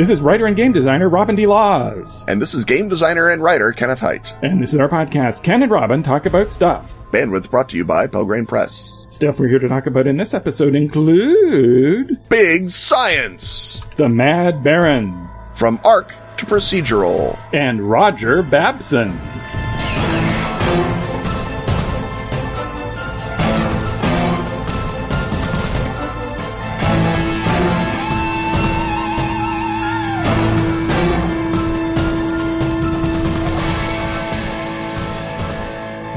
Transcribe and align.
This 0.00 0.08
is 0.08 0.22
writer 0.22 0.46
and 0.46 0.56
game 0.56 0.72
designer 0.72 1.10
Robin 1.10 1.36
D. 1.36 1.46
Laws. 1.46 2.24
And 2.26 2.40
this 2.40 2.54
is 2.54 2.64
game 2.64 2.88
designer 2.88 3.28
and 3.28 3.42
writer 3.42 3.70
Kenneth 3.72 3.98
Hite. 3.98 4.34
And 4.42 4.62
this 4.62 4.72
is 4.72 4.80
our 4.80 4.88
podcast, 4.88 5.42
Ken 5.42 5.62
and 5.62 5.70
Robin 5.70 6.02
Talk 6.02 6.24
About 6.24 6.50
Stuff. 6.50 6.90
Bandwidth 7.10 7.50
brought 7.50 7.68
to 7.68 7.76
you 7.76 7.84
by 7.84 8.06
Pelgrane 8.06 8.48
Press. 8.48 9.08
Stuff 9.10 9.38
we're 9.38 9.48
here 9.48 9.58
to 9.58 9.68
talk 9.68 9.84
about 9.84 10.06
in 10.06 10.16
this 10.16 10.32
episode 10.32 10.74
include 10.74 12.18
Big 12.30 12.70
Science! 12.70 13.82
The 13.96 14.08
Mad 14.08 14.64
Baron. 14.64 15.28
From 15.54 15.78
Arc 15.84 16.14
to 16.38 16.46
Procedural. 16.46 17.38
And 17.52 17.82
Roger 17.82 18.42
Babson. 18.42 19.10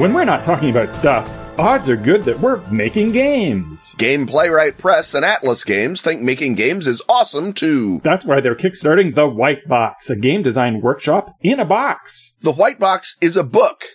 When 0.04 0.12
we're 0.12 0.26
not 0.26 0.44
talking 0.44 0.70
about 0.70 0.94
stuff, 0.94 1.30
odds 1.58 1.88
are 1.88 1.96
good 1.96 2.24
that 2.24 2.38
we're 2.42 2.60
making 2.70 3.14
games. 3.14 3.80
Game 3.98 4.28
Playwright 4.28 4.78
Press 4.78 5.14
and 5.14 5.24
Atlas 5.24 5.64
Games 5.64 6.02
think 6.02 6.22
making 6.22 6.56
games 6.56 6.88
is 6.88 7.02
awesome 7.08 7.54
too. 7.54 8.02
That's 8.04 8.26
why 8.26 8.42
they're 8.42 8.54
kickstarting 8.54 9.16
The 9.16 9.30
White 9.30 9.66
Box, 9.66 10.10
a 10.10 10.18
game 10.18 10.44
design 10.44 10.82
workshop 10.82 11.38
in 11.40 11.58
a 11.58 11.64
box. 11.64 12.34
The 12.42 12.52
White 12.52 12.80
Box 12.80 13.16
is 13.22 13.38
a 13.38 13.46
book. 13.46 13.86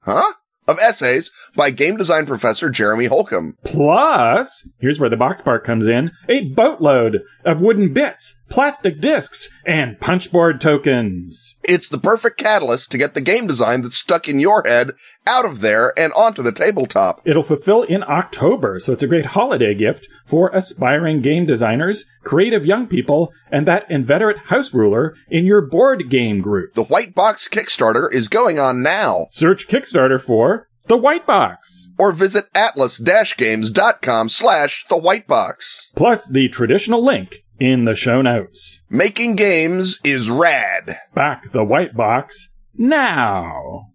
Huh? 0.00 0.32
Of 0.66 0.80
essays 0.80 1.30
by 1.54 1.70
game 1.70 1.96
design 1.96 2.26
professor 2.26 2.68
Jeremy 2.68 3.06
Holcomb. 3.06 3.56
Plus, 3.64 4.66
here's 4.80 4.98
where 4.98 5.10
the 5.10 5.16
box 5.16 5.42
part 5.42 5.64
comes 5.64 5.86
in, 5.86 6.10
a 6.28 6.48
boatload 6.56 7.18
of 7.44 7.60
wooden 7.60 7.92
bits, 7.92 8.34
plastic 8.52 9.00
discs, 9.00 9.48
and 9.66 9.98
punchboard 9.98 10.60
tokens. 10.60 11.54
It's 11.64 11.88
the 11.88 11.98
perfect 11.98 12.36
catalyst 12.36 12.90
to 12.90 12.98
get 12.98 13.14
the 13.14 13.22
game 13.22 13.46
design 13.46 13.80
that's 13.80 13.96
stuck 13.96 14.28
in 14.28 14.38
your 14.40 14.62
head 14.66 14.92
out 15.26 15.46
of 15.46 15.62
there 15.62 15.98
and 15.98 16.12
onto 16.12 16.42
the 16.42 16.52
tabletop. 16.52 17.22
It'll 17.24 17.44
fulfill 17.44 17.82
in 17.82 18.02
October, 18.02 18.78
so 18.78 18.92
it's 18.92 19.02
a 19.02 19.06
great 19.06 19.24
holiday 19.24 19.74
gift 19.74 20.06
for 20.26 20.50
aspiring 20.50 21.22
game 21.22 21.46
designers, 21.46 22.04
creative 22.24 22.66
young 22.66 22.86
people, 22.86 23.32
and 23.50 23.66
that 23.66 23.90
inveterate 23.90 24.36
house 24.36 24.74
ruler 24.74 25.14
in 25.30 25.46
your 25.46 25.62
board 25.62 26.10
game 26.10 26.42
group. 26.42 26.74
The 26.74 26.84
White 26.84 27.14
Box 27.14 27.48
Kickstarter 27.48 28.12
is 28.12 28.28
going 28.28 28.58
on 28.58 28.82
now. 28.82 29.28
Search 29.30 29.66
Kickstarter 29.66 30.22
for 30.22 30.68
The 30.88 30.98
White 30.98 31.26
Box. 31.26 31.88
Or 31.98 32.12
visit 32.12 32.48
atlas-games.com 32.54 34.28
slash 34.28 34.84
the 34.88 34.96
white 34.96 35.26
box. 35.26 35.92
Plus 35.94 36.26
the 36.26 36.48
traditional 36.48 37.04
link 37.04 37.41
in 37.62 37.84
the 37.84 37.94
show 37.94 38.20
notes. 38.20 38.80
Making 38.90 39.36
games 39.36 40.00
is 40.02 40.28
rad. 40.28 40.98
Back 41.14 41.52
the 41.52 41.62
white 41.62 41.94
box 41.94 42.48
now. 42.76 43.92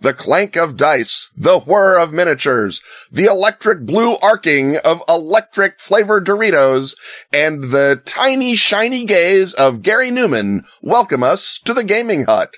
The 0.00 0.12
clank 0.12 0.56
of 0.56 0.76
dice, 0.76 1.30
the 1.36 1.60
whir 1.60 1.96
of 2.00 2.12
miniatures, 2.12 2.80
the 3.12 3.26
electric 3.26 3.86
blue 3.86 4.16
arcing 4.20 4.78
of 4.78 5.00
electric 5.08 5.78
flavored 5.78 6.26
Doritos, 6.26 6.96
and 7.32 7.64
the 7.70 8.02
tiny 8.04 8.56
shiny 8.56 9.04
gaze 9.04 9.52
of 9.52 9.82
Gary 9.82 10.10
Numan 10.10 10.66
welcome 10.82 11.22
us 11.22 11.60
to 11.64 11.72
the 11.72 11.84
gaming 11.84 12.24
hut. 12.24 12.56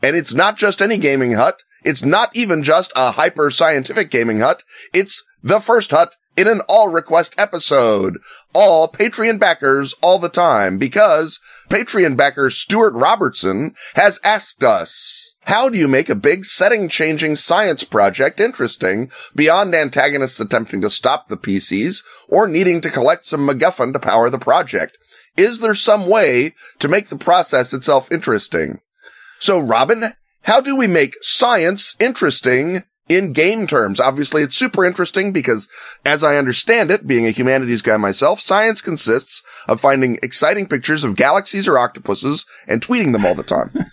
And 0.00 0.14
it's 0.14 0.32
not 0.32 0.56
just 0.56 0.80
any 0.80 0.96
gaming 0.96 1.32
hut. 1.32 1.64
It's 1.84 2.02
not 2.02 2.36
even 2.36 2.62
just 2.62 2.92
a 2.94 3.12
hyper 3.12 3.50
scientific 3.50 4.10
gaming 4.10 4.40
hut. 4.40 4.62
It's 4.92 5.22
the 5.42 5.60
first 5.60 5.90
hut 5.90 6.16
in 6.36 6.48
an 6.48 6.60
all 6.68 6.88
request 6.88 7.34
episode. 7.38 8.18
All 8.54 8.88
Patreon 8.88 9.38
backers 9.38 9.94
all 10.02 10.18
the 10.18 10.28
time 10.28 10.78
because 10.78 11.38
Patreon 11.68 12.16
backer 12.16 12.50
Stuart 12.50 12.94
Robertson 12.94 13.74
has 13.94 14.20
asked 14.24 14.62
us. 14.62 15.34
How 15.44 15.68
do 15.68 15.78
you 15.78 15.88
make 15.88 16.08
a 16.08 16.14
big 16.14 16.44
setting 16.44 16.88
changing 16.88 17.36
science 17.36 17.82
project 17.82 18.40
interesting 18.40 19.10
beyond 19.34 19.74
antagonists 19.74 20.38
attempting 20.38 20.80
to 20.82 20.90
stop 20.90 21.28
the 21.28 21.36
PCs 21.36 22.02
or 22.28 22.46
needing 22.46 22.80
to 22.82 22.90
collect 22.90 23.24
some 23.24 23.48
MacGuffin 23.48 23.92
to 23.92 23.98
power 23.98 24.30
the 24.30 24.38
project? 24.38 24.96
Is 25.36 25.58
there 25.60 25.74
some 25.74 26.06
way 26.06 26.54
to 26.78 26.88
make 26.88 27.08
the 27.08 27.16
process 27.16 27.72
itself 27.72 28.12
interesting? 28.12 28.80
So 29.40 29.58
Robin, 29.58 30.12
how 30.42 30.60
do 30.60 30.76
we 30.76 30.86
make 30.86 31.16
science 31.22 31.94
interesting 32.00 32.82
in 33.08 33.32
game 33.32 33.66
terms? 33.66 34.00
Obviously, 34.00 34.42
it's 34.42 34.56
super 34.56 34.84
interesting 34.84 35.32
because 35.32 35.68
as 36.04 36.24
I 36.24 36.36
understand 36.36 36.90
it, 36.90 37.06
being 37.06 37.26
a 37.26 37.30
humanities 37.30 37.82
guy 37.82 37.96
myself, 37.96 38.40
science 38.40 38.80
consists 38.80 39.42
of 39.68 39.80
finding 39.80 40.18
exciting 40.22 40.66
pictures 40.66 41.04
of 41.04 41.16
galaxies 41.16 41.68
or 41.68 41.78
octopuses 41.78 42.46
and 42.66 42.80
tweeting 42.80 43.12
them 43.12 43.26
all 43.26 43.34
the 43.34 43.42
time. 43.42 43.72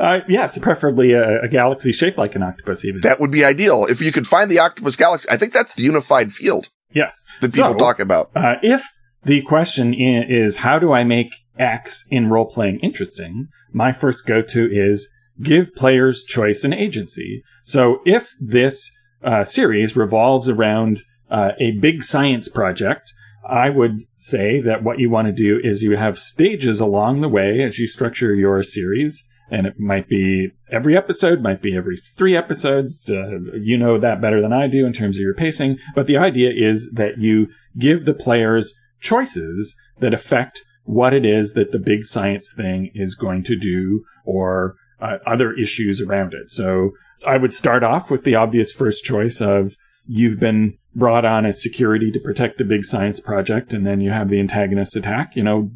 Uh, 0.00 0.18
yes, 0.28 0.58
preferably 0.58 1.12
a, 1.12 1.42
a, 1.42 1.48
galaxy 1.48 1.92
shaped 1.92 2.18
like 2.18 2.34
an 2.34 2.42
octopus, 2.42 2.84
even. 2.84 3.00
That 3.02 3.20
would 3.20 3.30
be 3.30 3.44
ideal. 3.44 3.86
If 3.86 4.00
you 4.00 4.12
could 4.12 4.26
find 4.26 4.50
the 4.50 4.58
octopus 4.58 4.96
galaxy, 4.96 5.28
I 5.30 5.36
think 5.36 5.52
that's 5.52 5.74
the 5.74 5.82
unified 5.82 6.32
field. 6.32 6.68
Yes. 6.92 7.14
That 7.40 7.54
people 7.54 7.72
so, 7.72 7.78
talk 7.78 8.00
about. 8.00 8.30
Uh, 8.34 8.54
if 8.62 8.82
the 9.24 9.42
question 9.42 9.94
is, 9.94 10.56
how 10.56 10.78
do 10.78 10.92
I 10.92 11.04
make 11.04 11.28
X 11.58 12.04
in 12.10 12.28
role 12.28 12.46
playing 12.46 12.80
interesting? 12.82 13.48
My 13.72 13.92
first 13.92 14.26
go 14.26 14.42
to 14.42 14.68
is 14.72 15.08
give 15.42 15.74
players 15.74 16.24
choice 16.24 16.64
and 16.64 16.74
agency. 16.74 17.42
So 17.64 18.00
if 18.04 18.30
this 18.40 18.90
uh, 19.22 19.44
series 19.44 19.96
revolves 19.96 20.48
around 20.48 21.02
uh, 21.30 21.50
a 21.60 21.72
big 21.80 22.02
science 22.02 22.48
project, 22.48 23.12
I 23.48 23.70
would 23.70 24.04
say 24.18 24.60
that 24.60 24.82
what 24.82 24.98
you 24.98 25.10
want 25.10 25.26
to 25.28 25.32
do 25.32 25.58
is 25.62 25.82
you 25.82 25.96
have 25.96 26.18
stages 26.18 26.80
along 26.80 27.20
the 27.20 27.28
way 27.28 27.62
as 27.62 27.78
you 27.78 27.88
structure 27.88 28.34
your 28.34 28.62
series 28.62 29.22
and 29.50 29.66
it 29.66 29.78
might 29.78 30.08
be 30.08 30.50
every 30.70 30.96
episode, 30.96 31.42
might 31.42 31.60
be 31.60 31.76
every 31.76 32.00
three 32.16 32.36
episodes. 32.36 33.08
Uh, 33.08 33.40
you 33.60 33.76
know 33.76 33.98
that 33.98 34.20
better 34.20 34.40
than 34.40 34.52
I 34.52 34.68
do 34.68 34.86
in 34.86 34.92
terms 34.92 35.16
of 35.16 35.20
your 35.20 35.34
pacing. 35.34 35.78
But 35.94 36.06
the 36.06 36.16
idea 36.16 36.50
is 36.54 36.88
that 36.92 37.18
you 37.18 37.48
give 37.78 38.04
the 38.04 38.14
players 38.14 38.72
choices 39.00 39.74
that 40.00 40.14
affect 40.14 40.60
what 40.84 41.12
it 41.12 41.24
is 41.24 41.52
that 41.52 41.72
the 41.72 41.78
big 41.78 42.04
science 42.04 42.52
thing 42.56 42.90
is 42.94 43.14
going 43.14 43.44
to 43.44 43.56
do 43.56 44.04
or 44.24 44.76
uh, 45.00 45.18
other 45.26 45.52
issues 45.52 46.00
around 46.00 46.34
it. 46.34 46.50
So 46.50 46.92
I 47.26 47.36
would 47.36 47.54
start 47.54 47.82
off 47.82 48.10
with 48.10 48.24
the 48.24 48.34
obvious 48.34 48.72
first 48.72 49.04
choice 49.04 49.40
of 49.40 49.74
you've 50.06 50.40
been 50.40 50.78
brought 50.94 51.24
on 51.24 51.46
as 51.46 51.62
security 51.62 52.10
to 52.10 52.18
protect 52.20 52.58
the 52.58 52.64
big 52.64 52.84
science 52.84 53.20
project 53.20 53.72
and 53.72 53.86
then 53.86 54.00
you 54.00 54.10
have 54.10 54.28
the 54.28 54.40
antagonist 54.40 54.96
attack. 54.96 55.36
You 55.36 55.44
know, 55.44 55.70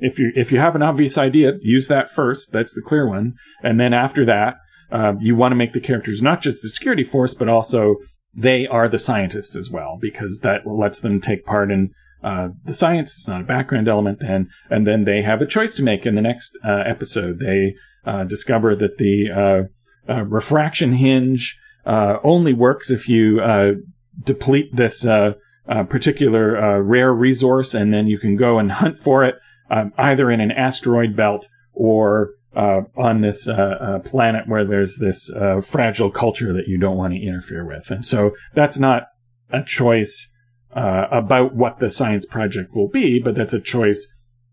if 0.00 0.18
you 0.18 0.32
if 0.34 0.50
you 0.50 0.58
have 0.58 0.74
an 0.74 0.82
obvious 0.82 1.16
idea, 1.16 1.52
use 1.60 1.88
that 1.88 2.10
first. 2.14 2.50
That's 2.52 2.74
the 2.74 2.82
clear 2.82 3.08
one, 3.08 3.34
and 3.62 3.78
then 3.78 3.92
after 3.92 4.24
that, 4.26 4.54
uh, 4.90 5.12
you 5.20 5.36
want 5.36 5.52
to 5.52 5.56
make 5.56 5.72
the 5.72 5.80
characters 5.80 6.22
not 6.22 6.42
just 6.42 6.62
the 6.62 6.68
security 6.68 7.04
force, 7.04 7.34
but 7.34 7.48
also 7.48 7.96
they 8.34 8.66
are 8.70 8.88
the 8.88 8.98
scientists 8.98 9.54
as 9.54 9.70
well, 9.70 9.98
because 10.00 10.40
that 10.40 10.66
lets 10.66 11.00
them 11.00 11.20
take 11.20 11.44
part 11.44 11.70
in 11.70 11.90
uh, 12.22 12.48
the 12.64 12.74
science. 12.74 13.12
It's 13.18 13.28
not 13.28 13.42
a 13.42 13.44
background 13.44 13.88
element 13.88 14.20
then, 14.20 14.48
and 14.68 14.86
then 14.86 15.04
they 15.04 15.22
have 15.22 15.42
a 15.42 15.46
choice 15.46 15.74
to 15.76 15.82
make 15.82 16.06
in 16.06 16.14
the 16.14 16.22
next 16.22 16.52
uh, 16.64 16.82
episode. 16.86 17.38
They 17.38 17.74
uh, 18.04 18.24
discover 18.24 18.74
that 18.76 18.98
the 18.98 19.28
uh, 19.30 20.12
uh, 20.12 20.22
refraction 20.22 20.92
hinge 20.94 21.56
only 21.86 22.52
works 22.52 22.90
if 22.90 23.08
you 23.08 23.40
deplete 24.24 24.74
this 24.74 25.04
particular 25.88 26.82
rare 26.82 27.12
resource, 27.12 27.74
and 27.74 27.92
then 27.92 28.06
you 28.06 28.18
can 28.18 28.36
go 28.36 28.58
and 28.58 28.72
hunt 28.72 28.98
for 28.98 29.24
it 29.24 29.36
um, 29.70 29.92
either 29.96 30.30
in 30.30 30.40
an 30.40 30.50
asteroid 30.50 31.16
belt 31.16 31.48
or 31.72 32.30
uh, 32.54 32.80
on 32.96 33.20
this 33.20 33.46
uh, 33.46 33.52
uh, 33.52 33.98
planet 34.00 34.48
where 34.48 34.66
there's 34.66 34.96
this 34.96 35.30
uh, 35.30 35.60
fragile 35.60 36.10
culture 36.10 36.52
that 36.52 36.66
you 36.66 36.78
don't 36.78 36.96
want 36.96 37.12
to 37.12 37.20
interfere 37.20 37.64
with. 37.64 37.90
And 37.90 38.04
so 38.04 38.32
that's 38.54 38.76
not 38.76 39.04
a 39.50 39.62
choice 39.62 40.28
uh, 40.74 41.06
about 41.12 41.54
what 41.54 41.78
the 41.78 41.90
science 41.90 42.26
project 42.26 42.74
will 42.74 42.88
be, 42.88 43.20
but 43.20 43.36
that's 43.36 43.52
a 43.52 43.60
choice 43.60 44.06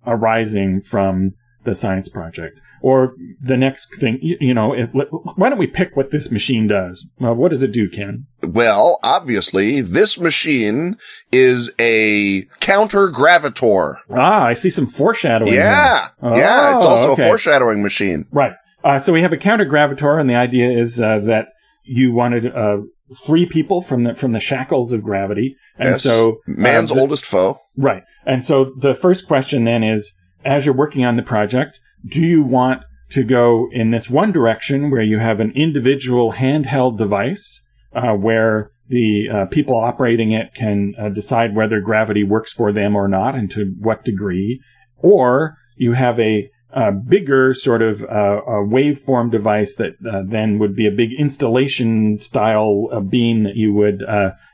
arising 0.06 0.84
from 0.84 1.32
the 1.68 1.76
science 1.76 2.10
project. 2.10 2.60
Or 2.82 3.16
the 3.42 3.58
next 3.58 3.88
thing, 4.00 4.20
you, 4.22 4.54
know, 4.54 4.74
it, 4.74 4.90
why 4.94 5.50
don't 5.50 5.58
we 5.58 5.68
pick 5.68 5.96
what 5.96 6.12
this 6.12 6.30
machine 6.30 6.68
does? 6.68 7.08
Well, 7.20 7.34
what 7.34 7.50
does 7.50 7.64
it 7.64 7.72
do, 7.72 7.90
Ken? 7.90 8.28
Well, 8.44 9.00
obviously, 9.02 9.82
this 9.82 10.20
machine 10.20 10.98
is 11.32 11.72
a 11.80 12.44
counter 12.60 13.10
gravitor. 13.10 13.98
Ah, 14.12 14.46
I 14.46 14.54
see 14.54 14.70
some 14.70 14.88
foreshadowing. 14.88 15.54
Yeah. 15.54 16.10
Oh, 16.22 16.38
yeah, 16.38 16.78
it's 16.78 16.86
also 16.86 17.14
okay. 17.14 17.24
a 17.24 17.28
foreshadowing 17.28 17.82
machine. 17.82 18.26
Right. 18.32 18.54
Uh, 18.84 19.02
so 19.02 19.12
we 19.12 19.24
have 19.24 19.34
a 19.34 19.38
counter 19.38 19.66
gravitor, 19.66 20.20
and 20.20 20.30
the 20.30 20.36
idea 20.36 20.80
is 20.80 21.00
uh, 21.00 21.20
that 21.26 21.48
you 21.84 22.14
wanted 22.14 22.46
uh, 22.46 22.78
free 23.26 23.48
people 23.48 23.82
from 23.82 24.04
the 24.04 24.14
from 24.14 24.34
the 24.34 24.40
shackles 24.40 24.92
of 24.92 25.02
gravity, 25.02 25.56
and 25.78 25.90
yes. 25.90 26.04
so 26.04 26.32
uh, 26.32 26.36
man's 26.46 26.92
the, 26.92 27.00
oldest 27.00 27.26
foe. 27.26 27.60
Right. 27.76 28.04
And 28.26 28.46
so 28.46 28.72
the 28.80 28.94
first 29.02 29.28
question 29.28 29.66
then 29.66 29.84
is, 29.84 30.12
as 30.48 30.66
you're 30.66 30.74
working 30.74 31.06
on 31.06 31.18
the 31.18 31.24
project, 31.24 31.80
do 32.06 32.22
you 32.22 32.42
want 32.42 32.84
to 33.12 33.24
go 33.24 33.68
in 33.72 33.92
this 33.92 34.10
one 34.10 34.32
direction 34.32 34.90
where 34.90 35.02
you 35.02 35.20
have 35.20 35.40
an 35.40 35.52
individual 35.56 36.34
handheld 36.34 36.98
device 36.98 37.62
uh, 37.96 38.14
where 38.14 38.72
the 38.90 39.28
uh, 39.34 39.46
people 39.48 39.78
operating 39.78 40.32
it 40.32 40.54
can 40.54 40.94
uh, 41.00 41.10
decide 41.10 41.56
whether 41.56 41.82
gravity 41.82 42.24
works 42.24 42.54
for 42.54 42.72
them 42.72 42.96
or 42.96 43.08
not 43.08 43.36
and 43.36 43.52
to 43.52 43.76
what 43.80 44.04
degree. 44.06 44.62
Or 44.98 45.58
you 45.76 45.94
have 45.94 46.20
a, 46.20 46.50
a 46.72 46.92
bigger 46.92 47.54
sort 47.54 47.82
of 47.82 48.02
uh, 48.04 48.42
waveform 48.48 49.32
device 49.32 49.76
that 49.76 49.96
uh, 50.10 50.24
then 50.26 50.60
would 50.60 50.76
be 50.76 50.88
a 50.88 50.92
big 50.92 51.10
installation 51.18 52.20
style 52.20 52.88
uh, 52.92 53.00
beam 53.00 53.44
that 53.44 53.56
you 53.56 53.74
would, 53.74 54.04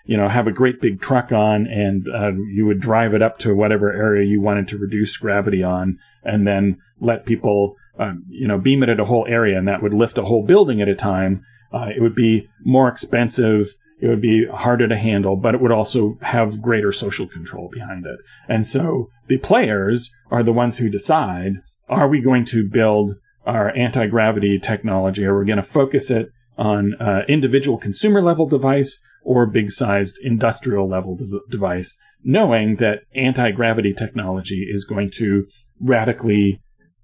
you 0.06 0.18
know, 0.18 0.28
have 0.28 0.48
a 0.48 0.52
great 0.52 0.82
big 0.82 1.02
truck 1.02 1.32
on 1.32 1.66
and 1.68 2.08
um, 2.14 2.52
you 2.54 2.66
would 2.66 2.80
drive 2.80 3.14
it 3.14 3.22
up 3.22 3.40
to 3.40 3.56
whatever 3.56 3.92
area 3.92 4.28
you 4.28 4.42
wanted 4.42 4.68
to 4.68 4.78
reduce 4.78 5.16
gravity 5.18 5.64
on 5.64 5.98
and 6.24 6.46
then 6.46 6.78
let 7.00 7.26
people, 7.26 7.76
um, 8.00 8.24
you 8.30 8.48
know, 8.48 8.58
beam 8.58 8.84
it 8.84 8.90
at 8.90 9.00
a 9.00 9.06
whole 9.06 9.26
area 9.30 9.58
and 9.58 9.68
that 9.68 9.82
would 9.82 9.94
lift 9.94 10.18
a 10.18 10.24
whole 10.24 10.46
building 10.46 10.82
at 10.82 10.90
a 10.90 10.96
time. 10.96 11.44
Uh, 11.74 11.88
it 11.96 12.02
would 12.02 12.16
be 12.16 12.48
more 12.64 12.88
expensive 12.88 13.74
it 14.04 14.10
would 14.10 14.22
be 14.22 14.46
harder 14.46 14.86
to 14.90 14.98
handle, 14.98 15.38
but 15.38 15.56
it 15.56 15.62
would 15.62 15.72
also 15.72 16.18
have 16.22 16.62
greater 16.62 16.92
social 16.92 17.26
control 17.26 17.70
behind 17.72 18.06
it. 18.06 18.20
And 18.50 18.68
so 18.68 19.10
the 19.30 19.38
players 19.38 20.10
are 20.30 20.44
the 20.44 20.52
ones 20.52 20.78
who 20.78 20.90
decide, 20.90 21.62
are 21.88 22.10
we 22.10 22.20
going 22.20 22.44
to 22.48 22.68
build 22.70 23.16
our 23.46 23.70
anti-gravity 23.74 24.60
technology? 24.60 25.24
Or 25.24 25.36
are 25.36 25.40
we 25.40 25.46
going 25.46 25.56
to 25.56 25.64
focus 25.64 26.10
it 26.10 26.28
on 26.58 26.96
uh, 27.00 27.22
individual 27.30 27.78
consumer 27.78 28.22
level 28.22 28.46
device 28.46 29.00
or 29.24 29.46
big 29.46 29.72
sized 29.72 30.16
industrial 30.22 30.90
level 30.90 31.16
des- 31.16 31.40
device, 31.50 31.98
knowing 32.24 32.78
that 32.78 33.00
anti-gravity 33.16 33.94
technology 33.94 34.68
is 34.72 34.86
going 34.86 35.12
to 35.18 35.46
radically 35.80 36.62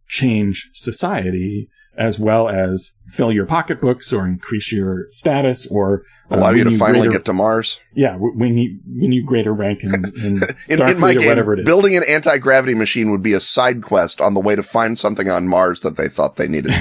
change 0.07 0.69
society 0.73 1.69
as 1.97 2.17
well 2.17 2.47
as 2.47 2.91
fill 3.11 3.31
your 3.31 3.45
pocketbooks 3.45 4.13
or 4.13 4.25
increase 4.25 4.71
your 4.71 5.07
status 5.11 5.67
or 5.69 6.03
uh, 6.31 6.35
allow 6.37 6.51
you 6.51 6.63
to 6.63 6.71
finally 6.77 7.07
greater, 7.07 7.11
get 7.11 7.25
to 7.25 7.33
Mars. 7.33 7.79
Yeah, 7.93 8.15
when 8.17 8.57
you 8.57 8.79
when 8.87 9.11
you 9.11 9.25
greater 9.25 9.53
rank 9.53 9.79
in, 9.83 9.93
in, 10.23 10.39
in, 10.69 10.89
in 10.89 10.99
my 10.99 11.13
game, 11.13 11.27
whatever 11.27 11.53
it 11.53 11.59
is. 11.59 11.65
Building 11.65 11.97
an 11.97 12.03
anti 12.03 12.37
gravity 12.37 12.75
machine 12.75 13.11
would 13.11 13.21
be 13.21 13.33
a 13.33 13.39
side 13.39 13.83
quest 13.83 14.21
on 14.21 14.33
the 14.33 14.39
way 14.39 14.55
to 14.55 14.63
find 14.63 14.97
something 14.97 15.29
on 15.29 15.47
Mars 15.47 15.81
that 15.81 15.97
they 15.97 16.07
thought 16.07 16.37
they 16.37 16.47
needed. 16.47 16.73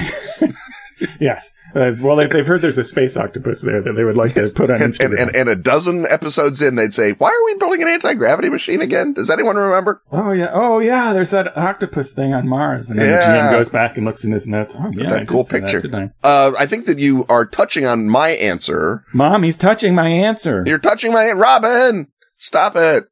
yes. 1.19 1.49
Uh, 1.75 1.93
well, 1.99 2.15
they've, 2.15 2.29
they've 2.29 2.45
heard 2.45 2.61
there's 2.61 2.77
a 2.77 2.83
space 2.83 3.15
octopus 3.15 3.61
there 3.61 3.81
that 3.81 3.93
they 3.93 4.03
would 4.03 4.15
like 4.15 4.33
to 4.33 4.49
put 4.55 4.69
on 4.69 4.81
and, 4.81 5.01
and, 5.01 5.13
and, 5.13 5.35
and, 5.35 5.49
a 5.49 5.55
dozen 5.55 6.05
episodes 6.09 6.61
in, 6.61 6.75
they'd 6.75 6.93
say, 6.93 7.11
"Why 7.11 7.27
are 7.27 7.45
we 7.45 7.55
building 7.55 7.81
an 7.81 7.87
anti-gravity 7.87 8.49
machine 8.49 8.81
again?" 8.81 9.13
Does 9.13 9.29
anyone 9.29 9.55
remember? 9.55 10.01
Oh 10.11 10.31
yeah, 10.31 10.49
oh 10.53 10.79
yeah. 10.79 11.13
There's 11.13 11.29
that 11.31 11.55
octopus 11.57 12.11
thing 12.11 12.33
on 12.33 12.47
Mars, 12.47 12.89
and 12.89 12.97
then 12.97 13.07
yeah. 13.07 13.19
the 13.19 13.39
GM 13.39 13.51
goes 13.51 13.69
back 13.69 13.97
and 13.97 14.05
looks 14.05 14.23
in 14.23 14.31
his 14.31 14.47
notes. 14.47 14.75
Oh 14.77 14.89
yeah, 14.93 15.09
that 15.09 15.27
cool 15.27 15.45
picture. 15.45 15.81
That, 15.81 16.11
I? 16.23 16.27
Uh, 16.27 16.53
I 16.59 16.65
think 16.65 16.85
that 16.85 16.99
you 16.99 17.25
are 17.29 17.45
touching 17.45 17.85
on 17.85 18.09
my 18.09 18.29
answer. 18.29 19.03
Mom, 19.13 19.43
he's 19.43 19.57
touching 19.57 19.93
my 19.93 20.07
answer. 20.07 20.63
You're 20.65 20.79
touching 20.79 21.13
my 21.13 21.31
Robin. 21.31 22.07
Stop 22.37 22.75
it. 22.77 23.05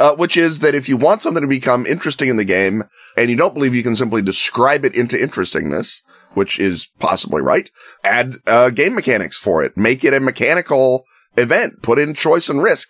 Uh, 0.00 0.16
which 0.16 0.34
is 0.34 0.60
that 0.60 0.74
if 0.74 0.88
you 0.88 0.96
want 0.96 1.20
something 1.20 1.42
to 1.42 1.46
become 1.46 1.84
interesting 1.84 2.30
in 2.30 2.38
the 2.38 2.44
game 2.44 2.84
and 3.18 3.28
you 3.28 3.36
don't 3.36 3.52
believe 3.52 3.74
you 3.74 3.82
can 3.82 3.94
simply 3.94 4.22
describe 4.22 4.82
it 4.82 4.96
into 4.96 5.22
interestingness, 5.22 6.02
which 6.32 6.58
is 6.58 6.88
possibly 6.98 7.42
right. 7.42 7.70
Add 8.02 8.36
uh, 8.46 8.70
game 8.70 8.94
mechanics 8.94 9.36
for 9.36 9.62
it. 9.62 9.76
Make 9.76 10.02
it 10.02 10.14
a 10.14 10.20
mechanical 10.20 11.04
event. 11.36 11.82
Put 11.82 11.98
in 11.98 12.14
choice 12.14 12.48
and 12.48 12.62
risk. 12.62 12.88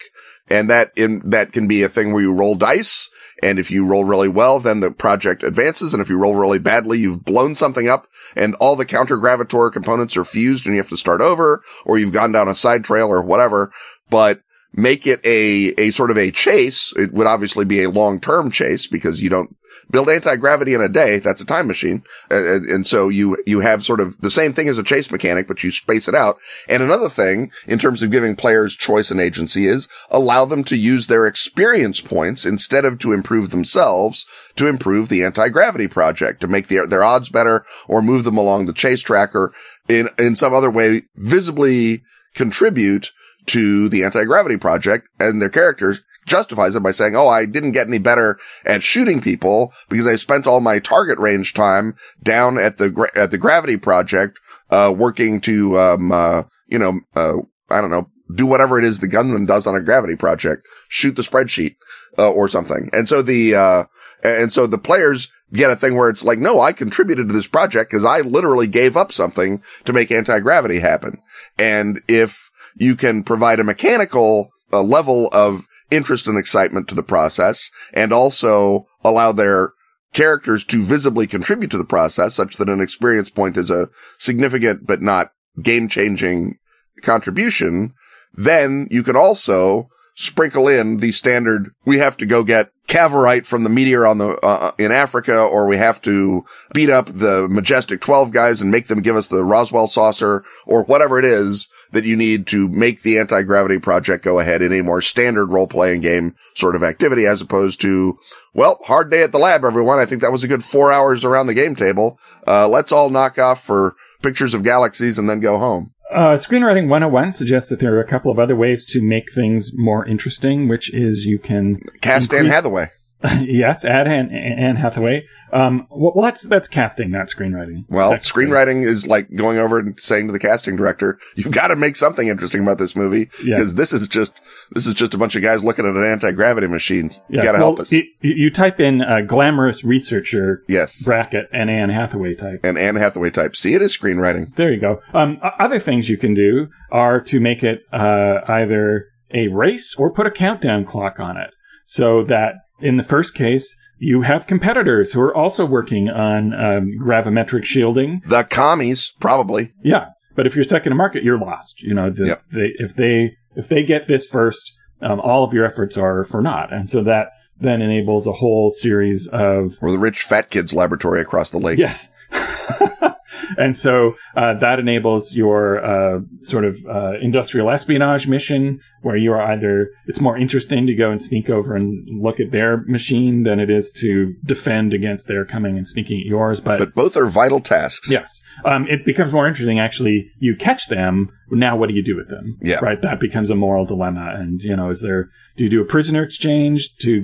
And 0.49 0.71
that 0.71 0.93
in, 0.95 1.21
that 1.29 1.53
can 1.53 1.67
be 1.67 1.83
a 1.83 1.89
thing 1.89 2.13
where 2.13 2.23
you 2.23 2.33
roll 2.33 2.55
dice. 2.55 3.11
And 3.43 3.59
if 3.59 3.73
you 3.73 3.85
roll 3.85 4.05
really 4.05 4.29
well, 4.29 4.61
then 4.61 4.79
the 4.79 4.93
project 4.93 5.43
advances. 5.43 5.93
And 5.93 6.01
if 6.01 6.09
you 6.09 6.17
roll 6.17 6.37
really 6.37 6.61
badly, 6.61 7.01
you've 7.01 7.25
blown 7.25 7.57
something 7.57 7.89
up 7.89 8.07
and 8.37 8.55
all 8.61 8.77
the 8.77 8.87
counter 8.87 9.17
gravitor 9.17 9.69
components 9.71 10.17
are 10.17 10.25
fused 10.25 10.65
and 10.65 10.77
you 10.77 10.81
have 10.81 10.91
to 10.91 10.97
start 10.97 11.21
over 11.21 11.61
or 11.85 11.99
you've 11.99 12.13
gone 12.13 12.31
down 12.31 12.47
a 12.47 12.55
side 12.55 12.85
trail 12.85 13.09
or 13.09 13.21
whatever. 13.21 13.73
But 14.11 14.43
make 14.73 15.07
it 15.07 15.21
a, 15.25 15.75
a 15.79 15.91
sort 15.91 16.11
of 16.11 16.19
a 16.19 16.31
chase. 16.31 16.93
It 16.97 17.13
would 17.13 17.27
obviously 17.27 17.65
be 17.65 17.83
a 17.83 17.91
long-term 17.91 18.51
chase 18.51 18.87
because 18.87 19.21
you 19.21 19.29
don't 19.29 19.57
build 19.91 20.09
anti-gravity 20.09 20.73
in 20.75 20.81
a 20.81 20.89
day. 20.89 21.19
That's 21.19 21.41
a 21.41 21.47
time 21.47 21.67
machine. 21.67 22.05
Uh, 22.31 22.61
and 22.61 22.87
so 22.87 23.09
you, 23.09 23.37
you 23.45 23.61
have 23.61 23.85
sort 23.85 24.01
of 24.01 24.21
the 24.21 24.31
same 24.31 24.53
thing 24.53 24.69
as 24.69 24.79
a 24.79 24.85
chase 24.85 25.11
mechanic, 25.11 25.49
but 25.49 25.65
you 25.65 25.73
space 25.73 26.07
it 26.07 26.15
out. 26.15 26.39
And 26.69 26.83
another 26.83 27.09
thing 27.09 27.51
in 27.67 27.79
terms 27.79 28.03
of 28.03 28.13
giving 28.13 28.37
players 28.37 28.77
choice 28.77 29.11
and 29.11 29.21
agency 29.21 29.67
is 29.67 29.89
allow 30.11 30.45
them 30.45 30.63
to 30.65 30.77
use 30.77 31.09
their 31.09 31.27
experience 31.27 32.01
points 32.01 32.45
instead 32.45 32.85
of 32.85 32.99
to 33.01 33.13
improve 33.13 33.51
themselves 33.51 34.25
to 34.57 34.67
improve 34.67 35.09
the 35.09 35.25
anti-gravity 35.25 35.89
project, 35.89 36.41
to 36.41 36.49
make 36.49 36.69
their, 36.69 36.87
their 36.87 37.05
odds 37.05 37.29
better 37.29 37.65
or 37.89 38.03
move 38.03 38.25
them 38.25 38.37
along 38.37 38.67
the 38.67 38.73
chase 38.73 39.01
tracker 39.01 39.53
in, 39.89 40.09
in 40.19 40.37
some 40.37 40.55
other 40.55 40.71
way 40.71 41.03
visibly 41.17 42.03
contribute 42.35 43.11
to 43.51 43.89
the 43.89 44.05
anti-gravity 44.05 44.57
project 44.57 45.09
and 45.19 45.43
their 45.43 45.51
characters 45.51 46.01
justifies 46.27 46.75
it 46.75 46.83
by 46.83 46.93
saying, 46.93 47.17
Oh, 47.17 47.29
I 47.29 47.47
didn't 47.47 47.73
get 47.73 47.89
any 47.89 47.99
better 47.99 48.39
at 48.65 48.83
shooting 48.83 49.21
people 49.21 49.73
because 49.89 50.07
I 50.07 50.17
spent 50.17 50.47
all 50.47 50.61
my 50.61 50.79
target 50.79 51.19
range 51.19 51.55
time 51.55 51.97
down 52.23 52.59
at 52.59 52.79
the, 52.79 52.91
gra- 52.91 53.11
at 53.17 53.33
the 53.33 53.39
gravity 53.39 53.77
project, 53.77 54.39
uh, 54.71 54.95
working 54.97 55.41
to, 55.43 55.79
um, 55.79 56.13
uh, 56.13 56.45
you 56.69 56.79
know, 56.79 57.01
uh, 57.17 57.39
I 57.69 57.81
don't 57.81 57.91
know, 57.91 58.09
do 58.33 58.47
whatever 58.47 58.79
it 58.79 58.85
is 58.85 59.01
the 59.01 59.09
gunman 59.09 59.47
does 59.47 59.67
on 59.67 59.75
a 59.75 59.83
gravity 59.83 60.15
project, 60.15 60.67
shoot 60.89 61.17
the 61.17 61.23
spreadsheet, 61.23 61.75
uh, 62.19 62.31
or 62.31 62.49
something. 62.49 62.89
And 62.93 63.09
so 63.09 63.23
the, 63.23 63.57
uh, 63.57 63.85
and 64.23 64.53
so 64.53 64.69
the 64.69 64.79
players 64.79 65.29
get 65.53 65.71
a 65.71 65.77
thing 65.77 65.97
where 65.97 66.09
it's 66.09 66.23
like, 66.23 66.39
no, 66.39 66.61
I 66.61 66.73
contributed 66.73 67.29
to 67.29 67.35
this 67.35 67.49
project 67.49 67.91
because 67.91 68.05
I 68.05 68.21
literally 68.21 68.69
gave 68.69 68.97
up 68.97 69.11
something 69.13 69.63
to 69.85 69.93
make 69.93 70.13
anti-gravity 70.13 70.79
happen. 70.79 71.21
And 71.59 72.01
if 72.07 72.50
you 72.77 72.97
can 72.97 73.23
provide 73.23 73.61
a 73.61 73.65
mechanical 73.65 74.51
uh, 74.73 74.83
level 74.83 75.29
of 75.33 75.67
interest 75.91 76.27
and 76.27 76.39
excitement 76.39 76.89
to 76.89 76.95
the 76.95 77.03
process 77.03 77.71
and 77.93 78.13
also 78.13 78.87
allow 79.05 79.33
their 79.33 79.73
characters 80.13 80.65
to 80.65 80.87
visibly 80.87 81.27
contribute 81.27 81.71
to 81.71 81.79
the 81.79 81.85
process 81.85 82.35
such 82.35 82.57
that 82.57 82.69
an 82.69 82.81
experience 82.81 83.31
point 83.31 83.57
is 83.57 83.71
a 83.71 83.89
significant 84.19 84.87
but 84.87 85.03
not 85.03 85.33
game 85.63 85.89
changing 85.89 86.59
contribution. 87.03 87.93
Then 88.35 88.89
you 88.91 89.03
can 89.03 89.17
also 89.17 89.89
sprinkle 90.21 90.69
in 90.69 90.99
the 90.99 91.13
standard, 91.13 91.73
we 91.87 91.97
have 91.97 92.15
to 92.15 92.27
go 92.27 92.45
get 92.45 92.71
cavorite 92.87 93.47
from 93.47 93.65
the 93.65 93.71
meteor 93.71 94.07
on 94.07 94.19
the, 94.19 94.37
uh, 94.45 94.73
in 94.79 94.93
Africa, 94.93 95.41
or 95.41 95.67
we 95.67 95.79
have 95.79 96.03
to 96.03 96.45
beat 96.75 96.91
up 96.91 97.07
the 97.07 97.49
majestic 97.49 98.03
12 98.03 98.31
guys 98.31 98.61
and 98.61 98.71
make 98.71 98.89
them 98.89 99.01
give 99.01 99.17
us 99.17 99.29
the 99.29 99.43
Roswell 99.45 99.87
saucer, 99.87 100.45
or 100.67 100.85
whatever 100.85 101.19
it 101.19 101.25
is 101.25 101.69
that 101.93 102.05
you 102.05 102.17
need 102.17 102.47
to 102.49 102.69
make 102.69 103.03
the 103.03 103.19
anti-gravity 103.19 103.79
project 103.79 104.23
go 104.23 104.39
ahead 104.39 104.61
in 104.61 104.73
a 104.75 104.83
more 104.83 105.01
standard 105.01 105.53
role-playing 105.53 106.03
game 106.03 106.35
sort 106.55 106.77
of 106.77 106.83
activity, 106.83 107.27
as 107.27 107.41
opposed 107.41 107.81
to, 107.81 108.19
well, 108.53 108.79
hard 108.85 109.11
day 109.11 109.23
at 109.23 109.33
the 109.33 109.39
lab, 109.39 109.65
everyone. 109.65 109.99
I 109.99 110.05
think 110.05 110.21
that 110.21 110.33
was 110.33 110.45
a 110.45 110.49
good 110.49 110.63
four 110.63 110.93
hours 110.93 111.25
around 111.25 111.47
the 111.47 111.55
game 111.55 111.75
table. 111.75 112.19
Uh, 112.47 112.69
let's 112.69 112.93
all 112.93 113.09
knock 113.09 113.39
off 113.39 113.65
for 113.65 113.97
pictures 114.21 114.53
of 114.53 114.65
galaxies 114.65 115.17
and 115.17 115.31
then 115.31 115.41
go 115.41 115.59
home. 115.59 115.93
Uh, 116.13 116.37
Screenwriting 116.39 116.89
101 116.89 117.33
suggests 117.33 117.69
that 117.71 117.79
there 117.79 117.95
are 117.95 118.01
a 118.01 118.07
couple 118.07 118.33
of 118.33 118.39
other 118.39 118.57
ways 118.57 118.85
to 118.87 119.01
make 119.01 119.33
things 119.33 119.71
more 119.75 120.05
interesting, 120.07 120.69
which 120.69 120.93
is 120.93 121.25
you 121.25 121.39
can 121.39 121.81
cast 122.01 122.33
increase- 122.33 122.51
Anne 122.51 122.57
Hathaway. 122.57 122.87
yes, 123.43 123.85
add 123.85 124.09
Anne, 124.09 124.31
Anne 124.33 124.77
Hathaway. 124.77 125.25
Um, 125.53 125.87
well, 125.91 126.13
that's 126.23 126.43
that's 126.43 126.69
casting, 126.69 127.11
not 127.11 127.29
screenwriting. 127.29 127.85
Well, 127.89 128.11
that's 128.11 128.31
screenwriting 128.31 128.85
is 128.85 129.07
like 129.07 129.35
going 129.35 129.59
over 129.59 129.79
and 129.79 129.99
saying 129.99 130.29
to 130.29 130.33
the 130.33 130.39
casting 130.39 130.77
director, 130.77 131.19
"You've 131.37 131.53
got 131.53 131.69
to 131.69 131.77
make 131.77 131.97
something 131.97 132.29
interesting 132.29 132.63
about 132.63 132.79
this 132.79 132.95
movie 132.95 133.25
because 133.25 133.73
yeah. 133.73 133.77
this 133.77 133.93
is 133.93 134.09
just 134.09 134.41
this 134.73 134.87
is 134.87 134.95
just 134.95 135.15
a 135.15 135.19
bunch 135.19 135.37
of 135.37 135.43
guys 135.43 135.65
looking 135.65 135.87
at 135.87 135.95
an 135.95 136.05
anti 136.05 136.33
gravity 136.33 136.67
machine. 136.67 137.11
You 137.29 137.39
yeah. 137.39 137.43
got 137.43 137.53
to 137.53 137.59
well, 137.59 137.67
help 137.69 137.81
us." 137.81 137.93
You, 137.93 138.05
you 138.21 138.51
type 138.51 138.81
in 138.81 139.01
a 139.01 139.23
glamorous 139.25 139.83
researcher, 139.85 140.63
yes, 140.69 141.03
bracket, 141.03 141.47
and 141.53 141.71
Anne 141.71 141.91
Hathaway 141.91 142.35
type, 142.35 142.61
and 142.63 142.79
Anne 142.79 142.97
Hathaway 142.97 143.31
type. 143.31 143.57
See, 143.57 143.75
it 143.75 143.83
is 143.83 143.97
screenwriting. 143.97 144.55
There 144.57 144.73
you 144.73 144.81
go. 144.81 145.01
Um, 145.15 145.41
other 145.59 145.81
things 145.81 146.09
you 146.09 146.19
can 146.19 146.35
do 146.35 146.69
are 146.93 147.21
to 147.23 147.41
make 147.41 147.63
it 147.63 147.81
uh, 147.93 148.41
either 148.47 149.07
a 149.33 149.49
race 149.49 149.95
or 149.97 150.13
put 150.13 150.27
a 150.27 150.31
countdown 150.31 150.85
clock 150.85 151.19
on 151.19 151.37
it, 151.37 151.51
so 151.87 152.25
that 152.29 152.55
in 152.81 152.97
the 152.97 153.05
first 153.05 153.35
case 153.35 153.75
you 154.01 154.23
have 154.23 154.47
competitors 154.47 155.13
who 155.13 155.21
are 155.21 155.37
also 155.37 155.65
working 155.67 156.09
on 156.09 156.55
um, 156.55 156.99
gravimetric 156.99 157.65
shielding. 157.65 158.23
The 158.27 158.45
commies, 158.45 159.13
probably. 159.21 159.73
Yeah, 159.85 160.07
but 160.35 160.47
if 160.47 160.57
you're 160.57 160.65
second 160.65 160.91
to 160.91 160.97
market, 160.97 161.23
you're 161.23 161.39
lost. 161.39 161.81
You 161.83 161.95
know, 161.95 162.11
the, 162.11 162.27
yep. 162.27 162.43
they, 162.51 162.71
if 162.79 162.97
they 162.97 163.37
if 163.57 163.69
they 163.69 163.85
get 163.85 164.09
this 164.09 164.27
first, 164.27 164.73
um, 165.03 165.21
all 165.21 165.45
of 165.45 165.53
your 165.53 165.67
efforts 165.67 165.99
are 165.99 166.25
for 166.25 166.41
naught, 166.41 166.73
and 166.73 166.89
so 166.89 167.05
that 167.05 167.27
then 167.61 167.83
enables 167.83 168.27
a 168.27 168.33
whole 168.33 168.73
series 168.73 169.29
of 169.31 169.77
or 169.83 169.93
the 169.93 169.99
rich 169.99 170.23
fat 170.23 170.51
kids 170.51 170.73
laboratory 170.73 171.21
across 171.21 171.51
the 171.51 171.59
lake. 171.59 171.79
Yes. 171.79 172.09
and 173.57 173.79
so 173.79 174.17
uh, 174.37 174.55
that 174.59 174.79
enables 174.79 175.33
your 175.33 175.85
uh, 175.85 176.21
sort 176.43 176.65
of 176.65 176.77
uh, 176.89 177.13
industrial 177.21 177.71
espionage 177.71 178.27
mission, 178.27 178.81
where 179.03 179.17
you 179.17 179.33
are 179.33 179.43
either 179.53 179.89
it's 180.07 180.21
more 180.21 180.37
interesting 180.37 180.87
to 180.87 180.95
go 180.95 181.11
and 181.11 181.23
sneak 181.23 181.49
over 181.49 181.75
and 181.75 182.09
look 182.23 182.41
at 182.41 182.51
their 182.53 182.79
machine 182.87 183.43
than 183.45 183.61
it 183.61 183.71
is 183.71 183.91
to 183.97 184.35
defend 184.45 184.93
against 184.93 185.27
their 185.27 185.45
coming 185.45 185.79
and 185.79 185.89
sneaking 185.89 186.21
at 186.21 186.27
yours. 186.27 186.61
But, 186.61 186.79
But 186.79 186.95
both 186.95 187.17
are 187.17 187.27
vital 187.27 187.61
tasks. 187.61 188.11
yes, 188.11 188.41
um, 188.65 188.87
it 188.89 189.05
becomes 189.05 189.33
more 189.33 189.47
interesting. 189.49 189.81
Actually, 189.81 190.31
you 190.39 190.57
catch 190.57 190.89
them. 190.89 191.31
Now, 191.51 191.77
what 191.77 191.89
do 191.89 191.95
you 191.95 192.05
do 192.05 192.17
with 192.17 192.29
them? 192.29 192.59
Yeah. 192.63 192.79
right. 192.81 193.01
That 193.03 193.21
becomes 193.21 193.51
a 193.51 193.55
moral 193.55 193.87
dilemma. 193.87 194.35
And 194.37 194.61
you 194.61 194.77
know, 194.77 194.91
is 194.91 195.01
there 195.01 195.31
do 195.57 195.65
you 195.65 195.71
do 195.71 195.83
a 195.83 195.85
prisoner 195.85 196.23
exchange 196.23 196.89
to 197.01 197.23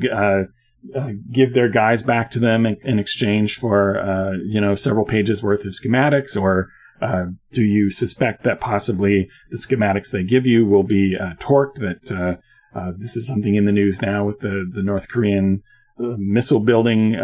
uh, 0.95 1.11
give 1.33 1.55
their 1.55 1.71
guys 1.71 2.03
back 2.03 2.31
to 2.33 2.39
them 2.39 2.67
in, 2.67 2.77
in 2.85 2.99
exchange 2.99 3.59
for 3.59 3.99
uh, 3.99 4.33
you 4.45 4.61
know 4.61 4.75
several 4.75 5.05
pages 5.05 5.43
worth 5.43 5.65
of 5.65 5.75
schematics, 5.75 6.37
or 6.37 6.69
uh, 7.01 7.27
do 7.53 7.63
you 7.63 7.91
suspect 7.91 8.45
that 8.45 8.61
possibly 8.61 9.29
the 9.51 9.59
schematics 9.59 10.11
they 10.11 10.23
give 10.23 10.47
you 10.47 10.67
will 10.67 10.83
be 10.83 11.17
uh, 11.19 11.35
torqued? 11.41 11.77
That 11.77 12.39
uh, 12.75 12.93
this 12.99 13.17
is 13.17 13.27
something 13.27 13.55
in 13.55 13.65
the 13.65 13.73
news 13.73 14.01
now 14.01 14.25
with 14.25 14.41
the 14.41 14.71
the 14.73 14.83
North 14.83 15.09
Korean 15.09 15.63
missile 15.99 16.61
building 16.61 17.17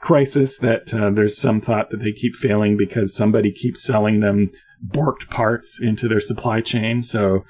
crisis. 0.00 0.58
That 0.58 0.86
there's 1.14 1.38
some 1.38 1.60
thought 1.60 1.90
that 1.90 1.98
they 1.98 2.12
keep 2.12 2.34
failing 2.34 2.76
because 2.76 3.14
somebody 3.14 3.52
keeps 3.52 3.82
selling 3.82 4.20
them 4.20 4.50
borked 4.86 5.28
parts 5.30 5.78
into 5.80 6.08
their 6.08 6.20
supply 6.20 6.60
chain. 6.60 7.02
So 7.02 7.44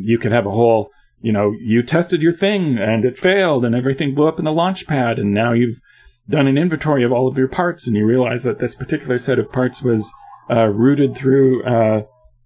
you 0.00 0.18
could 0.18 0.32
have 0.32 0.46
a 0.46 0.50
whole 0.50 0.90
you 1.20 1.32
know, 1.32 1.52
you 1.60 1.82
tested 1.82 2.22
your 2.22 2.32
thing 2.32 2.78
and 2.78 3.04
it 3.04 3.18
failed 3.18 3.64
and 3.64 3.74
everything 3.74 4.14
blew 4.14 4.28
up 4.28 4.38
in 4.38 4.44
the 4.44 4.52
launch 4.52 4.86
pad 4.86 5.18
and 5.18 5.34
now 5.34 5.52
you've 5.52 5.80
done 6.28 6.46
an 6.46 6.58
inventory 6.58 7.04
of 7.04 7.12
all 7.12 7.26
of 7.26 7.38
your 7.38 7.48
parts 7.48 7.86
and 7.86 7.96
you 7.96 8.04
realize 8.04 8.42
that 8.42 8.58
this 8.58 8.74
particular 8.74 9.18
set 9.18 9.38
of 9.38 9.50
parts 9.50 9.82
was 9.82 10.10
uh, 10.50 10.68
through 11.14 11.64
uh, 11.64 12.02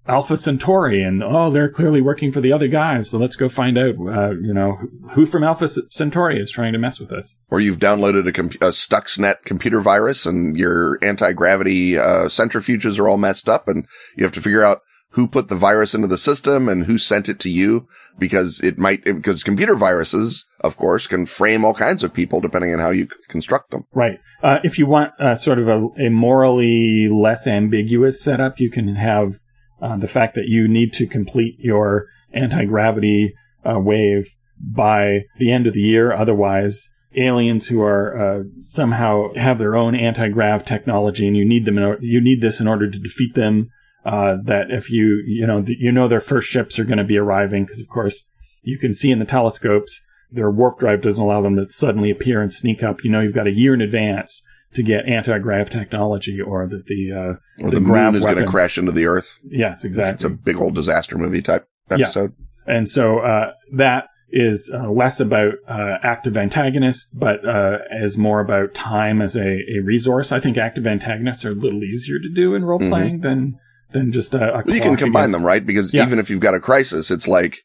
Alpha 0.06 0.36
Centauri 0.36 1.02
and 1.02 1.22
oh, 1.22 1.52
they're 1.52 1.70
clearly 1.70 2.00
working 2.00 2.32
for 2.32 2.40
the 2.40 2.52
other 2.52 2.66
guys. 2.66 3.10
So 3.10 3.18
let's 3.18 3.36
go 3.36 3.48
find 3.48 3.78
out, 3.78 3.94
uh, 3.94 4.30
you 4.30 4.52
know, 4.52 4.78
who 5.12 5.26
from 5.26 5.44
Alpha 5.44 5.68
Centauri 5.90 6.40
is 6.40 6.50
trying 6.50 6.72
to 6.72 6.78
mess 6.78 6.98
with 6.98 7.12
us. 7.12 7.32
Or 7.50 7.60
you've 7.60 7.78
downloaded 7.78 8.26
a, 8.26 8.32
comp- 8.32 8.54
a 8.54 8.70
Stuxnet 8.70 9.44
computer 9.44 9.80
virus 9.80 10.26
and 10.26 10.56
your 10.56 10.98
anti-gravity 11.02 11.98
uh, 11.98 12.24
centrifuges 12.26 12.98
are 12.98 13.08
all 13.08 13.18
messed 13.18 13.48
up 13.48 13.68
and 13.68 13.86
you 14.16 14.24
have 14.24 14.32
to 14.32 14.40
figure 14.40 14.64
out 14.64 14.80
who 15.12 15.26
put 15.26 15.48
the 15.48 15.56
virus 15.56 15.94
into 15.94 16.08
the 16.08 16.18
system 16.18 16.68
and 16.68 16.86
who 16.86 16.98
sent 16.98 17.28
it 17.28 17.38
to 17.40 17.50
you 17.50 17.86
because 18.18 18.60
it 18.60 18.78
might, 18.78 19.04
because 19.04 19.42
computer 19.42 19.74
viruses, 19.74 20.44
of 20.60 20.76
course, 20.76 21.06
can 21.06 21.26
frame 21.26 21.64
all 21.64 21.74
kinds 21.74 22.02
of 22.02 22.14
people 22.14 22.40
depending 22.40 22.72
on 22.72 22.78
how 22.78 22.90
you 22.90 23.06
construct 23.28 23.70
them. 23.70 23.84
Right. 23.92 24.18
Uh, 24.42 24.56
if 24.62 24.78
you 24.78 24.86
want 24.86 25.12
uh, 25.20 25.36
sort 25.36 25.58
of 25.58 25.68
a, 25.68 26.06
a 26.06 26.10
morally 26.10 27.08
less 27.12 27.46
ambiguous 27.46 28.22
setup, 28.22 28.54
you 28.58 28.70
can 28.70 28.96
have 28.96 29.34
uh, 29.82 29.96
the 29.96 30.08
fact 30.08 30.34
that 30.34 30.46
you 30.46 30.66
need 30.66 30.92
to 30.94 31.06
complete 31.06 31.56
your 31.58 32.06
anti 32.32 32.64
gravity 32.64 33.34
uh, 33.64 33.78
wave 33.78 34.28
by 34.58 35.20
the 35.38 35.52
end 35.52 35.66
of 35.66 35.74
the 35.74 35.80
year. 35.80 36.12
Otherwise, 36.12 36.88
aliens 37.14 37.66
who 37.66 37.82
are 37.82 38.40
uh, 38.40 38.42
somehow 38.60 39.34
have 39.34 39.58
their 39.58 39.76
own 39.76 39.94
anti 39.94 40.28
grav 40.28 40.64
technology, 40.64 41.26
and 41.26 41.36
you 41.36 41.44
need 41.44 41.64
them. 41.64 41.78
Or- 41.78 42.00
you 42.00 42.20
need 42.20 42.40
this 42.40 42.60
in 42.60 42.66
order 42.66 42.90
to 42.90 42.98
defeat 42.98 43.34
them. 43.34 43.70
Uh, 44.04 44.36
that 44.44 44.66
if 44.70 44.90
you 44.90 45.22
you 45.26 45.46
know 45.46 45.64
you 45.66 45.92
know 45.92 46.08
their 46.08 46.20
first 46.20 46.48
ships 46.48 46.78
are 46.78 46.84
going 46.84 46.98
to 46.98 47.04
be 47.04 47.16
arriving 47.16 47.64
because 47.64 47.80
of 47.80 47.88
course 47.88 48.24
you 48.62 48.78
can 48.78 48.94
see 48.94 49.10
in 49.10 49.20
the 49.20 49.24
telescopes 49.24 50.00
their 50.32 50.50
warp 50.50 50.80
drive 50.80 51.02
doesn't 51.02 51.22
allow 51.22 51.42
them 51.42 51.56
to 51.56 51.70
suddenly 51.70 52.10
appear 52.10 52.42
and 52.42 52.52
sneak 52.52 52.82
up. 52.82 52.96
You 53.04 53.10
know 53.10 53.20
you've 53.20 53.34
got 53.34 53.46
a 53.46 53.52
year 53.52 53.74
in 53.74 53.80
advance 53.80 54.42
to 54.74 54.82
get 54.82 55.06
anti 55.06 55.38
grav 55.38 55.70
technology, 55.70 56.40
or 56.40 56.66
that 56.66 56.86
the 56.86 57.12
uh, 57.12 57.64
Or 57.64 57.70
The 57.70 57.76
the, 57.76 57.80
moon 57.80 58.14
is 58.14 58.22
going 58.22 58.36
to 58.36 58.46
crash 58.46 58.78
into 58.78 58.92
the 58.92 59.06
earth. 59.06 59.38
yes 59.44 59.84
exactly. 59.84 60.14
It's 60.14 60.24
a 60.24 60.30
big 60.30 60.56
old 60.56 60.74
disaster 60.74 61.18
movie 61.18 61.42
type 61.42 61.68
episode. 61.90 62.34
And 62.66 62.88
so 62.88 63.18
uh, 63.18 63.52
that 63.76 64.04
is 64.30 64.70
uh, 64.72 64.90
less 64.90 65.20
about 65.20 65.54
uh, 65.68 65.96
active 66.02 66.36
antagonists, 66.38 67.06
but 67.12 67.46
uh, 67.46 67.78
is 68.02 68.16
more 68.16 68.40
about 68.40 68.74
time 68.74 69.20
as 69.20 69.36
a, 69.36 69.58
a 69.76 69.80
resource. 69.84 70.32
I 70.32 70.40
think 70.40 70.56
active 70.56 70.86
antagonists 70.86 71.44
are 71.44 71.50
a 71.50 71.54
little 71.54 71.84
easier 71.84 72.18
to 72.18 72.28
do 72.34 72.54
in 72.54 72.64
role 72.64 72.78
playing 72.78 73.20
than 73.20 73.58
than 73.92 74.12
just 74.12 74.34
a. 74.34 74.58
a 74.58 74.62
you 74.72 74.80
can 74.80 74.96
combine 74.96 75.24
against- 75.24 75.32
them, 75.32 75.44
right? 75.46 75.64
Because 75.64 75.92
Yeah. 75.94 76.04
even 76.04 76.18
if 76.18 76.30
you've 76.30 76.40
got 76.40 76.54
a 76.54 76.60
crisis, 76.60 77.10
it's 77.10 77.28
like, 77.28 77.58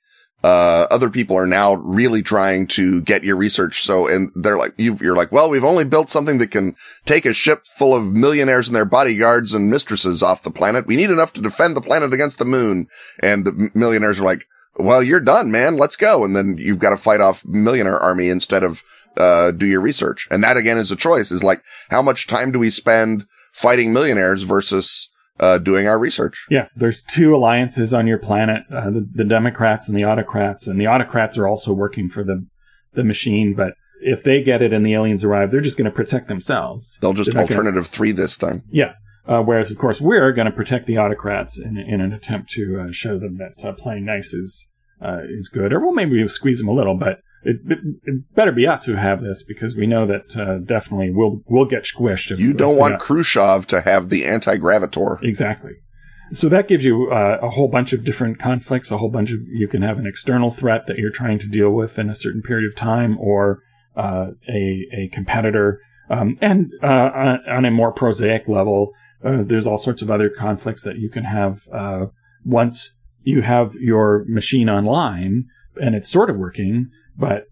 uh, 0.43 0.86
other 0.91 1.10
people 1.10 1.36
are 1.36 1.48
now 1.48 1.74
really 1.75 2.22
trying 2.22 2.67
to 2.67 3.01
get 3.01 3.24
your 3.24 3.36
research. 3.36 3.84
So, 3.84 4.07
and 4.07 4.31
they're 4.36 4.55
like, 4.57 4.74
you 4.77 4.96
you're 5.01 5.15
like, 5.15 5.31
well, 5.31 5.50
we've 5.50 5.63
only 5.63 5.84
built 5.84 6.12
something 6.12 6.38
that 6.38 6.51
can 6.51 6.75
take 7.05 7.25
a 7.25 7.34
ship 7.34 7.63
full 7.75 7.96
of 7.96 8.13
millionaires 8.13 8.67
and 8.67 8.75
their 8.75 8.86
bodyguards 8.86 9.53
and 9.53 9.69
mistresses 9.72 10.22
off 10.22 10.43
the 10.43 10.51
planet. 10.51 10.86
We 10.86 10.96
need 10.96 11.10
enough 11.10 11.34
to 11.34 11.41
defend 11.41 11.75
the 11.75 11.81
planet 11.81 12.13
against 12.13 12.38
the 12.38 12.46
moon. 12.46 12.88
And 13.24 13.46
the 13.46 13.72
millionaires 13.74 14.19
are 14.19 14.24
like, 14.25 14.46
well, 14.75 15.01
you're 15.01 15.19
done, 15.19 15.50
man. 15.50 15.75
Let's 15.75 15.96
go. 15.96 16.24
And 16.24 16.36
then 16.36 16.57
you've 16.60 16.77
got 16.79 16.91
to 16.91 16.98
fight 16.98 17.19
off 17.19 17.43
millionaire 17.43 17.98
army 18.00 18.29
instead 18.29 18.63
of, 18.63 18.84
uh, 19.17 19.50
do 19.50 19.65
your 19.65 19.81
research. 19.81 20.27
And 20.29 20.43
that 20.43 20.55
again 20.55 20.77
is 20.77 20.91
a 20.91 20.96
choice 20.96 21.31
is 21.31 21.43
like, 21.43 21.63
how 21.89 22.03
much 22.03 22.27
time 22.27 22.51
do 22.51 22.60
we 22.60 22.69
spend 22.69 23.25
fighting 23.53 23.91
millionaires 23.91 24.43
versus, 24.43 25.10
uh, 25.39 25.58
doing 25.58 25.88
our 25.88 26.00
research? 26.00 26.46
Yes, 26.50 26.74
there's 26.75 27.01
two 27.10 27.36
alliances 27.36 27.94
on 27.94 28.08
your 28.08 28.17
planet: 28.17 28.63
uh, 28.72 28.89
the, 28.89 29.08
the 29.13 29.24
Democrats 29.24 29.88
and 29.88 29.96
the 29.98 30.03
Autocrats. 30.06 30.67
And 30.67 30.79
the 30.79 30.88
Autocrats 30.88 31.38
are 31.38 31.48
also 31.48 31.74
working 31.74 32.10
for 32.10 32.24
the 32.24 32.46
the 32.94 33.03
machine, 33.03 33.53
but 33.56 33.74
if 34.01 34.24
they 34.24 34.44
get 34.44 34.62
it 34.62 34.74
and 34.74 34.86
the 34.86 34.94
aliens 34.94 35.24
arrive, 35.24 35.51
they're 35.51 35.62
just 35.62 35.77
going 35.77 35.89
to 35.89 35.96
protect 35.96 36.27
themselves. 36.27 36.98
They'll 37.01 37.13
just 37.13 37.27
They're 37.32 37.46
gonna- 37.46 37.50
alternative 37.50 37.88
three 37.88 38.12
this 38.12 38.36
thing. 38.36 38.63
Yeah. 38.70 38.94
Uh, 39.27 39.41
whereas, 39.41 39.70
of 39.70 39.77
course, 39.77 40.00
we're 40.00 40.32
going 40.32 40.46
to 40.46 40.53
protect 40.53 40.88
the 40.88 40.98
autocrats 40.98 41.58
in, 41.58 41.77
in 41.77 42.00
an 42.00 42.13
attempt 42.13 42.50
to 42.51 42.79
uh, 42.88 42.91
show 42.94 43.20
them 43.20 43.38
that 43.39 43.67
uh, 43.67 43.74
playing 43.74 44.06
nice 44.06 44.32
is 44.34 44.65
uh, 45.03 45.20
is 45.29 45.50
good. 45.50 45.74
Or 45.74 45.79
well, 45.82 45.91
maybe 45.94 46.17
we'll 46.17 46.29
squeeze 46.29 46.60
them 46.60 46.70
a 46.70 46.74
little, 46.74 46.96
but 46.98 47.20
it, 47.44 47.58
it, 47.67 47.77
it 48.03 48.36
better 48.36 48.51
be 48.51 48.67
us 48.67 48.86
who 48.86 48.96
have 48.96 49.22
this 49.22 49.44
because 49.44 49.75
we 49.75 49.88
know 49.88 50.08
that 50.08 50.36
uh, 50.36 50.58
definitely 50.60 51.12
we'll 51.12 51.41
we'll 51.48 51.65
get 51.65 51.84
squished. 51.84 52.32
If, 52.32 52.39
You 52.39 52.53
don't 52.53 52.75
we 52.75 52.82
want 52.82 53.00
Khrushchev 53.00 53.67
to 53.67 53.82
have 53.82 54.10
the 54.10 54.25
anti-gravitor. 54.25 55.20
exactly. 55.22 55.74
So 56.34 56.50
that 56.50 56.67
gives 56.67 56.84
you 56.84 57.10
uh, 57.10 57.39
a 57.41 57.50
whole 57.50 57.70
bunch 57.70 57.94
of 57.94 58.03
different 58.03 58.38
conflicts. 58.38 58.91
A 58.91 58.98
whole 58.98 59.10
bunch 59.10 59.32
of 59.32 59.39
you 59.48 59.67
can 59.67 59.82
have 59.82 59.98
an 59.98 60.06
external 60.06 60.51
threat 60.51 60.82
that 60.88 60.98
you're 60.98 61.12
trying 61.12 61.39
to 61.39 61.48
deal 61.48 61.72
with 61.72 61.98
in 61.98 62.10
a 62.10 62.15
certain 62.15 62.41
period 62.41 62.70
of 62.70 62.77
time, 62.77 63.17
or 63.20 63.62
uh, 63.96 64.27
a 64.50 64.88
a 64.94 65.10
competitor. 65.13 65.79
Um, 66.10 66.38
and 66.41 66.72
uh, 66.82 66.88
on, 66.88 67.39
on 67.50 67.65
a 67.65 67.72
more 67.72 67.91
prosaic 67.91 68.48
level, 68.48 68.91
uh, 69.25 69.44
there's 69.46 69.67
all 69.67 69.77
sorts 69.77 70.01
of 70.01 70.10
other 70.10 70.29
conflicts 70.29 70.84
that 70.84 70.98
you 70.98 71.10
can 71.10 71.24
have 71.24 71.62
uh, 71.74 72.06
once 72.46 72.91
you 73.24 73.41
have 73.41 73.74
your 73.74 74.24
machine 74.27 74.70
online 74.70 75.46
and 75.82 75.96
it's 75.96 76.10
sort 76.10 76.29
of 76.29 76.38
working. 76.38 76.89
But 77.17 77.45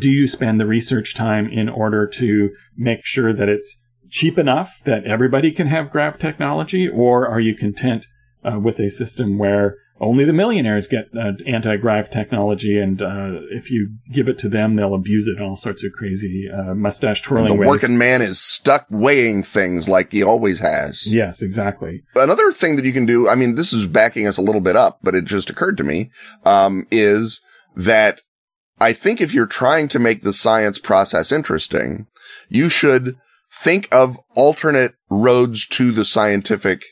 do 0.00 0.08
you 0.08 0.26
spend 0.26 0.58
the 0.58 0.66
research 0.66 1.14
time 1.14 1.48
in 1.48 1.68
order 1.68 2.06
to 2.06 2.50
make 2.76 3.04
sure 3.04 3.34
that 3.34 3.48
it's 3.48 3.76
cheap 4.10 4.38
enough 4.38 4.80
that 4.84 5.04
everybody 5.04 5.52
can 5.52 5.66
have 5.66 5.90
grav 5.90 6.18
technology, 6.18 6.88
or 6.88 7.26
are 7.28 7.40
you 7.40 7.54
content 7.54 8.04
uh, 8.44 8.58
with 8.58 8.78
a 8.78 8.90
system 8.90 9.38
where 9.38 9.76
only 10.00 10.24
the 10.24 10.32
millionaires 10.32 10.88
get 10.88 11.08
uh, 11.16 11.32
anti-grav 11.46 12.10
technology, 12.10 12.76
and 12.78 13.00
uh, 13.00 13.40
if 13.50 13.70
you 13.70 13.94
give 14.12 14.26
it 14.28 14.38
to 14.40 14.48
them, 14.48 14.74
they'll 14.74 14.94
abuse 14.94 15.28
it 15.28 15.36
in 15.36 15.42
all 15.42 15.56
sorts 15.56 15.84
of 15.84 15.92
crazy 15.92 16.48
uh, 16.52 16.74
mustache 16.74 17.18
And 17.18 17.24
twirling 17.24 17.48
the 17.48 17.54
ways. 17.54 17.68
working 17.68 17.96
man 17.96 18.20
is 18.20 18.40
stuck 18.40 18.86
weighing 18.90 19.44
things 19.44 19.88
like 19.88 20.10
he 20.10 20.22
always 20.22 20.58
has. 20.58 21.06
Yes, 21.06 21.40
exactly. 21.40 22.02
Another 22.16 22.50
thing 22.50 22.76
that 22.76 22.84
you 22.84 22.92
can 22.92 23.06
do, 23.06 23.28
I 23.28 23.36
mean, 23.36 23.54
this 23.54 23.72
is 23.72 23.86
backing 23.86 24.26
us 24.26 24.38
a 24.38 24.42
little 24.42 24.60
bit 24.60 24.74
up, 24.74 24.98
but 25.02 25.14
it 25.14 25.24
just 25.24 25.50
occurred 25.50 25.76
to 25.76 25.84
me, 25.84 26.10
um, 26.44 26.86
is 26.90 27.40
that 27.76 28.22
I 28.82 28.92
think 28.92 29.20
if 29.20 29.32
you're 29.32 29.46
trying 29.46 29.86
to 29.88 30.00
make 30.00 30.22
the 30.22 30.32
science 30.32 30.80
process 30.80 31.30
interesting, 31.30 32.08
you 32.48 32.68
should 32.68 33.16
think 33.52 33.86
of 33.92 34.18
alternate 34.34 34.94
roads 35.08 35.66
to 35.68 35.92
the 35.92 36.04
scientific 36.04 36.82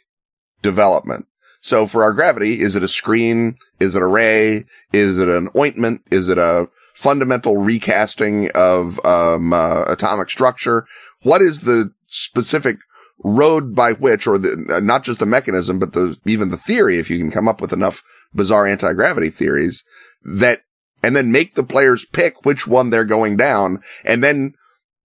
development. 0.62 1.26
So 1.62 1.88
for 1.88 2.04
our 2.04 2.14
gravity, 2.14 2.60
is 2.60 2.76
it 2.76 2.84
a 2.84 2.88
screen? 2.88 3.56
Is 3.80 3.96
it 3.96 4.02
a 4.02 4.06
ray? 4.06 4.66
Is 4.92 5.18
it 5.18 5.28
an 5.28 5.48
ointment? 5.56 6.02
Is 6.12 6.28
it 6.28 6.38
a 6.38 6.68
fundamental 6.94 7.56
recasting 7.56 8.50
of 8.54 9.04
um, 9.04 9.52
uh, 9.52 9.82
atomic 9.88 10.30
structure? 10.30 10.86
What 11.22 11.42
is 11.42 11.60
the 11.60 11.92
specific 12.06 12.76
road 13.24 13.74
by 13.74 13.94
which, 13.94 14.28
or 14.28 14.38
the, 14.38 14.76
uh, 14.76 14.78
not 14.78 15.02
just 15.02 15.18
the 15.18 15.26
mechanism, 15.26 15.80
but 15.80 15.92
the 15.92 16.16
even 16.24 16.50
the 16.50 16.56
theory, 16.56 16.98
if 16.98 17.10
you 17.10 17.18
can 17.18 17.32
come 17.32 17.48
up 17.48 17.60
with 17.60 17.72
enough 17.72 18.00
bizarre 18.32 18.68
anti 18.68 18.92
gravity 18.92 19.28
theories 19.28 19.82
that, 20.24 20.62
and 21.02 21.16
then 21.16 21.32
make 21.32 21.54
the 21.54 21.62
players 21.64 22.04
pick 22.04 22.44
which 22.44 22.66
one 22.66 22.90
they're 22.90 23.04
going 23.04 23.36
down, 23.36 23.82
and 24.04 24.22
then 24.22 24.54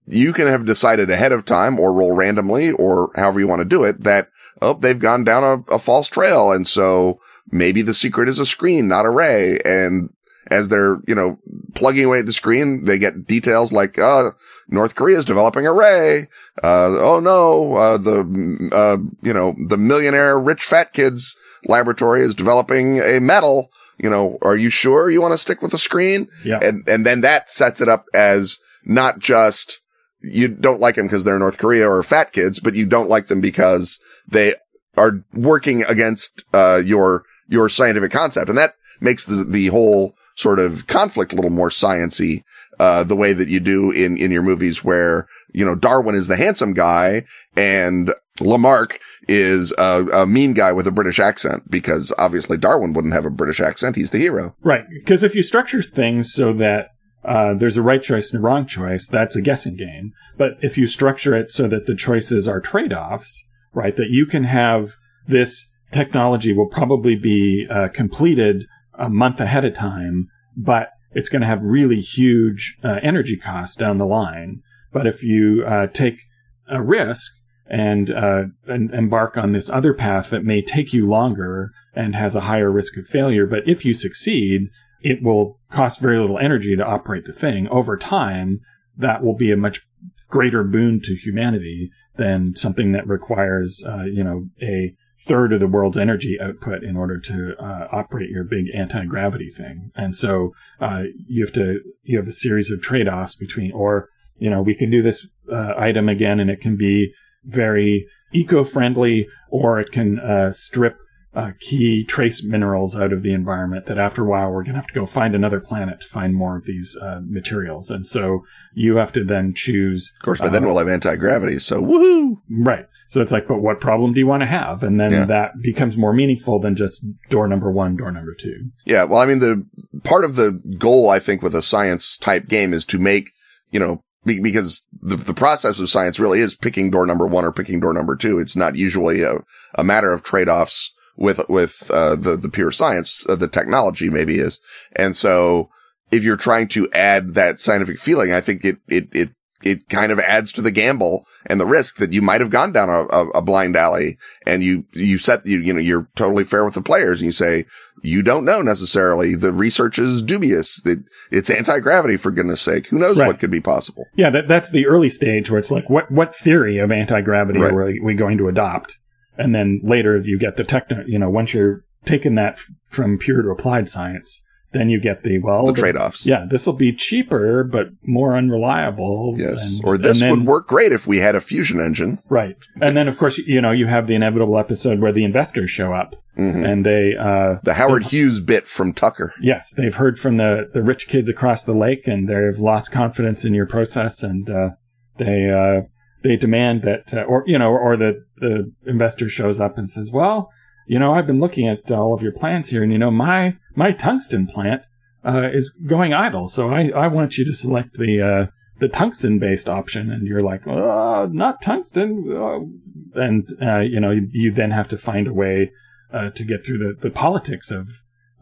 you 0.06 0.32
can 0.32 0.46
have 0.46 0.64
decided 0.64 1.10
ahead 1.10 1.32
of 1.32 1.44
time 1.44 1.80
or 1.80 1.92
roll 1.92 2.12
randomly 2.12 2.70
or 2.70 3.10
however 3.16 3.40
you 3.40 3.48
want 3.48 3.60
to 3.60 3.64
do 3.64 3.82
it 3.82 4.04
that, 4.04 4.28
oh, 4.62 4.74
they've 4.74 5.00
gone 5.00 5.24
down 5.24 5.42
a, 5.42 5.74
a 5.74 5.78
false 5.80 6.08
trail. 6.08 6.52
And 6.52 6.66
so 6.66 7.20
maybe 7.50 7.82
the 7.82 7.92
secret 7.92 8.28
is 8.28 8.38
a 8.38 8.46
screen, 8.46 8.86
not 8.86 9.04
a 9.04 9.10
ray. 9.10 9.58
And, 9.64 10.10
as 10.48 10.68
they're, 10.68 10.98
you 11.08 11.14
know, 11.16 11.40
plugging 11.74 12.04
away 12.04 12.20
at 12.20 12.26
the 12.26 12.32
screen, 12.32 12.84
they 12.84 12.98
get 13.00 13.26
details 13.26 13.72
like, 13.72 13.98
uh, 13.98 14.30
North 14.68 14.94
Korea 14.94 15.18
is 15.18 15.24
developing 15.24 15.66
a 15.66 15.72
ray. 15.72 16.28
Uh, 16.62 16.94
oh 17.00 17.18
no, 17.18 17.74
uh, 17.74 17.98
the, 17.98 18.70
uh, 18.72 18.98
you 19.22 19.32
know, 19.32 19.56
the 19.66 19.76
millionaire 19.76 20.38
rich 20.38 20.62
fat 20.62 20.92
kids 20.92 21.36
laboratory 21.64 22.22
is 22.22 22.36
developing 22.36 23.00
a 23.00 23.18
metal. 23.18 23.72
You 23.98 24.10
know, 24.10 24.38
are 24.42 24.56
you 24.56 24.70
sure 24.70 25.10
you 25.10 25.22
want 25.22 25.32
to 25.32 25.38
stick 25.38 25.62
with 25.62 25.72
the 25.72 25.78
screen? 25.78 26.28
Yeah. 26.44 26.58
And, 26.62 26.86
and 26.88 27.06
then 27.06 27.22
that 27.22 27.50
sets 27.50 27.80
it 27.80 27.88
up 27.88 28.04
as 28.12 28.58
not 28.84 29.18
just, 29.18 29.80
you 30.20 30.48
don't 30.48 30.80
like 30.80 30.96
them 30.96 31.06
because 31.06 31.24
they're 31.24 31.38
North 31.38 31.58
Korea 31.58 31.88
or 31.88 32.02
fat 32.02 32.32
kids, 32.32 32.60
but 32.60 32.74
you 32.74 32.84
don't 32.84 33.08
like 33.08 33.28
them 33.28 33.40
because 33.40 33.98
they 34.28 34.54
are 34.96 35.24
working 35.32 35.82
against, 35.84 36.44
uh, 36.52 36.82
your, 36.84 37.24
your 37.48 37.68
scientific 37.68 38.12
concept. 38.12 38.48
And 38.48 38.58
that 38.58 38.74
makes 39.00 39.24
the, 39.24 39.44
the 39.44 39.68
whole 39.68 40.14
sort 40.36 40.58
of 40.58 40.86
conflict 40.86 41.32
a 41.32 41.36
little 41.36 41.50
more 41.50 41.70
sciency, 41.70 42.42
uh, 42.78 43.02
the 43.04 43.16
way 43.16 43.32
that 43.32 43.48
you 43.48 43.60
do 43.60 43.90
in, 43.90 44.18
in 44.18 44.30
your 44.30 44.42
movies 44.42 44.84
where, 44.84 45.26
you 45.52 45.64
know, 45.64 45.74
Darwin 45.74 46.14
is 46.14 46.26
the 46.26 46.36
handsome 46.36 46.74
guy 46.74 47.24
and 47.56 48.12
Lamarck 48.40 49.00
is 49.28 49.72
a, 49.78 50.04
a 50.12 50.26
mean 50.26 50.52
guy 50.52 50.72
with 50.72 50.86
a 50.86 50.92
British 50.92 51.18
accent 51.18 51.70
because 51.70 52.12
obviously 52.18 52.56
Darwin 52.56 52.92
wouldn't 52.92 53.14
have 53.14 53.24
a 53.24 53.30
British 53.30 53.60
accent. 53.60 53.96
He's 53.96 54.10
the 54.10 54.18
hero. 54.18 54.54
Right. 54.62 54.84
Because 54.88 55.22
if 55.22 55.34
you 55.34 55.42
structure 55.42 55.82
things 55.82 56.32
so 56.32 56.52
that 56.54 56.88
uh, 57.24 57.54
there's 57.58 57.76
a 57.76 57.82
right 57.82 58.02
choice 58.02 58.30
and 58.30 58.38
a 58.38 58.42
wrong 58.42 58.66
choice, 58.66 59.08
that's 59.08 59.36
a 59.36 59.42
guessing 59.42 59.76
game. 59.76 60.12
But 60.38 60.52
if 60.60 60.76
you 60.76 60.86
structure 60.86 61.36
it 61.36 61.50
so 61.50 61.66
that 61.68 61.86
the 61.86 61.96
choices 61.96 62.46
are 62.46 62.60
trade 62.60 62.92
offs, 62.92 63.42
right, 63.74 63.96
that 63.96 64.10
you 64.10 64.26
can 64.26 64.44
have 64.44 64.92
this 65.26 65.66
technology 65.92 66.52
will 66.52 66.68
probably 66.68 67.16
be 67.16 67.66
uh, 67.70 67.88
completed 67.92 68.66
a 68.98 69.08
month 69.08 69.40
ahead 69.40 69.64
of 69.64 69.74
time, 69.74 70.28
but 70.56 70.90
it's 71.12 71.28
going 71.28 71.42
to 71.42 71.48
have 71.48 71.62
really 71.62 72.00
huge 72.00 72.76
uh, 72.84 72.96
energy 73.02 73.36
costs 73.36 73.76
down 73.76 73.98
the 73.98 74.06
line. 74.06 74.62
But 74.92 75.06
if 75.06 75.22
you 75.22 75.64
uh, 75.66 75.86
take 75.88 76.20
a 76.68 76.82
risk 76.82 77.32
and, 77.68 78.10
uh, 78.10 78.44
and 78.66 78.92
embark 78.94 79.36
on 79.36 79.52
this 79.52 79.68
other 79.68 79.94
path 79.94 80.30
that 80.30 80.44
may 80.44 80.62
take 80.62 80.92
you 80.92 81.08
longer 81.08 81.72
and 81.94 82.14
has 82.14 82.34
a 82.34 82.42
higher 82.42 82.70
risk 82.70 82.96
of 82.96 83.06
failure, 83.06 83.46
but 83.46 83.66
if 83.66 83.84
you 83.84 83.94
succeed, 83.94 84.68
it 85.00 85.22
will 85.22 85.58
cost 85.72 86.00
very 86.00 86.18
little 86.18 86.38
energy 86.38 86.76
to 86.76 86.84
operate 86.84 87.24
the 87.24 87.32
thing. 87.32 87.68
Over 87.68 87.96
time, 87.96 88.60
that 88.96 89.22
will 89.22 89.36
be 89.36 89.52
a 89.52 89.56
much 89.56 89.80
greater 90.28 90.64
boon 90.64 91.00
to 91.04 91.14
humanity 91.14 91.90
than 92.16 92.54
something 92.56 92.92
that 92.92 93.06
requires, 93.06 93.82
uh, 93.86 94.04
you 94.04 94.24
know, 94.24 94.46
a 94.62 94.94
third 95.26 95.52
of 95.52 95.60
the 95.60 95.66
world's 95.66 95.98
energy 95.98 96.38
output 96.40 96.82
in 96.82 96.96
order 96.96 97.18
to 97.18 97.54
uh, 97.58 97.88
operate 97.92 98.30
your 98.30 98.44
big 98.44 98.66
anti-gravity 98.74 99.50
thing. 99.50 99.90
And 99.94 100.16
so 100.16 100.52
uh, 100.80 101.02
you 101.28 101.44
have 101.44 101.54
to 101.54 101.80
you 102.04 102.18
have 102.18 102.28
a 102.28 102.32
series 102.32 102.70
of 102.70 102.80
trade-offs 102.80 103.34
between, 103.34 103.72
or 103.72 104.08
you 104.38 104.50
know, 104.50 104.62
we 104.62 104.74
can 104.74 104.90
do 104.90 105.02
this 105.02 105.26
uh, 105.52 105.74
item 105.78 106.08
again, 106.08 106.40
and 106.40 106.50
it 106.50 106.60
can 106.60 106.76
be 106.76 107.12
very 107.46 108.06
eco-friendly, 108.34 109.26
or 109.50 109.80
it 109.80 109.92
can 109.92 110.18
uh, 110.18 110.52
strip 110.52 110.96
uh, 111.34 111.50
key 111.60 112.04
trace 112.08 112.42
minerals 112.42 112.96
out 112.96 113.12
of 113.12 113.22
the 113.22 113.34
environment 113.34 113.84
that 113.86 113.98
after 113.98 114.22
a 114.24 114.28
while 114.28 114.48
we're 114.50 114.62
going 114.62 114.72
to 114.74 114.80
have 114.80 114.86
to 114.86 114.94
go 114.94 115.04
find 115.04 115.34
another 115.34 115.60
planet 115.60 116.00
to 116.00 116.08
find 116.08 116.34
more 116.34 116.56
of 116.56 116.64
these 116.64 116.96
uh, 117.02 117.20
materials. 117.22 117.90
And 117.90 118.06
so 118.06 118.40
you 118.74 118.96
have 118.96 119.12
to 119.12 119.22
then 119.24 119.52
choose. 119.54 120.10
Of 120.20 120.24
course, 120.24 120.40
but 120.40 120.52
then 120.52 120.64
we'll 120.64 120.78
have 120.78 120.88
anti-gravity. 120.88 121.58
So 121.58 121.82
woohoo! 121.82 122.36
Right. 122.50 122.86
So 123.10 123.20
it's 123.20 123.30
like, 123.30 123.46
but 123.46 123.60
what 123.60 123.80
problem 123.80 124.14
do 124.14 124.18
you 124.18 124.26
want 124.26 124.42
to 124.42 124.48
have? 124.48 124.82
And 124.82 124.98
then 124.98 125.12
Yeah. 125.12 125.26
that 125.26 125.50
becomes 125.62 125.96
more 125.96 126.12
meaningful 126.14 126.58
than 126.58 126.74
just 126.74 127.04
door 127.30 127.46
number 127.46 127.70
one, 127.70 127.96
door 127.96 128.10
number 128.10 128.34
two. 128.40 128.70
Yeah. 128.86 129.04
Well, 129.04 129.20
I 129.20 129.26
mean, 129.26 129.38
the 129.38 129.64
part 130.04 130.24
of 130.24 130.36
the 130.36 130.60
goal, 130.78 131.10
I 131.10 131.18
think, 131.18 131.42
with 131.42 131.54
a 131.54 131.62
science 131.62 132.16
type 132.16 132.48
game 132.48 132.72
is 132.72 132.84
to 132.86 132.98
make, 132.98 133.30
you 133.70 133.78
know, 133.78 134.02
because 134.26 134.84
the, 135.00 135.16
the 135.16 135.34
process 135.34 135.78
of 135.78 135.88
science 135.88 136.18
really 136.18 136.40
is 136.40 136.54
picking 136.54 136.90
door 136.90 137.06
number 137.06 137.26
one 137.26 137.44
or 137.44 137.52
picking 137.52 137.80
door 137.80 137.92
number 137.92 138.16
two. 138.16 138.38
It's 138.38 138.56
not 138.56 138.76
usually 138.76 139.22
a, 139.22 139.36
a 139.76 139.84
matter 139.84 140.12
of 140.12 140.22
trade-offs 140.22 140.92
with, 141.16 141.40
with, 141.48 141.90
uh, 141.90 142.16
the, 142.16 142.36
the 142.36 142.50
pure 142.50 142.72
science, 142.72 143.24
uh, 143.28 143.36
the 143.36 143.48
technology 143.48 144.10
maybe 144.10 144.38
is. 144.38 144.60
And 144.94 145.16
so 145.16 145.70
if 146.10 146.24
you're 146.24 146.36
trying 146.36 146.68
to 146.68 146.88
add 146.92 147.34
that 147.34 147.60
scientific 147.60 147.98
feeling, 147.98 148.32
I 148.32 148.40
think 148.40 148.64
it, 148.64 148.78
it, 148.88 149.08
it, 149.12 149.30
it 149.62 149.88
kind 149.88 150.12
of 150.12 150.18
adds 150.20 150.52
to 150.52 150.62
the 150.62 150.70
gamble 150.70 151.26
and 151.46 151.60
the 151.60 151.66
risk 151.66 151.96
that 151.96 152.12
you 152.12 152.20
might 152.22 152.40
have 152.40 152.50
gone 152.50 152.72
down 152.72 152.88
a, 152.90 153.04
a, 153.10 153.28
a 153.30 153.42
blind 153.42 153.76
alley 153.76 154.18
and 154.46 154.62
you, 154.62 154.84
you 154.92 155.18
set, 155.18 155.46
you, 155.46 155.58
you 155.60 155.72
know, 155.72 155.80
you're 155.80 156.08
totally 156.14 156.44
fair 156.44 156.64
with 156.64 156.74
the 156.74 156.82
players 156.82 157.20
and 157.20 157.26
you 157.26 157.32
say, 157.32 157.64
you 158.02 158.22
don't 158.22 158.44
know 158.44 158.60
necessarily. 158.62 159.34
The 159.34 159.52
research 159.52 159.98
is 159.98 160.20
dubious. 160.22 160.80
That 160.82 161.02
it's 161.30 161.50
anti-gravity 161.50 162.18
for 162.18 162.30
goodness 162.30 162.60
sake. 162.60 162.88
Who 162.88 162.98
knows 162.98 163.18
Right. 163.18 163.26
what 163.26 163.38
could 163.38 163.50
be 163.50 163.60
possible? 163.60 164.04
Yeah, 164.14 164.30
that, 164.30 164.46
that's 164.46 164.70
the 164.70 164.86
early 164.86 165.08
stage 165.08 165.50
where 165.50 165.58
it's 165.58 165.70
like, 165.70 165.88
what, 165.88 166.10
what 166.10 166.36
theory 166.36 166.78
of 166.78 166.92
anti-gravity 166.92 167.58
Right. 167.58 167.72
are 167.72 167.84
we, 167.86 168.00
we 168.00 168.14
going 168.14 168.38
to 168.38 168.48
adopt? 168.48 168.94
And 169.38 169.54
then 169.54 169.80
later 169.82 170.20
you 170.22 170.38
get 170.38 170.56
the 170.56 170.64
techno, 170.64 171.04
you 171.06 171.18
know, 171.18 171.30
once 171.30 171.52
you're 171.54 171.84
taking 172.04 172.34
that 172.36 172.58
from 172.90 173.18
pure 173.18 173.42
to 173.42 173.48
applied 173.50 173.88
science, 173.88 174.40
then 174.76 174.90
you 174.90 175.00
get 175.00 175.22
the, 175.22 175.38
well, 175.38 175.66
The 175.66 175.72
the- 175.72 175.80
trade-offs. 175.80 176.26
Yeah, 176.26 176.44
this 176.50 176.66
will 176.66 176.74
be 176.74 176.92
cheaper, 176.92 177.64
but 177.64 177.88
more 178.04 178.36
unreliable. 178.36 179.34
Yes. 179.36 179.64
and- 179.64 179.80
or 179.84 179.96
this 179.98 180.20
then- 180.20 180.30
would 180.30 180.44
work 180.46 180.68
great 180.68 180.92
if 180.92 181.06
we 181.06 181.18
had 181.18 181.34
a 181.34 181.40
fusion 181.40 181.80
engine. 181.80 182.18
Right. 182.28 182.56
And 182.80 182.96
then, 182.96 183.08
of 183.08 183.16
course, 183.18 183.38
you 183.38 183.60
know, 183.60 183.70
you 183.72 183.86
have 183.86 184.06
the 184.06 184.14
inevitable 184.14 184.58
episode 184.58 185.00
where 185.00 185.12
the 185.12 185.24
investors 185.24 185.70
show 185.70 185.92
up 185.92 186.14
hmm 186.36 186.64
and 186.64 186.84
they, 186.84 187.14
uh, 187.18 187.56
The 187.62 187.74
Howard 187.74 188.04
Hughes 188.04 188.40
bit 188.40 188.68
from 188.68 188.92
Tucker. 188.92 189.32
yes, 189.40 189.72
they've 189.76 189.94
heard 189.94 190.18
from 190.18 190.36
the, 190.36 190.68
the 190.74 190.82
rich 190.82 191.08
kids 191.08 191.28
across 191.30 191.62
the 191.64 191.72
lake 191.72 192.02
and 192.06 192.28
they've 192.28 192.58
lost 192.58 192.90
confidence 192.92 193.44
in 193.44 193.54
your 193.54 193.66
process 193.66 194.22
and, 194.22 194.48
uh, 194.50 194.70
they, 195.18 195.48
uh, 195.50 195.86
they 196.22 196.36
demand 196.36 196.82
that, 196.82 197.14
uh, 197.14 197.22
or, 197.22 197.42
you 197.46 197.58
know, 197.58 197.70
or 197.70 197.96
the, 197.96 198.22
the 198.38 198.70
investor 198.86 199.28
shows 199.30 199.58
up 199.60 199.78
and 199.78 199.90
says, 199.90 200.10
well, 200.12 200.50
you 200.88 200.98
know, 200.98 201.14
I've 201.14 201.26
been 201.26 201.40
looking 201.40 201.68
at 201.68 201.90
all 201.90 202.12
of 202.14 202.20
your 202.22 202.32
plans 202.32 202.68
here 202.68 202.82
and, 202.82 202.92
you 202.92 202.98
know, 202.98 203.10
my, 203.10 203.56
my 203.76 203.92
tungsten 203.92 204.46
plant, 204.46 204.82
uh, 205.24 205.48
is 205.52 205.70
going 205.86 206.12
idle. 206.12 206.48
So 206.48 206.70
I, 206.70 206.88
I 206.96 207.08
want 207.08 207.36
you 207.36 207.44
to 207.44 207.54
select 207.54 207.94
the, 207.94 208.20
uh, 208.22 208.50
the 208.80 208.88
tungsten 208.88 209.38
based 209.38 209.68
option 209.68 210.10
and 210.10 210.26
you're 210.26 210.42
like, 210.42 210.66
oh, 210.66 211.28
not 211.30 211.62
tungsten. 211.62 212.26
Oh. 212.30 212.70
And, 213.14 213.48
uh, 213.60 213.80
you 213.80 214.00
know, 214.00 214.10
you, 214.10 214.28
you 214.32 214.52
then 214.52 214.70
have 214.70 214.88
to 214.88 214.98
find 214.98 215.26
a 215.26 215.32
way, 215.32 215.72
uh, 216.12 216.30
to 216.30 216.44
get 216.44 216.64
through 216.64 216.78
the, 216.78 216.94
the 217.00 217.10
politics 217.10 217.70
of, 217.70 217.88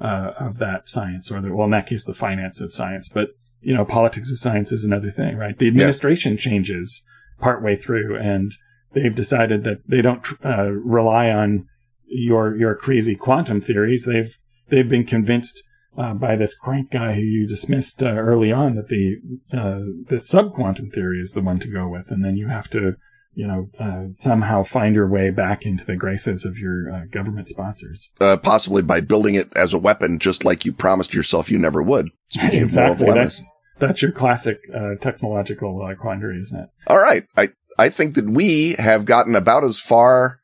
uh, 0.01 0.33
of 0.39 0.59
that 0.59 0.89
science 0.89 1.31
or 1.31 1.41
the, 1.41 1.55
well, 1.55 1.67
in 1.67 1.71
that 1.71 1.87
case, 1.87 2.05
the 2.05 2.15
finance 2.15 2.61
of 2.61 2.75
science. 2.75 3.09
But, 3.09 3.29
you 3.61 3.75
know, 3.75 3.85
politics 3.85 4.31
of 4.31 4.39
science 4.39 4.73
is 4.73 4.85
another 4.85 5.11
thing, 5.11 5.37
right? 5.37 5.59
The 5.59 5.69
administration 5.69 6.37
changes 6.37 7.03
partway 7.41 7.77
through 7.77 8.17
and 8.17 8.53
they've 8.93 9.15
decided 9.15 9.65
that 9.65 9.83
they 9.89 10.03
don't, 10.03 10.25
uh, 10.45 10.71
rely 10.71 11.29
on 11.29 11.67
your, 12.07 12.57
your 12.57 12.75
crazy 12.75 13.15
quantum 13.15 13.61
theories. 13.61 14.05
They've, 14.05 14.37
they've 14.71 14.89
been 14.89 15.07
convinced, 15.07 15.63
uh, 15.97 16.15
by 16.15 16.37
this 16.37 16.55
crank 16.55 16.91
guy 16.91 17.15
who 17.15 17.21
you 17.21 17.47
dismissed 17.47 18.03
uh, 18.03 18.07
early 18.07 18.51
on 18.51 18.75
that 18.75 18.89
the, 18.89 19.17
uh, 19.53 19.81
the 20.09 20.21
subquantum 20.21 20.93
theory 20.93 21.21
is 21.21 21.33
the 21.33 21.41
one 21.41 21.61
to 21.61 21.69
go 21.69 21.89
with. 21.89 22.11
And 22.11 22.25
then 22.25 22.37
you 22.37 22.49
have 22.49 22.69
to, 22.71 22.97
you 23.35 23.47
know, 23.47 23.69
uh, 23.79 24.13
somehow 24.13 24.65
find 24.65 24.95
your 24.95 25.09
way 25.09 25.31
back 25.31 25.65
into 25.65 25.85
the 25.85 25.97
graces 25.97 26.45
of 26.45 26.57
your 26.57 26.91
uh, 26.91 27.05
government 27.13 27.49
sponsors. 27.49 28.09
Uh, 28.21 28.37
possibly 28.37 28.83
by 28.83 29.01
building 29.01 29.35
it 29.35 29.53
as 29.57 29.73
a 29.73 29.79
weapon, 29.79 30.19
just 30.19 30.45
like 30.45 30.65
you 30.65 30.73
promised 30.73 31.15
yourself 31.15 31.51
you 31.51 31.59
never 31.59 31.83
would. 31.83 32.11
Speaking 32.29 32.63
of 32.63 32.69
exactly. 32.71 33.07
dilemmas. 33.07 33.39
That's, 33.39 33.51
that's 33.81 34.03
your 34.03 34.13
classic 34.13 34.59
uh, 34.75 34.95
technological 35.01 35.83
uh, 35.83 35.95
quandary, 35.95 36.41
isn't 36.43 36.59
it? 36.59 36.69
All 36.87 37.01
right. 37.01 37.25
I, 37.37 37.51
I 37.79 37.89
think 37.89 38.15
that 38.15 38.29
we 38.29 38.75
have 38.75 39.05
gotten 39.05 39.35
about 39.37 39.65
as 39.65 39.79
far 39.79 40.39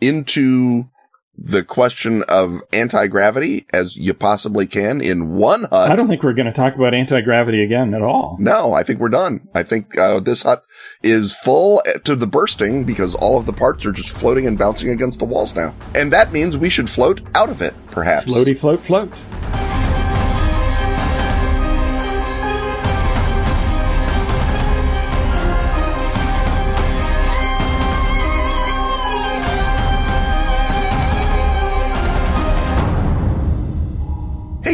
into 0.00 0.88
the 1.36 1.64
question 1.64 2.22
of 2.24 2.62
anti-gravity 2.72 3.66
as 3.72 3.96
you 3.96 4.14
possibly 4.14 4.66
can 4.66 5.00
in 5.00 5.34
one 5.34 5.64
hut. 5.64 5.90
I 5.90 5.96
don't 5.96 6.08
think 6.08 6.22
we're 6.22 6.34
going 6.34 6.46
to 6.46 6.52
talk 6.52 6.74
about 6.74 6.94
anti 6.94 7.20
gravity 7.22 7.64
again 7.64 7.94
at 7.94 8.02
all. 8.02 8.36
No, 8.38 8.72
I 8.72 8.82
think 8.82 9.00
we're 9.00 9.08
done. 9.08 9.48
I 9.54 9.62
think 9.62 9.98
uh, 9.98 10.20
this 10.20 10.42
hut 10.42 10.64
is 11.02 11.34
full 11.36 11.82
to 12.04 12.14
the 12.14 12.26
bursting 12.26 12.84
because 12.84 13.14
all 13.14 13.38
of 13.38 13.46
the 13.46 13.52
parts 13.52 13.84
are 13.86 13.92
just 13.92 14.10
floating 14.10 14.46
and 14.46 14.58
bouncing 14.58 14.90
against 14.90 15.18
the 15.18 15.24
walls 15.24 15.54
now. 15.54 15.74
And 15.94 16.12
that 16.12 16.32
means 16.32 16.56
we 16.56 16.70
should 16.70 16.90
float 16.90 17.20
out 17.34 17.48
of 17.48 17.62
it, 17.62 17.74
perhaps. 17.88 18.30
Floaty, 18.30 18.58
float, 18.58 18.80
float. 18.80 19.12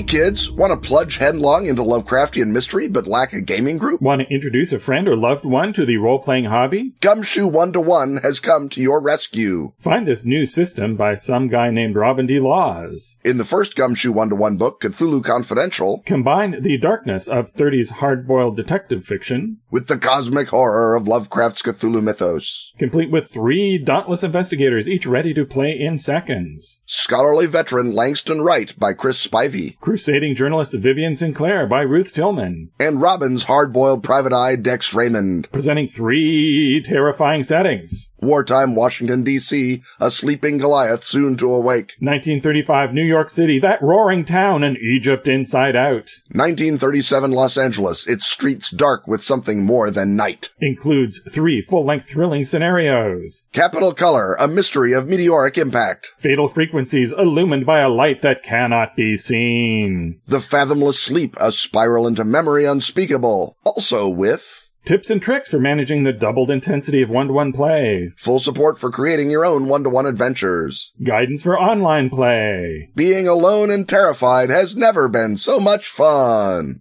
Kids, 0.09 0.51
want 0.51 0.73
to 0.73 0.89
plunge 0.89 1.19
headlong 1.19 1.67
into 1.67 1.83
Lovecraftian 1.83 2.49
mystery 2.49 2.89
but 2.89 3.07
lack 3.07 3.35
a 3.35 3.43
gaming 3.43 3.77
group? 3.77 4.01
Want 4.01 4.23
to 4.23 4.35
introduce 4.35 4.73
a 4.73 4.81
friend 4.81 5.07
or 5.07 5.17
loved 5.17 5.45
one 5.45 5.75
to 5.75 5.85
the 5.85 5.99
role 5.99 6.19
playing 6.19 6.47
hobby? 6.47 6.95
Gumshoe 7.03 7.47
One 7.47 7.73
to 7.75 7.81
One 7.81 8.17
has 8.23 8.41
come 8.41 8.71
to 8.71 8.81
your 8.81 9.03
rescue. 9.03 9.73
Find 9.81 10.09
this 10.09 10.25
new 10.25 10.47
system 10.47 10.97
by 10.97 11.17
some 11.17 11.49
guy 11.49 11.71
named 11.71 11.95
Robin 11.95 12.27
D. 12.27 12.41
Laws. 12.41 13.17
In 13.23 13.37
the 13.37 13.45
first 13.45 13.77
Gumshoe 13.77 14.11
One 14.11 14.31
to 14.31 14.35
One 14.35 14.57
book, 14.57 14.81
Cthulhu 14.81 15.23
Confidential, 15.23 16.03
Combine 16.07 16.63
the 16.63 16.79
darkness 16.79 17.29
of 17.29 17.53
30s 17.55 17.91
hard 17.91 18.27
boiled 18.27 18.57
detective 18.57 19.05
fiction, 19.05 19.59
with 19.71 19.89
the 19.89 19.99
cosmic 19.99 20.49
horror 20.49 20.97
of 20.97 21.07
Lovecraft's 21.07 21.61
Cthulhu 21.61 22.03
mythos. 22.03 22.73
complete 22.79 23.11
with 23.11 23.31
three 23.31 23.77
dauntless 23.77 24.23
investigators, 24.23 24.89
each 24.89 25.05
ready 25.05 25.35
to 25.35 25.45
play 25.45 25.77
in 25.79 25.99
seconds. 25.99 26.79
Scholarly 26.87 27.47
veteran 27.47 27.93
Langston 27.93 28.41
Wright 28.41 28.75
by 28.79 28.95
Chris 28.95 29.25
Spivey, 29.27 29.79
Crusading 29.99 30.37
journalist 30.37 30.73
Vivian 30.73 31.17
Sinclair 31.17 31.67
by 31.67 31.81
Ruth 31.81 32.13
Tillman. 32.13 32.71
and 32.79 33.01
Robin's 33.03 33.43
hard-boiled 33.43 34.05
private 34.05 34.33
eye 34.33 34.55
Dex 34.55 34.95
Raymond. 34.95 35.49
Presenting 35.51 35.89
three 35.89 36.85
terrifying 36.87 37.43
settings. 37.43 38.07
Wartime 38.21 38.75
Washington, 38.75 39.23
D.C., 39.23 39.83
a 40.01 40.11
sleeping 40.11 40.59
Goliath 40.59 41.05
soon 41.05 41.37
to 41.37 41.53
awake. 41.53 41.95
1935 42.01 42.93
New 42.93 43.05
York 43.05 43.31
City, 43.31 43.59
that 43.61 43.83
roaring 43.83 44.25
town, 44.25 44.65
and 44.65 44.77
Egypt 44.77 45.29
inside 45.29 45.77
out. 45.77 46.11
1937 46.33 47.31
Los 47.31 47.57
Angeles, 47.57 48.07
its 48.07 48.27
streets 48.27 48.71
dark 48.71 49.07
with 49.07 49.23
something 49.23 49.65
more 49.65 49.91
than 49.91 50.17
night. 50.17 50.51
Includes 50.61 51.21
three 51.33 51.63
full 51.63 51.87
length 51.87 52.09
thrilling 52.09 52.45
scenarios. 52.45 53.43
Capitol 53.53 53.95
Color, 53.95 54.35
a 54.35 54.49
mystery 54.49 54.93
of 54.93 55.09
meteoric 55.09 55.57
impact. 55.57 56.11
Fatal 56.19 56.49
frequencies 56.49 57.13
illumined 57.13 57.67
by 57.67 57.81
a 57.81 57.89
light 57.89 58.23
that 58.23 58.43
cannot 58.43 58.97
be 58.97 59.17
seen. 59.17 60.21
The 60.27 60.41
Fathomless 60.41 61.01
Sleep, 61.01 61.37
a 61.41 61.53
spiral 61.53 62.07
into 62.07 62.25
memory 62.25 62.65
unspeakable. 62.65 63.57
Also 63.65 64.09
with 64.09 64.68
Tips 64.89 65.11
and 65.11 65.21
tricks 65.21 65.51
for 65.51 65.59
managing 65.59 66.05
the 66.05 66.15
doubled 66.15 66.51
intensity 66.51 67.03
of 67.03 67.11
one 67.11 67.27
to 67.27 67.35
one 67.35 67.53
play. 67.53 68.11
full 68.17 68.41
support 68.41 68.79
for 68.79 68.91
creating 68.91 69.31
your 69.31 69.45
own 69.45 69.67
one-to-one 69.69 70.07
adventures. 70.07 70.93
Guidance 71.05 71.43
for 71.43 71.61
online 71.61 72.09
play. 72.09 72.89
Being 72.95 73.29
alone 73.29 73.71
and 73.71 73.87
terrified 73.87 74.49
has 74.49 74.77
never 74.77 75.07
been 75.07 75.37
so 75.37 75.61
much 75.61 75.91
fun. 75.91 76.81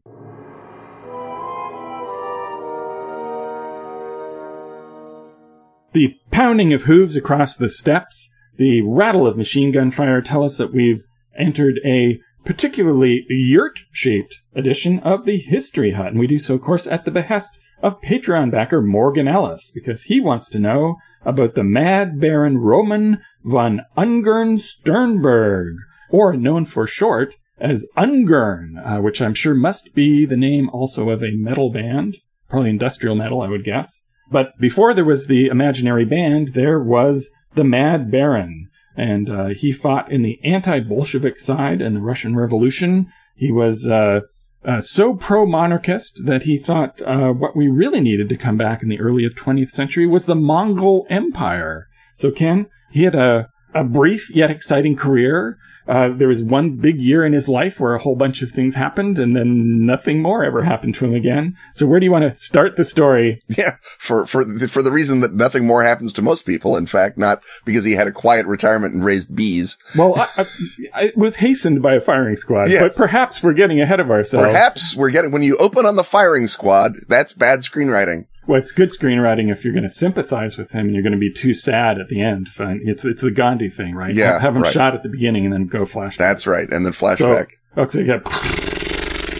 The 5.93 6.15
pounding 6.31 6.71
of 6.71 6.83
hooves 6.83 7.17
across 7.17 7.57
the 7.57 7.67
steppes, 7.67 8.29
the 8.55 8.83
rattle 8.83 9.27
of 9.27 9.35
machine 9.35 9.73
gun 9.73 9.91
fire 9.91 10.21
tell 10.21 10.45
us 10.45 10.55
that 10.55 10.73
we've 10.73 11.03
entered 11.37 11.81
a 11.85 12.21
particularly 12.45 13.25
yurt 13.27 13.79
shaped 13.91 14.37
edition 14.55 14.99
of 14.99 15.25
the 15.25 15.39
History 15.39 15.91
Hut. 15.91 16.07
And 16.07 16.19
we 16.19 16.27
do 16.27 16.39
so, 16.39 16.53
of 16.53 16.61
course, 16.61 16.87
at 16.87 17.03
the 17.03 17.11
behest 17.11 17.59
of 17.81 18.01
Patreon 18.01 18.51
backer 18.51 18.81
Morgan 18.81 19.27
Ellis, 19.27 19.71
because 19.73 20.03
he 20.03 20.19
wants 20.19 20.49
to 20.49 20.59
know 20.59 20.97
about 21.25 21.55
the 21.55 21.63
Mad 21.63 22.19
Baron 22.19 22.57
Roman 22.57 23.19
von 23.43 23.81
Ungern 23.97 24.59
Sternberg, 24.59 25.75
or 26.09 26.35
known 26.35 26.65
for 26.65 26.87
short 26.87 27.35
as 27.59 27.85
Ungern, 27.97 28.77
uh, 28.85 29.01
which 29.01 29.21
I'm 29.21 29.33
sure 29.33 29.55
must 29.55 29.93
be 29.93 30.25
the 30.25 30.37
name 30.37 30.69
also 30.69 31.09
of 31.09 31.23
a 31.23 31.35
metal 31.35 31.71
band, 31.71 32.17
probably 32.49 32.69
industrial 32.69 33.15
metal, 33.15 33.41
I 33.41 33.49
would 33.49 33.65
guess. 33.65 33.99
But 34.31 34.57
before 34.59 34.93
there 34.93 35.05
was 35.05 35.27
the 35.27 35.47
imaginary 35.47 36.05
band, 36.05 36.53
there 36.53 36.79
was 36.79 37.27
the 37.55 37.63
Mad 37.63 38.11
Baron, 38.11 38.69
and 38.95 39.29
uh, 39.29 39.47
he 39.47 39.71
fought 39.71 40.11
in 40.11 40.21
the 40.21 40.39
anti-Bolshevik 40.43 41.39
side 41.39 41.81
in 41.81 41.93
the 41.93 42.01
Russian 42.01 42.35
Revolution. 42.35 43.11
He 43.35 43.51
was 43.51 43.87
uh, 43.87 44.21
uh, 44.67 44.81
so 44.81 45.13
pro-monarchist 45.13 46.21
that 46.25 46.43
he 46.43 46.57
thought 46.57 47.01
uh, 47.01 47.31
what 47.31 47.55
we 47.55 47.67
really 47.67 48.01
needed 48.01 48.27
to 48.29 48.37
come 48.37 48.57
back 48.57 48.83
in 48.83 48.89
the 48.89 48.99
early 48.99 49.27
20th 49.27 49.71
century 49.71 50.05
was 50.05 50.25
the 50.25 50.35
Mongol 50.35 51.07
Empire. 51.09 51.87
So 52.17 52.31
Ken, 52.31 52.67
he 52.91 53.03
had 53.03 53.15
a 53.15 53.49
a 53.73 53.83
brief 53.83 54.29
yet 54.33 54.49
exciting 54.49 54.95
career. 54.95 55.57
Uh, 55.87 56.09
there 56.17 56.27
was 56.27 56.43
one 56.43 56.77
big 56.77 56.97
year 56.97 57.25
in 57.25 57.33
his 57.33 57.47
life 57.47 57.79
where 57.79 57.95
a 57.95 57.99
whole 58.01 58.15
bunch 58.15 58.41
of 58.41 58.51
things 58.51 58.75
happened, 58.75 59.17
and 59.17 59.35
then 59.35 59.85
nothing 59.85 60.21
more 60.21 60.43
ever 60.43 60.63
happened 60.63 60.95
to 60.95 61.05
him 61.05 61.13
again. 61.13 61.55
So, 61.75 61.85
where 61.85 61.99
do 61.99 62.05
you 62.05 62.11
want 62.11 62.23
to 62.23 62.43
start 62.43 62.75
the 62.77 62.83
story? 62.83 63.41
Yeah, 63.57 63.77
for 63.97 64.27
for 64.27 64.45
the, 64.45 64.67
for 64.67 64.81
the 64.81 64.91
reason 64.91 65.21
that 65.21 65.33
nothing 65.33 65.65
more 65.65 65.83
happens 65.83 66.13
to 66.13 66.21
most 66.21 66.45
people. 66.45 66.77
In 66.77 66.85
fact, 66.85 67.17
not 67.17 67.41
because 67.65 67.83
he 67.83 67.93
had 67.93 68.07
a 68.07 68.11
quiet 68.11 68.45
retirement 68.45 68.93
and 68.93 69.03
raised 69.03 69.35
bees. 69.35 69.77
Well, 69.97 70.13
I, 70.15 70.45
I, 70.93 71.11
was 71.15 71.35
hastened 71.35 71.81
by 71.81 71.95
a 71.95 72.01
firing 72.01 72.35
squad, 72.35 72.69
Yes. 72.69 72.83
but 72.83 72.95
perhaps 72.95 73.41
we're 73.41 73.53
getting 73.53 73.81
ahead 73.81 73.99
of 73.99 74.11
ourselves. 74.11 74.45
Perhaps 74.45 74.95
we're 74.95 75.09
getting 75.09 75.31
when 75.31 75.43
you 75.43 75.55
open 75.57 75.85
on 75.85 75.95
the 75.95 76.03
firing 76.03 76.47
squad. 76.47 76.93
That's 77.07 77.33
bad 77.33 77.61
screenwriting. 77.61 78.25
Well, 78.47 78.61
it's 78.61 78.71
good 78.71 78.91
screenwriting 78.91 79.51
if 79.51 79.65
you're 79.65 79.73
going 79.73 79.87
to 79.87 79.93
sympathize 79.93 80.57
with 80.57 80.71
him 80.71 80.87
and 80.87 80.93
you're 80.93 81.03
going 81.03 81.13
to 81.13 81.19
be 81.19 81.33
too 81.33 81.53
sad 81.53 81.99
at 81.99 82.07
the 82.07 82.21
end. 82.21 82.49
Uh, 82.57 82.75
it's 82.81 83.03
it's 83.03 83.21
the 83.21 83.31
Gandhi 83.31 83.69
thing, 83.69 83.93
right? 83.93 84.13
Yeah, 84.13 84.39
have, 84.39 84.55
him 84.55 84.61
right. 84.63 84.73
shot 84.73 84.95
at 84.95 85.03
the 85.03 85.09
beginning 85.09 85.43
and 85.43 85.53
then 85.53 85.67
go 85.67 85.85
flashback. 85.85 86.17
That's 86.17 86.47
right. 86.47 86.67
And 86.71 86.85
then 86.85 86.93
so, 86.93 87.05
flashback. 87.05 87.47
okay, 87.77 88.03
yeah. 88.03 88.19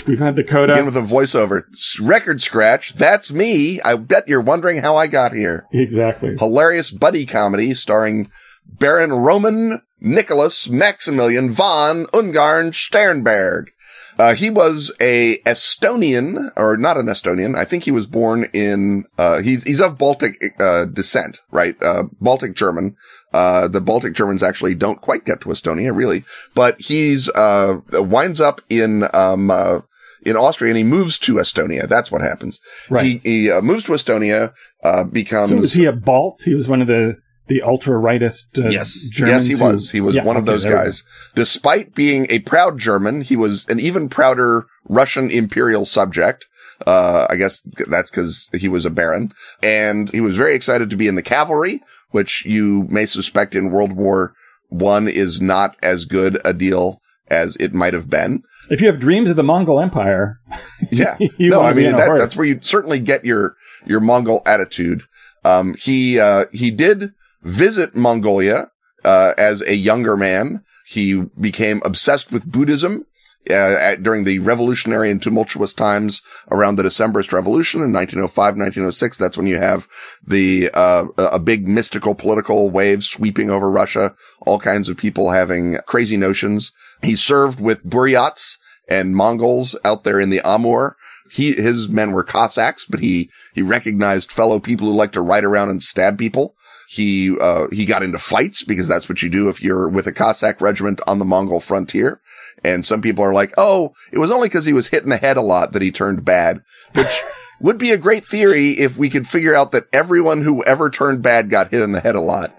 We've 0.05 0.19
had 0.19 0.35
the 0.35 0.43
coda. 0.43 0.73
Begin 0.73 0.85
with 0.85 0.97
a 0.97 1.01
voiceover. 1.01 1.63
Record 2.01 2.41
scratch. 2.41 2.93
That's 2.95 3.31
me. 3.31 3.81
I 3.81 3.95
bet 3.95 4.27
you're 4.27 4.41
wondering 4.41 4.77
how 4.77 4.97
I 4.97 5.07
got 5.07 5.33
here. 5.33 5.65
exactly. 5.71 6.35
Hilarious 6.37 6.91
buddy 6.91 7.25
comedy 7.25 7.73
starring 7.73 8.29
Baron 8.65 9.13
Roman 9.13 9.81
Nicholas 9.99 10.69
Maximilian 10.69 11.49
von 11.49 12.05
Ungern 12.07 12.73
Sternberg. 12.73 13.71
Uh, 14.17 14.33
he 14.33 14.49
was 14.49 14.91
a 14.99 15.37
Estonian, 15.45 16.51
or 16.55 16.77
not 16.77 16.97
an 16.97 17.05
Estonian. 17.05 17.55
I 17.55 17.65
think 17.65 17.83
he 17.83 17.91
was 17.91 18.07
born 18.07 18.45
in, 18.53 19.05
uh, 19.17 19.41
he's, 19.41 19.63
he's 19.63 19.79
of 19.79 19.97
Baltic, 19.97 20.35
uh, 20.59 20.85
descent, 20.85 21.39
right? 21.51 21.75
Uh, 21.81 22.05
Baltic 22.19 22.55
German. 22.55 22.95
Uh, 23.33 23.67
the 23.67 23.81
Baltic 23.81 24.13
Germans 24.13 24.41
actually 24.41 24.73
don't 24.73 25.01
quite 25.01 25.25
get 25.25 25.41
to 25.41 25.49
Estonia, 25.49 25.95
really, 25.95 26.23
but 26.55 26.79
he's, 26.81 27.29
uh, 27.29 27.79
winds 27.91 28.41
up 28.41 28.61
in, 28.69 29.07
um, 29.13 29.51
uh, 29.51 29.81
in 30.25 30.35
Austria 30.35 30.71
and 30.71 30.77
he 30.77 30.83
moves 30.83 31.19
to 31.19 31.35
Estonia. 31.35 31.87
That's 31.87 32.11
what 32.11 32.21
happens. 32.21 32.59
Right. 32.89 33.05
He, 33.05 33.17
he 33.23 33.51
uh, 33.51 33.61
moves 33.61 33.83
to 33.85 33.91
Estonia, 33.91 34.53
uh, 34.83 35.03
becomes. 35.03 35.51
So 35.51 35.57
was 35.57 35.73
he 35.73 35.85
a 35.85 35.91
Balt? 35.91 36.41
He 36.43 36.55
was 36.55 36.67
one 36.67 36.81
of 36.81 36.87
the 36.87 37.17
the 37.47 37.61
ultra 37.61 37.93
rightist. 37.95 38.57
Uh, 38.57 38.69
Yes, 38.69 38.93
Germans 39.13 39.45
yes, 39.45 39.45
he 39.45 39.53
who- 39.53 39.63
was. 39.63 39.91
He 39.91 40.01
was 40.01 40.15
Yeah, 40.15 40.23
one 40.23 40.37
of 40.37 40.45
those 40.45 40.65
guys. 40.65 41.03
Despite 41.35 41.95
being 41.95 42.27
a 42.29 42.39
proud 42.39 42.77
German, 42.79 43.21
he 43.21 43.35
was 43.35 43.65
an 43.69 43.79
even 43.79 44.09
prouder 44.09 44.65
Russian 44.89 45.29
imperial 45.29 45.85
subject. 45.85 46.45
Uh, 46.85 47.25
I 47.29 47.35
guess 47.37 47.63
that's 47.89 48.11
because 48.11 48.49
he 48.53 48.67
was 48.67 48.85
a 48.85 48.89
baron, 48.91 49.31
and 49.63 50.09
he 50.11 50.21
was 50.21 50.37
very 50.37 50.53
excited 50.55 50.89
to 50.91 50.95
be 50.95 51.07
in 51.07 51.15
the 51.15 51.23
cavalry, 51.23 51.81
which 52.11 52.45
you 52.45 52.85
may 52.89 53.05
suspect 53.07 53.55
in 53.55 53.71
World 53.71 53.93
War 53.93 54.33
One 54.69 55.07
is 55.07 55.41
not 55.41 55.75
as 55.81 56.05
good 56.05 56.37
a 56.45 56.53
deal 56.53 57.01
as 57.29 57.55
it 57.55 57.73
might 57.73 57.93
have 57.93 58.09
been. 58.09 58.43
If 58.69 58.79
you 58.81 58.87
have 58.91 58.99
dreams 58.99 59.29
of 59.29 59.37
the 59.37 59.43
Mongol 59.43 59.79
Empire, 59.81 60.39
Yeah. 60.91 61.15
you 61.19 61.49
no, 61.49 61.61
I 61.61 61.73
mean, 61.73 61.95
that, 61.95 62.17
that's 62.17 62.35
where 62.35 62.45
you 62.45 62.59
certainly 62.61 62.99
get 62.99 63.25
your, 63.25 63.55
your 63.85 63.99
Mongol 64.01 64.41
attitude. 64.45 65.03
Um, 65.45 65.73
he, 65.75 66.19
uh, 66.19 66.45
he 66.51 66.69
did 66.71 67.11
visit 67.47 67.95
Mongolia, 67.95 68.71
uh, 69.03 69.33
as 69.37 69.61
a 69.61 69.75
younger 69.75 70.17
man. 70.17 70.63
He 70.85 71.21
became 71.39 71.81
obsessed 71.83 72.31
with 72.31 72.49
Buddhism, 72.49 73.05
uh, 73.49 73.53
at, 73.53 74.03
during 74.03 74.25
the 74.25 74.39
revolutionary 74.39 75.09
and 75.09 75.21
tumultuous 75.21 75.73
times 75.73 76.21
around 76.51 76.75
the 76.75 76.83
Decembrist 76.83 77.31
Revolution 77.31 77.81
in 77.81 77.93
1905, 77.93 78.35
1906. 78.35 79.17
That's 79.17 79.37
when 79.37 79.47
you 79.47 79.57
have 79.57 79.87
the, 80.25 80.69
uh, 80.73 81.05
a 81.17 81.39
big 81.39 81.67
mystical 81.67 82.15
political 82.15 82.69
wave 82.69 83.03
sweeping 83.03 83.49
over 83.49 83.69
Russia, 83.69 84.13
all 84.45 84.59
kinds 84.59 84.89
of 84.89 84.97
people 84.97 85.31
having 85.31 85.77
crazy 85.87 86.17
notions. 86.17 86.71
He 87.01 87.15
served 87.15 87.61
with 87.61 87.85
Buryats 87.85 88.57
and 88.89 89.15
Mongols 89.15 89.77
out 89.85 90.03
there 90.03 90.19
in 90.19 90.29
the 90.29 90.41
Amur. 90.45 90.95
He, 91.31 91.53
his 91.53 91.89
men 91.89 92.11
were 92.11 92.23
Cossacks, 92.23 92.85
but 92.85 93.01
he, 93.01 93.29
he 93.53 93.61
recognized 93.61 94.31
fellow 94.31 94.59
people 94.59 94.87
who 94.87 94.93
like 94.93 95.11
to 95.13 95.21
ride 95.21 95.43
around 95.43 95.69
and 95.69 95.83
stab 95.83 96.17
people. 96.17 96.55
He, 96.87 97.37
uh, 97.37 97.67
he 97.71 97.85
got 97.85 98.01
into 98.01 98.17
fights 98.17 98.63
because 98.63 98.87
that's 98.87 99.09
what 99.09 99.21
you 99.21 99.29
do 99.29 99.49
if 99.49 99.61
you're 99.61 99.89
with 99.89 100.07
a 100.07 100.13
Cossack 100.13 100.61
regiment 100.61 101.01
on 101.05 101.19
the 101.19 101.25
Mongol 101.25 101.59
frontier. 101.59 102.21
And 102.63 102.85
some 102.85 103.01
people 103.01 103.23
are 103.23 103.33
like, 103.33 103.53
oh, 103.57 103.93
it 104.11 104.19
was 104.19 104.31
only 104.31 104.47
because 104.47 104.65
he 104.65 104.73
was 104.73 104.87
hit 104.87 105.03
in 105.03 105.09
the 105.09 105.17
head 105.17 105.37
a 105.37 105.41
lot 105.41 105.73
that 105.73 105.81
he 105.81 105.91
turned 105.91 106.23
bad, 106.23 106.61
which 106.93 107.21
would 107.61 107.77
be 107.77 107.91
a 107.91 107.97
great 107.97 108.25
theory 108.25 108.69
if 108.69 108.97
we 108.97 109.09
could 109.09 109.27
figure 109.27 109.53
out 109.53 109.71
that 109.71 109.87
everyone 109.91 110.41
who 110.41 110.63
ever 110.63 110.89
turned 110.89 111.21
bad 111.21 111.49
got 111.49 111.71
hit 111.71 111.81
in 111.81 111.91
the 111.91 112.01
head 112.01 112.15
a 112.15 112.21
lot. 112.21 112.55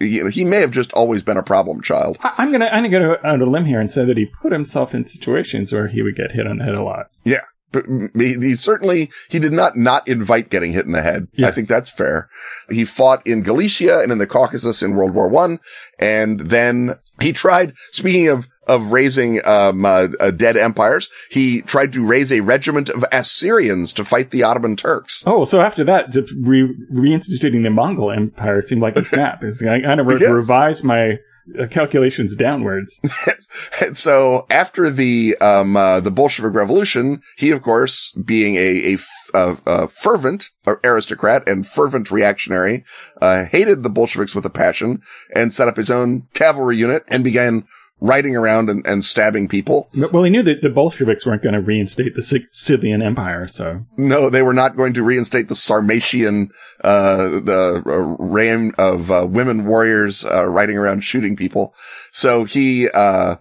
You 0.00 0.24
know, 0.24 0.30
he 0.30 0.44
may 0.44 0.60
have 0.60 0.70
just 0.70 0.92
always 0.92 1.22
been 1.22 1.36
a 1.36 1.42
problem 1.42 1.82
child. 1.82 2.16
I, 2.20 2.34
I'm 2.38 2.52
gonna 2.52 2.66
I'm 2.66 2.84
gonna 2.84 3.00
go 3.00 3.12
out 3.22 3.34
on 3.34 3.42
a 3.42 3.50
limb 3.50 3.66
here 3.66 3.80
and 3.80 3.92
say 3.92 4.04
that 4.06 4.16
he 4.16 4.26
put 4.40 4.50
himself 4.50 4.94
in 4.94 5.06
situations 5.06 5.72
where 5.72 5.88
he 5.88 6.00
would 6.00 6.16
get 6.16 6.32
hit 6.32 6.46
on 6.46 6.56
the 6.56 6.64
head 6.64 6.74
a 6.74 6.82
lot. 6.82 7.10
Yeah. 7.22 7.44
But 7.72 7.84
he, 8.16 8.56
certainly, 8.56 9.10
he 9.28 9.38
did 9.38 9.52
not 9.52 9.76
not 9.76 10.08
invite 10.08 10.50
getting 10.50 10.72
hit 10.72 10.86
in 10.86 10.92
the 10.92 11.02
head. 11.02 11.28
I 11.44 11.50
think 11.52 11.68
that's 11.68 11.88
fair. 11.90 12.28
He 12.68 12.84
fought 12.84 13.26
in 13.26 13.42
Galicia 13.42 14.00
and 14.00 14.10
in 14.10 14.18
the 14.18 14.26
Caucasus 14.26 14.82
in 14.82 14.94
World 14.94 15.14
War 15.14 15.28
One. 15.28 15.60
And 15.98 16.40
then 16.40 16.96
he 17.20 17.32
tried, 17.32 17.74
speaking 17.92 18.28
of 18.28 18.46
of 18.66 18.92
raising 18.92 19.44
um, 19.46 19.84
uh, 19.84 20.06
uh, 20.20 20.30
dead 20.30 20.56
empires, 20.56 21.08
he 21.28 21.60
tried 21.62 21.92
to 21.92 22.06
raise 22.06 22.30
a 22.30 22.40
regiment 22.40 22.88
of 22.88 23.04
Assyrians 23.10 23.92
to 23.94 24.04
fight 24.04 24.30
the 24.30 24.44
Ottoman 24.44 24.76
Turks. 24.76 25.24
Oh, 25.26 25.44
so 25.44 25.60
after 25.60 25.84
that, 25.86 26.10
just 26.10 26.32
re- 26.40 26.72
reinstituting 26.92 27.64
the 27.64 27.70
Mongol 27.70 28.12
Empire 28.12 28.62
seemed 28.62 28.80
like 28.82 28.96
a 28.96 29.04
snap. 29.12 29.40
It's, 29.42 29.60
I 29.62 29.80
kind 29.80 29.98
of 30.00 30.06
re- 30.06 30.18
Yes. 30.20 30.30
revised 30.30 30.84
my 30.84 31.14
uh, 31.58 31.66
calculations 31.66 32.34
downwards. 32.36 32.94
and 33.80 33.96
so 33.96 34.46
after 34.50 34.90
the 34.90 35.36
um, 35.40 35.76
uh, 35.76 36.00
the 36.00 36.10
Bolshevik 36.10 36.54
Revolution, 36.54 37.22
he 37.36 37.50
of 37.50 37.62
course, 37.62 38.12
being 38.24 38.56
a 38.56 38.96
a 39.34 39.88
fervent 39.88 40.50
aristocrat 40.84 41.48
and 41.48 41.66
fervent 41.66 42.10
reactionary, 42.10 42.84
uh, 43.20 43.44
hated 43.44 43.82
the 43.82 43.90
Bolsheviks 43.90 44.34
with 44.34 44.44
a 44.44 44.50
passion 44.50 45.02
and 45.34 45.52
set 45.52 45.68
up 45.68 45.76
his 45.76 45.90
own 45.90 46.26
cavalry 46.34 46.76
unit 46.76 47.04
and 47.08 47.24
began 47.24 47.64
riding 48.00 48.36
around 48.36 48.70
and, 48.70 48.86
and 48.86 49.04
stabbing 49.04 49.48
people. 49.48 49.88
Well, 49.94 50.24
he 50.24 50.30
knew 50.30 50.42
that 50.42 50.62
the 50.62 50.68
Bolsheviks 50.68 51.26
weren't 51.26 51.42
going 51.42 51.54
to 51.54 51.60
reinstate 51.60 52.14
the 52.16 52.46
Scythian 52.52 53.02
Empire, 53.02 53.48
so 53.48 53.84
No, 53.96 54.30
they 54.30 54.42
were 54.42 54.54
not 54.54 54.76
going 54.76 54.94
to 54.94 55.02
reinstate 55.02 55.48
the 55.48 55.54
Sarmatian, 55.54 56.50
uh, 56.82 57.28
the 57.40 57.82
uh, 57.86 58.24
reign 58.24 58.72
of 58.78 59.10
uh, 59.10 59.26
women 59.28 59.66
warriors 59.66 60.24
uh, 60.24 60.46
riding 60.46 60.76
around 60.76 61.02
shooting 61.02 61.36
people. 61.36 61.74
So 62.12 62.44
he, 62.44 62.88
uh, 62.92 63.36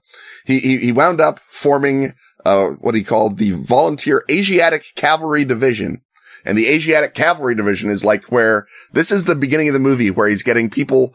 he, 0.45 0.59
he 0.59 0.77
he 0.77 0.91
wound 0.91 1.21
up 1.21 1.39
forming 1.49 2.13
uh, 2.45 2.69
what 2.79 2.95
he 2.95 3.03
called 3.03 3.37
the 3.37 3.51
Volunteer 3.51 4.23
Asiatic 4.29 4.85
Cavalry 4.95 5.45
Division. 5.45 6.01
And 6.45 6.57
the 6.57 6.67
Asiatic 6.67 7.13
Cavalry 7.13 7.53
Division 7.53 7.89
is 7.89 8.05
like 8.05 8.31
where 8.31 8.65
this 8.93 9.11
is 9.11 9.25
the 9.25 9.35
beginning 9.35 9.67
of 9.67 9.73
the 9.73 9.79
movie 9.79 10.09
where 10.09 10.27
he's 10.27 10.41
getting 10.41 10.69
people 10.69 11.13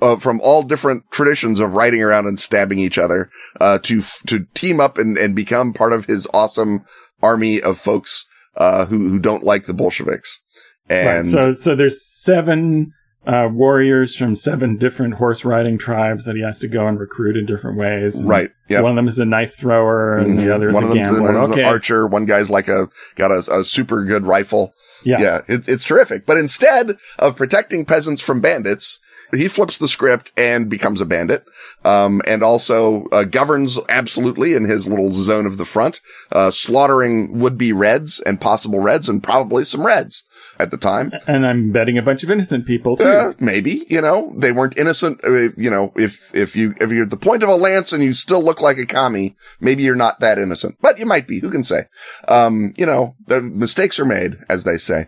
uh, 0.00 0.16
from 0.16 0.40
all 0.42 0.62
different 0.62 1.04
traditions 1.10 1.60
of 1.60 1.74
riding 1.74 2.02
around 2.02 2.26
and 2.26 2.40
stabbing 2.40 2.78
each 2.78 2.98
other 2.98 3.30
uh, 3.60 3.78
to 3.78 4.02
to 4.26 4.46
team 4.54 4.80
up 4.80 4.98
and, 4.98 5.16
and 5.18 5.34
become 5.36 5.72
part 5.72 5.92
of 5.92 6.06
his 6.06 6.26
awesome 6.32 6.84
army 7.22 7.60
of 7.60 7.78
folks 7.78 8.26
uh, 8.56 8.86
who 8.86 9.08
who 9.08 9.18
don't 9.18 9.44
like 9.44 9.66
the 9.66 9.74
Bolsheviks. 9.74 10.40
And 10.88 11.32
Right. 11.32 11.44
So, 11.44 11.54
so 11.54 11.76
there's 11.76 12.04
seven 12.04 12.92
uh, 13.26 13.48
warriors 13.50 14.16
from 14.16 14.36
seven 14.36 14.76
different 14.76 15.14
horse 15.14 15.44
riding 15.44 15.78
tribes 15.78 16.24
that 16.24 16.36
he 16.36 16.42
has 16.42 16.58
to 16.58 16.68
go 16.68 16.86
and 16.86 16.98
recruit 16.98 17.36
in 17.36 17.46
different 17.46 17.78
ways. 17.78 18.16
And 18.16 18.28
right, 18.28 18.50
yeah. 18.68 18.82
One 18.82 18.92
of 18.92 18.96
them 18.96 19.08
is 19.08 19.18
a 19.18 19.24
knife 19.24 19.54
thrower, 19.58 20.16
and 20.16 20.38
the 20.38 20.54
other 20.54 20.68
is 20.68 20.74
one 20.74 20.84
a 20.84 20.86
of 20.86 20.92
them, 20.92 21.02
gambler. 21.02 21.22
one 21.22 21.34
of 21.36 21.40
them's 21.42 21.52
okay. 21.52 21.62
an 21.62 21.66
archer. 21.66 22.06
One 22.06 22.26
guy's 22.26 22.50
like 22.50 22.68
a 22.68 22.88
got 23.14 23.30
a, 23.30 23.60
a 23.60 23.64
super 23.64 24.04
good 24.04 24.26
rifle. 24.26 24.72
Yeah. 25.04 25.20
Yeah, 25.20 25.40
it, 25.48 25.68
it's 25.68 25.84
terrific. 25.84 26.24
But 26.26 26.38
instead 26.38 26.96
of 27.18 27.36
protecting 27.36 27.84
peasants 27.84 28.22
from 28.22 28.40
bandits, 28.40 28.98
he 29.34 29.48
flips 29.48 29.78
the 29.78 29.88
script 29.88 30.32
and 30.36 30.68
becomes 30.68 31.00
a 31.00 31.06
bandit. 31.06 31.44
Um, 31.84 32.22
and 32.26 32.42
also, 32.42 33.04
uh, 33.12 33.24
governs 33.24 33.78
absolutely 33.88 34.54
in 34.54 34.64
his 34.64 34.86
little 34.86 35.12
zone 35.12 35.46
of 35.46 35.56
the 35.56 35.64
front, 35.64 36.00
uh, 36.32 36.50
slaughtering 36.50 37.38
would-be 37.38 37.72
reds 37.72 38.20
and 38.20 38.40
possible 38.40 38.80
reds 38.80 39.08
and 39.08 39.22
probably 39.22 39.64
some 39.64 39.84
reds 39.84 40.24
at 40.58 40.70
the 40.70 40.76
time. 40.76 41.12
And 41.26 41.46
I'm 41.46 41.72
betting 41.72 41.98
a 41.98 42.02
bunch 42.02 42.22
of 42.22 42.30
innocent 42.30 42.66
people 42.66 42.96
too. 42.96 43.04
Uh, 43.04 43.32
maybe, 43.38 43.84
you 43.88 44.00
know, 44.00 44.32
they 44.36 44.52
weren't 44.52 44.78
innocent. 44.78 45.20
Uh, 45.24 45.50
you 45.56 45.70
know, 45.70 45.92
if, 45.96 46.34
if 46.34 46.56
you, 46.56 46.74
if 46.80 46.90
you're 46.90 47.02
at 47.04 47.10
the 47.10 47.16
point 47.16 47.42
of 47.42 47.48
a 47.48 47.56
lance 47.56 47.92
and 47.92 48.02
you 48.02 48.14
still 48.14 48.42
look 48.42 48.60
like 48.60 48.78
a 48.78 48.86
commie, 48.86 49.36
maybe 49.60 49.82
you're 49.82 49.94
not 49.94 50.20
that 50.20 50.38
innocent, 50.38 50.76
but 50.80 50.98
you 50.98 51.06
might 51.06 51.26
be. 51.26 51.40
Who 51.40 51.50
can 51.50 51.64
say? 51.64 51.84
Um, 52.28 52.72
you 52.76 52.86
know, 52.86 53.16
the 53.26 53.40
mistakes 53.40 53.98
are 53.98 54.04
made, 54.04 54.38
as 54.48 54.64
they 54.64 54.78
say. 54.78 55.06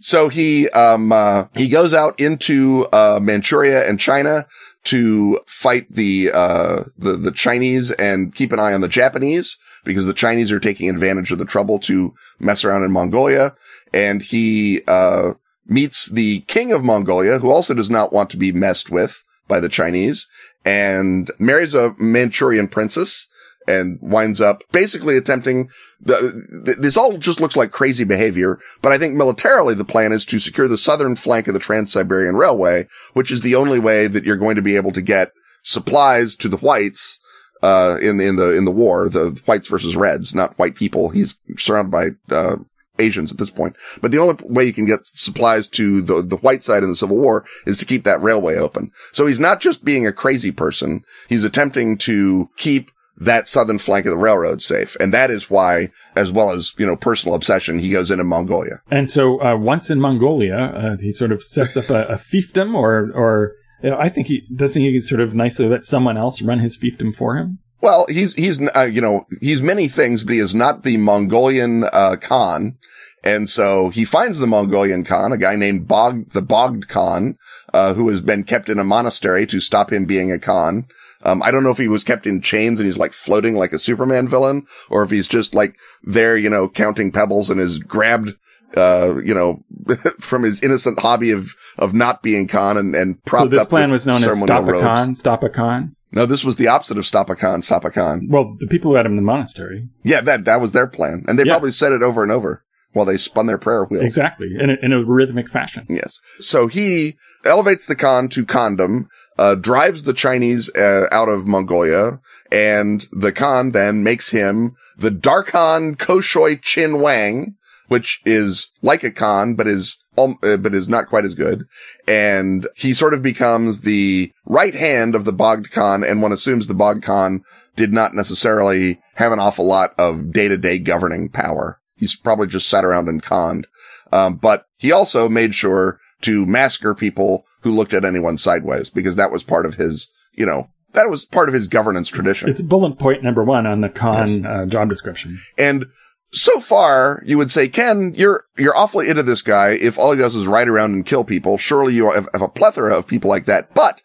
So 0.00 0.28
he, 0.28 0.68
um, 0.70 1.12
uh, 1.12 1.46
he 1.54 1.68
goes 1.68 1.94
out 1.94 2.18
into, 2.18 2.86
uh, 2.92 3.20
Manchuria 3.22 3.88
and 3.88 4.00
China 4.00 4.46
to 4.84 5.38
fight 5.46 5.90
the, 5.90 6.30
uh, 6.32 6.84
the, 6.98 7.12
the 7.12 7.30
Chinese 7.30 7.90
and 7.92 8.34
keep 8.34 8.50
an 8.52 8.58
eye 8.58 8.72
on 8.72 8.80
the 8.80 8.88
Japanese 8.88 9.58
because 9.84 10.06
the 10.06 10.14
Chinese 10.14 10.50
are 10.50 10.60
taking 10.60 10.88
advantage 10.88 11.30
of 11.30 11.38
the 11.38 11.44
trouble 11.44 11.78
to 11.80 12.14
mess 12.38 12.64
around 12.64 12.84
in 12.84 12.90
Mongolia. 12.90 13.54
And 13.92 14.22
he, 14.22 14.82
uh, 14.88 15.34
meets 15.66 16.06
the 16.06 16.40
king 16.40 16.72
of 16.72 16.84
Mongolia, 16.84 17.38
who 17.38 17.50
also 17.50 17.74
does 17.74 17.88
not 17.88 18.12
want 18.12 18.28
to 18.30 18.36
be 18.36 18.52
messed 18.52 18.90
with 18.90 19.22
by 19.46 19.60
the 19.60 19.68
Chinese 19.68 20.26
and 20.64 21.30
marries 21.38 21.74
a 21.74 21.94
Manchurian 21.98 22.68
princess 22.68 23.28
and 23.70 23.98
winds 24.00 24.40
up 24.40 24.62
basically 24.72 25.16
attempting 25.16 25.68
the, 26.00 26.62
th- 26.64 26.78
this 26.78 26.96
all 26.96 27.18
just 27.18 27.40
looks 27.40 27.56
like 27.56 27.70
crazy 27.70 28.04
behavior, 28.04 28.58
but 28.82 28.92
I 28.92 28.98
think 28.98 29.14
militarily 29.14 29.74
the 29.74 29.84
plan 29.84 30.12
is 30.12 30.24
to 30.26 30.38
secure 30.38 30.68
the 30.68 30.78
southern 30.78 31.16
flank 31.16 31.46
of 31.46 31.54
the 31.54 31.60
Trans-Siberian 31.60 32.36
Railway, 32.36 32.86
which 33.12 33.30
is 33.30 33.42
the 33.42 33.54
only 33.54 33.78
way 33.78 34.06
that 34.06 34.24
you're 34.24 34.36
going 34.36 34.56
to 34.56 34.62
be 34.62 34.76
able 34.76 34.92
to 34.92 35.02
get 35.02 35.32
supplies 35.62 36.36
to 36.36 36.48
the 36.48 36.56
whites 36.56 37.18
uh, 37.62 37.98
in 38.00 38.16
the 38.16 38.26
in 38.26 38.36
the 38.36 38.56
in 38.56 38.64
the 38.64 38.70
war, 38.70 39.08
the 39.08 39.38
whites 39.44 39.68
versus 39.68 39.94
reds, 39.94 40.34
not 40.34 40.58
white 40.58 40.74
people. 40.74 41.10
He's 41.10 41.36
surrounded 41.58 41.90
by 41.90 42.34
uh, 42.34 42.56
Asians 42.98 43.30
at 43.30 43.38
this 43.38 43.50
point. 43.50 43.76
But 44.00 44.12
the 44.12 44.18
only 44.18 44.36
way 44.44 44.64
you 44.64 44.72
can 44.72 44.86
get 44.86 45.06
supplies 45.06 45.68
to 45.68 46.00
the 46.00 46.22
the 46.22 46.36
white 46.36 46.64
side 46.64 46.82
in 46.82 46.90
the 46.90 46.96
Civil 46.96 47.18
War 47.18 47.44
is 47.66 47.76
to 47.78 47.84
keep 47.84 48.04
that 48.04 48.22
railway 48.22 48.56
open. 48.56 48.92
So 49.12 49.26
he's 49.26 49.40
not 49.40 49.60
just 49.60 49.84
being 49.84 50.06
a 50.06 50.12
crazy 50.12 50.52
person; 50.52 51.04
he's 51.28 51.44
attempting 51.44 51.98
to 51.98 52.48
keep 52.56 52.90
that 53.20 53.46
southern 53.48 53.78
flank 53.78 54.06
of 54.06 54.10
the 54.10 54.18
railroad 54.18 54.62
safe, 54.62 54.96
and 54.98 55.12
that 55.14 55.30
is 55.30 55.50
why, 55.50 55.90
as 56.16 56.32
well 56.32 56.50
as 56.50 56.72
you 56.78 56.86
know, 56.86 56.96
personal 56.96 57.34
obsession, 57.34 57.78
he 57.78 57.90
goes 57.90 58.10
into 58.10 58.24
Mongolia. 58.24 58.80
And 58.90 59.10
so 59.10 59.40
uh, 59.42 59.56
once 59.56 59.90
in 59.90 60.00
Mongolia, 60.00 60.56
uh, 60.56 60.96
he 61.00 61.12
sort 61.12 61.30
of 61.30 61.42
sets 61.42 61.76
up 61.76 61.90
a, 61.90 62.14
a 62.14 62.18
fiefdom, 62.18 62.74
or 62.74 63.10
or 63.14 63.52
you 63.82 63.90
know, 63.90 63.98
I 63.98 64.08
think 64.08 64.26
he 64.26 64.42
doesn't 64.54 64.80
he 64.80 65.00
sort 65.00 65.20
of 65.20 65.34
nicely 65.34 65.66
let 65.66 65.84
someone 65.84 66.16
else 66.16 66.42
run 66.42 66.60
his 66.60 66.76
fiefdom 66.76 67.14
for 67.16 67.36
him. 67.36 67.58
Well, 67.82 68.06
he's 68.08 68.34
he's 68.34 68.60
uh, 68.74 68.88
you 68.90 69.00
know 69.00 69.26
he's 69.40 69.62
many 69.62 69.88
things, 69.88 70.24
but 70.24 70.34
he 70.34 70.40
is 70.40 70.54
not 70.54 70.82
the 70.82 70.96
Mongolian 70.96 71.84
uh, 71.84 72.16
Khan. 72.20 72.76
And 73.22 73.50
so 73.50 73.90
he 73.90 74.06
finds 74.06 74.38
the 74.38 74.46
Mongolian 74.46 75.04
Khan, 75.04 75.32
a 75.32 75.36
guy 75.36 75.54
named 75.54 75.86
Bog, 75.86 76.30
the 76.30 76.40
Bogd 76.40 76.88
Khan, 76.88 77.36
uh, 77.74 77.92
who 77.92 78.08
has 78.08 78.22
been 78.22 78.44
kept 78.44 78.70
in 78.70 78.78
a 78.78 78.84
monastery 78.84 79.46
to 79.46 79.60
stop 79.60 79.92
him 79.92 80.06
being 80.06 80.32
a 80.32 80.38
Khan. 80.38 80.86
Um, 81.22 81.42
I 81.42 81.50
don't 81.50 81.62
know 81.62 81.70
if 81.70 81.78
he 81.78 81.88
was 81.88 82.04
kept 82.04 82.26
in 82.26 82.40
chains 82.40 82.80
and 82.80 82.86
he's 82.86 82.96
like 82.98 83.12
floating 83.12 83.54
like 83.54 83.72
a 83.72 83.78
Superman 83.78 84.26
villain, 84.28 84.66
or 84.88 85.02
if 85.02 85.10
he's 85.10 85.28
just 85.28 85.54
like 85.54 85.76
there, 86.02 86.36
you 86.36 86.48
know, 86.50 86.68
counting 86.68 87.12
pebbles 87.12 87.50
and 87.50 87.60
is 87.60 87.78
grabbed, 87.78 88.34
uh, 88.76 89.16
you 89.24 89.34
know, 89.34 89.62
from 90.20 90.42
his 90.44 90.60
innocent 90.62 90.98
hobby 90.98 91.30
of, 91.30 91.54
of 91.78 91.92
not 91.94 92.22
being 92.22 92.46
Khan 92.48 92.76
and, 92.76 92.94
and 92.94 93.16
So 93.16 93.20
propped 93.26 93.50
this 93.50 93.60
up 93.60 93.68
plan 93.68 93.90
was 93.90 94.06
known 94.06 94.16
as 94.16 94.22
Stop 94.38 94.68
a. 94.68 94.72
Khan, 94.72 95.14
Stop 95.14 95.42
a 95.42 95.48
Khan. 95.48 95.94
No, 96.12 96.26
this 96.26 96.42
was 96.42 96.56
the 96.56 96.66
opposite 96.66 96.98
of 96.98 97.06
stop 97.06 97.30
a 97.30 97.36
Khan, 97.36 97.62
stop 97.62 97.84
a 97.84 97.90
Khan. 97.90 98.26
Well, 98.28 98.56
the 98.58 98.66
people 98.66 98.90
who 98.90 98.96
had 98.96 99.06
him 99.06 99.12
in 99.12 99.16
the 99.16 99.22
monastery, 99.22 99.88
Yeah, 100.02 100.20
that, 100.22 100.44
that 100.44 100.60
was 100.60 100.72
their 100.72 100.88
plan. 100.88 101.24
And 101.28 101.38
they 101.38 101.44
Yeah. 101.44 101.52
probably 101.52 101.70
said 101.70 101.92
it 101.92 102.02
over 102.02 102.24
and 102.24 102.32
over 102.32 102.64
while 102.92 103.06
they 103.06 103.16
spun 103.16 103.46
their 103.46 103.58
prayer 103.58 103.84
wheels. 103.84 104.02
exactly, 104.04 104.48
in 104.58 104.70
a, 104.70 104.74
in 104.82 104.92
a 104.92 105.04
rhythmic 105.04 105.48
fashion. 105.48 105.86
Yes. 105.88 106.18
So 106.40 106.66
he 106.66 107.14
elevates 107.44 107.86
the 107.86 107.94
Khan 107.94 108.28
to 108.30 108.44
Khandam, 108.44 109.06
uh, 109.40 109.54
drives 109.54 110.02
the 110.02 110.12
Chinese 110.12 110.70
uh, 110.76 111.06
out 111.10 111.30
of 111.30 111.46
Mongolia, 111.46 112.20
and 112.52 113.08
the 113.10 113.32
Khan 113.32 113.72
then 113.72 114.04
makes 114.04 114.28
him 114.28 114.76
the 114.98 115.10
Darkhan 115.10 115.96
Koshoi 115.96 116.60
Chin 116.60 117.00
Wang, 117.00 117.56
which 117.88 118.20
is 118.26 118.70
like 118.82 119.02
a 119.02 119.10
Khan, 119.10 119.54
but 119.54 119.66
is 119.66 119.96
um, 120.18 120.36
uh, 120.42 120.58
but 120.58 120.74
is 120.74 120.90
not 120.90 121.08
quite 121.08 121.24
as 121.24 121.32
good. 121.32 121.64
And 122.06 122.68
he 122.76 122.92
sort 122.92 123.14
of 123.14 123.22
becomes 123.22 123.80
the 123.80 124.30
right 124.44 124.74
hand 124.74 125.14
of 125.14 125.24
the 125.24 125.32
Bogd 125.32 125.70
Khan, 125.70 126.04
and 126.04 126.20
one 126.20 126.32
assumes 126.32 126.66
the 126.66 126.74
Bogd 126.74 127.02
Khan 127.02 127.42
did 127.76 127.94
not 127.94 128.14
necessarily 128.14 129.00
have 129.14 129.32
an 129.32 129.40
awful 129.40 129.64
lot 129.64 129.94
of 129.98 130.32
day 130.32 130.48
to 130.48 130.58
day 130.58 130.78
governing 130.78 131.30
power. 131.30 131.80
He's 131.96 132.14
probably 132.14 132.46
just 132.46 132.68
sat 132.68 132.84
around 132.84 133.08
and 133.08 133.22
conned. 133.22 133.66
Um, 134.12 134.36
but 134.36 134.66
he 134.76 134.92
also 134.92 135.30
made 135.30 135.54
sure 135.54 135.98
to 136.22 136.46
massacre 136.46 136.94
people 136.94 137.46
who 137.62 137.72
looked 137.72 137.94
at 137.94 138.04
anyone 138.04 138.36
sideways 138.36 138.90
because 138.90 139.16
that 139.16 139.30
was 139.30 139.42
part 139.42 139.66
of 139.66 139.74
his, 139.74 140.08
you 140.32 140.46
know, 140.46 140.68
that 140.92 141.08
was 141.08 141.24
part 141.24 141.48
of 141.48 141.54
his 141.54 141.68
governance 141.68 142.08
tradition. 142.08 142.48
It's 142.48 142.60
bullet 142.60 142.98
point 142.98 143.22
number 143.22 143.44
one 143.44 143.66
on 143.66 143.80
the 143.80 143.88
Khan 143.88 144.44
uh, 144.44 144.66
job 144.66 144.88
description. 144.88 145.38
And 145.56 145.86
so 146.32 146.60
far, 146.60 147.22
you 147.24 147.38
would 147.38 147.50
say, 147.50 147.68
Ken, 147.68 148.12
you're, 148.14 148.44
you're 148.56 148.76
awfully 148.76 149.08
into 149.08 149.22
this 149.22 149.42
guy. 149.42 149.70
If 149.70 149.98
all 149.98 150.12
he 150.12 150.18
does 150.18 150.34
is 150.34 150.46
ride 150.46 150.68
around 150.68 150.94
and 150.94 151.06
kill 151.06 151.24
people, 151.24 151.58
surely 151.58 151.94
you 151.94 152.10
have, 152.10 152.28
have 152.32 152.42
a 152.42 152.48
plethora 152.48 152.96
of 152.96 153.06
people 153.06 153.30
like 153.30 153.46
that. 153.46 153.74
But 153.74 154.00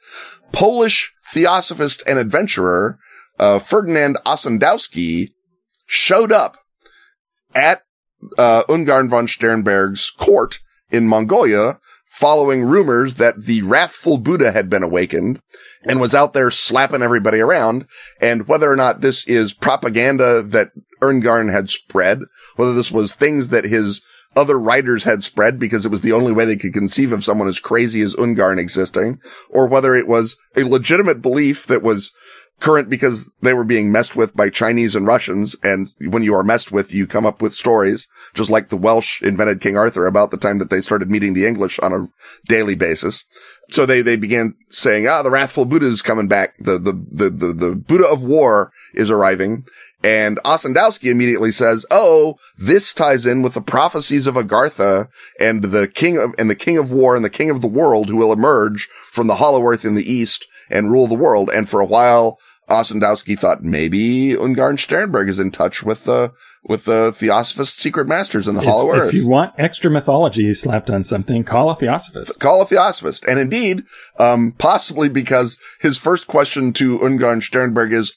Polish 0.51 1.12
theosophist 1.34 2.04
and 2.08 2.17
adventurer, 2.19 2.97
uh, 3.39 3.60
Ferdinand 3.60 4.17
Ossendowski 4.25 5.30
showed 5.86 6.32
up 6.32 6.58
at, 7.54 7.82
uh, 8.38 8.63
Ungern 8.63 9.10
von 9.10 9.28
Sternberg's 9.28 10.12
court 10.12 10.60
in 10.91 11.08
Mongolia 11.08 11.80
following 12.15 12.63
rumors 12.63 13.15
that 13.15 13.41
the 13.41 13.62
wrathful 13.63 14.17
Buddha 14.17 14.54
had 14.54 14.69
been 14.69 14.84
awakened 14.84 15.41
and 15.84 15.99
was 15.99 16.15
out 16.15 16.32
there 16.32 16.49
slapping 16.49 17.01
everybody 17.01 17.41
around. 17.41 17.86
And 18.21 18.47
whether 18.47 18.71
or 18.71 18.78
not 18.78 19.01
this 19.01 19.28
is 19.28 19.54
propaganda 19.54 20.41
that 20.41 20.69
Ungern 21.01 21.51
had 21.51 21.69
spread, 21.69 22.21
whether 22.56 22.73
this 22.73 22.89
was 22.89 23.13
things 23.13 23.49
that 23.49 23.65
his 23.65 24.01
other 24.34 24.58
writers 24.58 25.04
had 25.04 25.25
spread 25.25 25.60
because 25.60 25.86
it 25.86 25.91
was 25.91 26.01
the 26.01 26.13
only 26.13 26.32
way 26.32 26.45
they 26.45 26.56
could 26.56 26.73
conceive 26.73 27.12
of 27.12 27.23
someone 27.23 27.49
as 27.49 27.60
crazy 27.60 27.99
as 28.01 28.15
Ungern 28.15 28.60
existing, 28.60 29.19
or 29.49 29.67
whether 29.67 29.93
it 29.93 30.08
was 30.08 30.38
a 30.56 30.63
legitimate 30.63 31.21
belief 31.21 31.67
that 31.67 31.84
was 31.84 32.12
current 32.59 32.89
because 32.89 33.29
they 33.41 33.53
were 33.53 33.63
being 33.63 33.91
messed 33.91 34.15
with 34.15 34.35
by 34.35 34.49
Chinese 34.49 34.95
and 34.95 35.05
Russians. 35.05 35.55
And 35.63 35.89
when 35.99 36.23
you 36.23 36.33
are 36.35 36.43
messed 36.43 36.71
with, 36.71 36.93
you 36.93 37.05
come 37.05 37.25
up 37.25 37.41
with 37.41 37.53
stories, 37.53 38.07
just 38.33 38.49
like 38.49 38.69
the 38.69 38.77
Welsh 38.77 39.21
invented 39.21 39.61
King 39.61 39.77
Arthur 39.77 40.05
about 40.05 40.31
the 40.31 40.37
time 40.37 40.59
that 40.59 40.69
they 40.69 40.81
started 40.81 41.09
meeting 41.09 41.33
the 41.33 41.45
English 41.45 41.79
on 41.79 41.93
a 41.93 42.07
daily 42.47 42.75
basis. 42.75 43.25
So 43.71 43.85
they, 43.85 44.01
they 44.01 44.15
began 44.15 44.55
saying, 44.69 45.07
ah, 45.07 45.23
the 45.23 45.31
wrathful 45.31 45.65
Buddha 45.65 45.87
is 45.87 46.01
coming 46.01 46.27
back. 46.27 46.55
The, 46.59 46.77
the, 46.77 46.93
the, 47.11 47.29
the, 47.29 47.53
the 47.53 47.75
Buddha 47.75 48.07
of 48.07 48.23
war 48.23 48.71
is 48.93 49.09
arriving. 49.09 49.65
And 50.03 50.37
Ossendowski 50.43 51.09
immediately 51.09 51.51
says, 51.51 51.83
"Oh, 51.89 52.35
this 52.59 52.93
ties 52.93 53.25
in 53.25 53.41
with 53.41 53.55
the 53.55 53.61
prophecies 53.61 54.27
of 54.27 54.35
Agartha 54.35 55.07
and 55.39 55.63
the 55.63 55.87
king 55.87 56.15
of 56.15 56.35
and 56.37 56.47
the 56.47 56.55
king 56.55 56.77
of 56.77 56.91
war 56.91 57.15
and 57.15 57.25
the 57.25 57.29
king 57.29 57.49
of 57.49 57.61
the 57.61 57.67
world 57.67 58.07
who 58.07 58.17
will 58.17 58.31
emerge 58.31 58.87
from 59.11 59.25
the 59.25 59.37
Hollow 59.37 59.63
Earth 59.63 59.83
in 59.83 59.95
the 59.95 60.03
east 60.03 60.45
and 60.69 60.91
rule 60.91 61.08
the 61.08 61.15
world." 61.15 61.49
And 61.54 61.67
for 61.69 61.80
a 61.80 61.86
while, 61.86 62.39
Ossendowski 62.69 63.38
thought 63.38 63.63
maybe 63.63 64.34
Ungern 64.34 64.80
Sternberg 64.80 65.30
is 65.30 65.39
in 65.39 65.51
touch 65.51 65.84
with 65.84 66.06
the 66.06 66.32
with 66.67 66.86
the 66.86 67.13
Theosophist 67.15 67.80
secret 67.80 68.08
masters 68.08 68.47
in 68.47 68.56
the 68.56 68.62
If- 68.62 68.67
Hollow 68.67 68.91
Earth. 68.91 69.10
If 69.10 69.13
you 69.13 69.28
want 69.28 69.54
extra 69.60 69.91
mythology 69.91 70.51
slapped 70.56 70.89
on 70.89 71.04
something, 71.04 71.43
call 71.43 71.69
a 71.69 71.75
theosophist. 71.75 72.39
Call 72.39 72.62
a 72.62 72.65
Theosophist. 72.65 73.23
And 73.28 73.39
indeed, 73.39 73.84
um, 74.19 74.54
possibly 74.58 75.08
because 75.08 75.60
his 75.80 75.97
first 75.99 76.25
question 76.25 76.73
to 76.73 76.97
Ungern 76.99 77.43
Sternberg 77.43 77.93
is, 77.93 78.13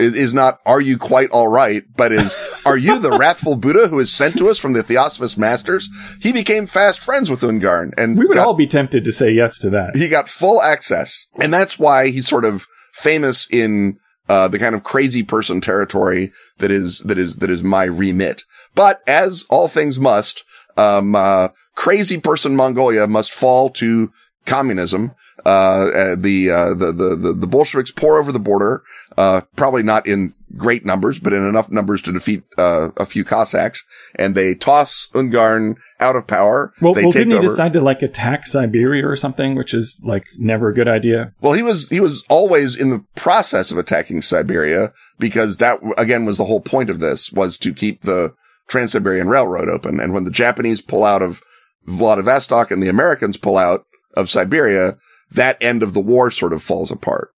is, 0.00 0.16
is 0.16 0.32
not, 0.32 0.58
are 0.66 0.80
you 0.80 0.96
quite 0.98 1.30
all 1.30 1.48
right? 1.48 1.82
But 1.96 2.12
is, 2.12 2.34
are 2.66 2.76
you 2.78 2.98
the 2.98 3.16
wrathful 3.16 3.56
Buddha 3.56 3.88
who 3.88 3.98
is 3.98 4.12
sent 4.12 4.36
to 4.38 4.48
us 4.48 4.58
from 4.58 4.72
the 4.72 4.82
Theosophist 4.82 5.38
masters? 5.38 5.88
He 6.20 6.32
became 6.32 6.66
fast 6.66 7.00
friends 7.00 7.28
with 7.30 7.40
Ungern 7.42 7.92
and 7.98 8.18
We 8.18 8.26
would 8.26 8.34
got- 8.36 8.46
all 8.46 8.56
be 8.56 8.66
tempted 8.68 9.04
to 9.04 9.12
say 9.12 9.30
yes 9.30 9.58
to 9.58 9.70
that. 9.70 9.96
he 9.96 10.08
got 10.08 10.28
full 10.28 10.62
access. 10.62 11.26
And 11.38 11.52
that's 11.52 11.78
why 11.78 12.08
he's 12.08 12.28
sort 12.28 12.44
of 12.44 12.66
famous 12.92 13.46
in 13.50 13.98
uh, 14.28 14.46
the 14.48 14.58
kind 14.58 14.74
of 14.74 14.84
crazy 14.84 15.22
person 15.22 15.60
territory 15.60 16.30
that 16.58 16.70
is 16.70 17.00
that 17.00 17.18
is 17.18 17.36
that 17.36 17.50
is 17.50 17.62
my 17.64 17.84
remit. 17.84 18.44
But 18.76 19.00
as 19.08 19.44
all 19.50 19.66
things 19.68 19.98
must, 19.98 20.44
um, 20.76 21.16
uh, 21.16 21.48
crazy 21.74 22.18
person 22.20 22.54
Mongolia 22.54 23.08
must 23.08 23.32
fall 23.32 23.70
to 23.70 24.12
communism. 24.46 25.12
Uh, 25.44 25.48
uh, 25.48 26.16
the, 26.18 26.50
uh, 26.50 26.74
the 26.74 26.92
the 26.92 27.16
the 27.16 27.32
the 27.32 27.46
Bolsheviks 27.46 27.90
pour 27.90 28.18
over 28.18 28.32
the 28.32 28.38
border, 28.38 28.82
uh, 29.16 29.40
probably 29.56 29.82
not 29.82 30.06
in 30.06 30.34
great 30.56 30.84
numbers, 30.84 31.18
but 31.18 31.32
in 31.32 31.46
enough 31.46 31.70
numbers 31.70 32.02
to 32.02 32.12
defeat 32.12 32.42
uh, 32.58 32.90
a 32.96 33.06
few 33.06 33.24
Cossacks, 33.24 33.84
and 34.16 34.34
they 34.34 34.54
toss 34.54 35.08
Ungern 35.14 35.76
out 36.00 36.16
of 36.16 36.26
power. 36.26 36.72
Well, 36.80 36.92
they 36.92 37.02
well 37.02 37.12
didn't 37.12 37.40
he 37.40 37.48
decide 37.48 37.72
to 37.74 37.80
like 37.80 38.02
attack 38.02 38.46
Siberia 38.46 39.06
or 39.06 39.16
something, 39.16 39.54
which 39.54 39.72
is 39.72 39.98
like 40.02 40.24
never 40.38 40.68
a 40.68 40.74
good 40.74 40.88
idea? 40.88 41.32
Well, 41.40 41.52
he 41.52 41.62
was 41.62 41.88
he 41.88 42.00
was 42.00 42.24
always 42.28 42.74
in 42.74 42.90
the 42.90 43.04
process 43.14 43.70
of 43.70 43.78
attacking 43.78 44.22
Siberia 44.22 44.92
because 45.18 45.56
that 45.58 45.78
again 45.96 46.24
was 46.24 46.36
the 46.36 46.46
whole 46.46 46.60
point 46.60 46.90
of 46.90 47.00
this 47.00 47.32
was 47.32 47.56
to 47.58 47.72
keep 47.72 48.02
the 48.02 48.34
Trans-Siberian 48.70 49.28
Railroad 49.28 49.68
open. 49.68 50.00
And 50.00 50.12
when 50.12 50.24
the 50.24 50.30
Japanese 50.30 50.80
pull 50.80 51.04
out 51.04 51.22
of 51.22 51.40
Vladivostok 51.86 52.70
and 52.70 52.82
the 52.82 52.88
Americans 52.88 53.36
pull 53.36 53.58
out 53.58 53.84
of 54.16 54.30
Siberia, 54.30 54.96
that 55.32 55.62
end 55.62 55.82
of 55.82 55.94
the 55.94 56.00
war 56.00 56.30
sort 56.30 56.52
of 56.52 56.62
falls 56.62 56.90
apart. 56.90 57.32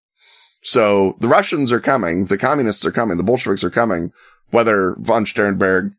So 0.62 1.16
the 1.20 1.28
Russians 1.28 1.72
are 1.72 1.80
coming, 1.80 2.26
the 2.26 2.38
communists 2.38 2.84
are 2.84 2.92
coming, 2.92 3.16
the 3.16 3.24
Bolsheviks 3.24 3.64
are 3.64 3.70
coming, 3.70 4.12
whether 4.50 4.94
von 5.00 5.26
Sternberg 5.26 5.92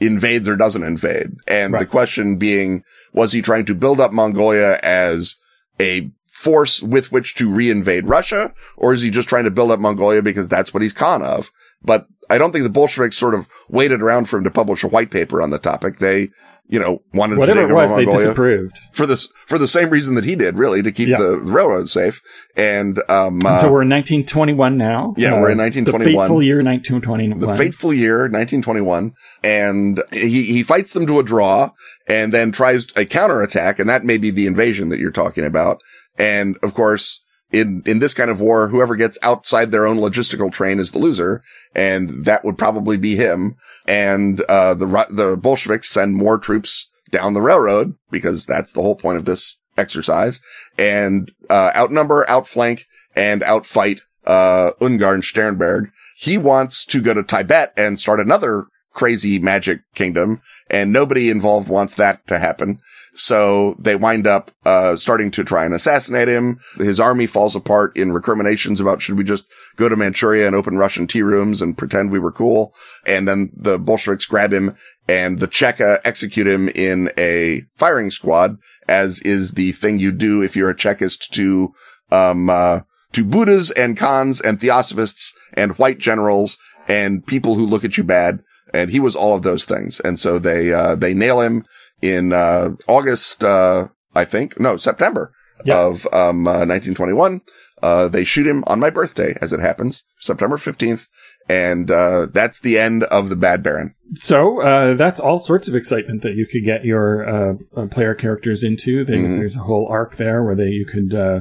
invades 0.00 0.48
or 0.48 0.56
doesn't 0.56 0.82
invade. 0.84 1.32
And 1.46 1.74
the 1.78 1.86
question 1.86 2.36
being, 2.36 2.84
was 3.12 3.32
he 3.32 3.42
trying 3.42 3.66
to 3.66 3.74
build 3.74 4.00
up 4.00 4.12
Mongolia 4.12 4.78
as 4.82 5.36
a 5.80 6.10
force 6.30 6.80
with 6.80 7.10
which 7.10 7.34
to 7.34 7.48
reinvade 7.48 8.08
Russia, 8.08 8.54
or 8.76 8.94
is 8.94 9.02
he 9.02 9.10
just 9.10 9.28
trying 9.28 9.44
to 9.44 9.50
build 9.50 9.72
up 9.72 9.80
Mongolia 9.80 10.22
because 10.22 10.48
that's 10.48 10.72
what 10.72 10.82
he's 10.82 10.92
con 10.92 11.22
of? 11.22 11.50
But 11.82 12.06
I 12.30 12.38
don't 12.38 12.52
think 12.52 12.62
the 12.62 12.70
Bolsheviks 12.70 13.16
sort 13.16 13.34
of 13.34 13.48
waited 13.68 14.00
around 14.00 14.28
for 14.28 14.38
him 14.38 14.44
to 14.44 14.50
publish 14.50 14.84
a 14.84 14.88
white 14.88 15.10
paper 15.10 15.42
on 15.42 15.50
the 15.50 15.58
topic. 15.58 15.98
They, 15.98 16.28
you 16.68 16.78
know, 16.78 17.02
wanted 17.14 17.38
Whatever 17.38 17.62
to 17.62 17.66
take 17.66 17.72
over 17.74 17.88
Mongolia 17.88 18.68
for 18.92 19.06
this 19.06 19.28
for 19.46 19.56
the 19.58 19.66
same 19.66 19.88
reason 19.88 20.14
that 20.16 20.24
he 20.24 20.36
did, 20.36 20.58
really, 20.58 20.82
to 20.82 20.92
keep 20.92 21.08
Yeah. 21.08 21.16
the 21.16 21.38
railroad 21.38 21.88
safe. 21.88 22.20
And 22.56 23.02
um, 23.08 23.40
uh, 23.44 23.62
so 23.62 23.72
we're 23.72 23.82
in 23.82 23.88
1921 23.88 24.76
now. 24.76 25.14
Yeah, 25.16 25.40
we're 25.40 25.50
in 25.50 25.58
1921. 25.58 26.12
The 26.12 26.20
fateful 26.20 26.42
year 26.42 26.62
1921. 26.62 27.40
the 27.40 27.56
fateful 27.56 27.94
year 27.94 28.18
1921, 28.28 29.12
and 29.42 30.02
he 30.12 30.42
he 30.44 30.62
fights 30.62 30.92
them 30.92 31.06
to 31.06 31.18
a 31.18 31.22
draw, 31.22 31.70
and 32.06 32.32
then 32.32 32.52
tries 32.52 32.86
a 32.96 33.06
counterattack, 33.06 33.78
and 33.78 33.88
that 33.88 34.04
may 34.04 34.18
be 34.18 34.30
the 34.30 34.46
invasion 34.46 34.90
that 34.90 34.98
you're 34.98 35.10
talking 35.10 35.44
about. 35.44 35.80
And 36.18 36.58
of 36.62 36.74
course, 36.74 37.22
in 37.50 37.82
in 37.86 37.98
this 37.98 38.14
kind 38.14 38.30
of 38.30 38.40
war, 38.40 38.68
whoever 38.68 38.96
gets 38.96 39.18
outside 39.22 39.70
their 39.70 39.86
own 39.86 39.98
logistical 39.98 40.52
train 40.52 40.78
is 40.78 40.90
the 40.90 40.98
loser, 40.98 41.42
and 41.74 42.24
that 42.24 42.44
would 42.44 42.58
probably 42.58 42.96
be 42.96 43.16
him. 43.16 43.56
And 43.86 44.40
uh, 44.42 44.74
the 44.74 45.06
the 45.10 45.36
Bolsheviks 45.36 45.88
send 45.88 46.14
more 46.14 46.38
troops 46.38 46.88
down 47.10 47.34
the 47.34 47.40
railroad 47.40 47.94
because 48.10 48.44
that's 48.44 48.72
the 48.72 48.82
whole 48.82 48.96
point 48.96 49.16
of 49.16 49.24
this 49.24 49.58
exercise, 49.76 50.40
and 50.78 51.32
uh, 51.48 51.72
outnumber, 51.74 52.28
outflank, 52.28 52.86
and 53.16 53.42
outfight 53.42 54.00
uh, 54.26 54.72
Ungern 54.80 55.24
Sternberg. 55.24 55.90
He 56.16 56.36
wants 56.36 56.84
to 56.86 57.00
go 57.00 57.14
to 57.14 57.22
Tibet 57.22 57.72
and 57.76 57.98
start 57.98 58.18
another 58.18 58.66
crazy 58.92 59.38
magic 59.38 59.80
kingdom, 59.94 60.40
and 60.68 60.92
nobody 60.92 61.30
involved 61.30 61.68
wants 61.68 61.94
that 61.94 62.26
to 62.26 62.38
happen. 62.38 62.80
So 63.18 63.74
they 63.80 63.96
wind 63.96 64.28
up 64.28 64.52
uh, 64.64 64.96
starting 64.96 65.32
to 65.32 65.42
try 65.42 65.64
and 65.64 65.74
assassinate 65.74 66.28
him. 66.28 66.60
His 66.76 67.00
army 67.00 67.26
falls 67.26 67.56
apart 67.56 67.96
in 67.96 68.12
recriminations 68.12 68.80
about 68.80 69.02
should 69.02 69.18
we 69.18 69.24
just 69.24 69.44
go 69.76 69.88
to 69.88 69.96
Manchuria 69.96 70.46
and 70.46 70.54
open 70.54 70.78
Russian 70.78 71.08
tea 71.08 71.22
rooms 71.22 71.60
and 71.60 71.76
pretend 71.76 72.12
we 72.12 72.20
were 72.20 72.30
cool. 72.30 72.72
And 73.06 73.26
then 73.26 73.50
the 73.54 73.76
Bolsheviks 73.76 74.24
grab 74.24 74.52
him 74.52 74.76
and 75.08 75.40
the 75.40 75.48
Cheka 75.48 75.98
execute 76.04 76.46
him 76.46 76.68
in 76.68 77.10
a 77.18 77.62
firing 77.76 78.12
squad, 78.12 78.56
as 78.86 79.18
is 79.20 79.52
the 79.52 79.72
thing 79.72 79.98
you 79.98 80.12
do 80.12 80.40
if 80.40 80.54
you're 80.54 80.70
a 80.70 80.76
Chekist 80.76 81.30
to 81.32 81.74
um 82.12 82.48
uh, 82.48 82.80
to 83.12 83.24
Buddhas 83.24 83.72
and 83.72 83.96
Khans 83.96 84.40
and 84.40 84.60
Theosophists 84.60 85.34
and 85.54 85.76
white 85.78 85.98
generals 85.98 86.56
and 86.86 87.26
people 87.26 87.56
who 87.56 87.66
look 87.66 87.84
at 87.84 87.98
you 87.98 88.04
bad. 88.04 88.42
And 88.72 88.90
he 88.90 89.00
was 89.00 89.16
all 89.16 89.34
of 89.34 89.42
those 89.42 89.64
things. 89.64 89.98
And 90.00 90.20
so 90.20 90.38
they 90.38 90.72
uh, 90.72 90.94
they 90.94 91.14
nail 91.14 91.40
him 91.40 91.64
in 92.02 92.32
uh, 92.32 92.70
August, 92.86 93.42
uh, 93.44 93.88
I 94.14 94.24
think, 94.24 94.58
no 94.60 94.76
September 94.76 95.32
Yeah. 95.64 95.78
of 95.86 96.06
um, 96.12 96.46
uh, 96.46 96.64
1921. 96.66 97.40
Uh, 97.82 98.08
they 98.08 98.24
shoot 98.24 98.46
him 98.46 98.64
on 98.66 98.80
my 98.80 98.90
birthday, 98.90 99.34
as 99.40 99.52
it 99.52 99.60
happens, 99.60 100.02
September 100.20 100.56
15th. 100.56 101.06
And, 101.50 101.90
uh, 101.90 102.26
that's 102.30 102.60
the 102.60 102.78
end 102.78 103.04
of 103.04 103.30
the 103.30 103.36
Bad 103.36 103.62
Baron. 103.62 103.94
So 104.16 104.60
uh, 104.60 104.96
that's 104.96 105.18
all 105.18 105.40
sorts 105.40 105.66
of 105.68 105.74
excitement 105.74 106.22
that 106.22 106.34
you 106.34 106.46
could 106.46 106.64
get 106.64 106.84
your 106.84 107.26
uh, 107.28 107.54
uh, 107.76 107.86
player 107.86 108.14
characters 108.14 108.62
into. 108.62 109.04
They, 109.04 109.14
Mhm. 109.14 109.38
There's 109.38 109.56
a 109.56 109.60
whole 109.60 109.86
arc 109.90 110.16
there 110.18 110.42
where 110.44 110.54
they 110.56 110.64
you 110.68 110.84
could 110.86 111.14
uh, 111.18 111.40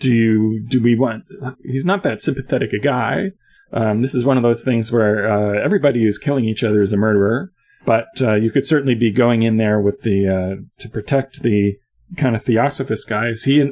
do 0.00 0.12
you 0.12 0.66
do 0.68 0.82
we 0.82 0.96
want? 0.98 1.24
He's 1.62 1.84
not 1.84 2.02
that 2.02 2.22
sympathetic 2.22 2.70
a 2.72 2.82
guy. 2.82 3.30
Um, 3.72 4.02
this 4.02 4.14
is 4.14 4.24
one 4.24 4.36
of 4.36 4.42
those 4.42 4.62
things 4.62 4.90
where 4.90 5.30
uh, 5.30 5.64
everybody 5.64 6.02
who's 6.02 6.18
killing 6.18 6.44
each 6.46 6.64
other 6.64 6.82
is 6.82 6.92
a 6.92 6.96
murderer, 6.96 7.50
but 7.84 8.06
uh, 8.20 8.34
you 8.34 8.50
could 8.50 8.66
certainly 8.66 8.94
be 8.94 9.12
going 9.12 9.42
in 9.42 9.56
there 9.56 9.80
with 9.80 10.02
the 10.02 10.28
uh, 10.28 10.62
to 10.82 10.88
protect 10.88 11.42
the 11.42 11.74
kind 12.16 12.36
of 12.36 12.44
theosophist 12.44 13.08
guy. 13.08 13.28
Is 13.28 13.44
he? 13.44 13.62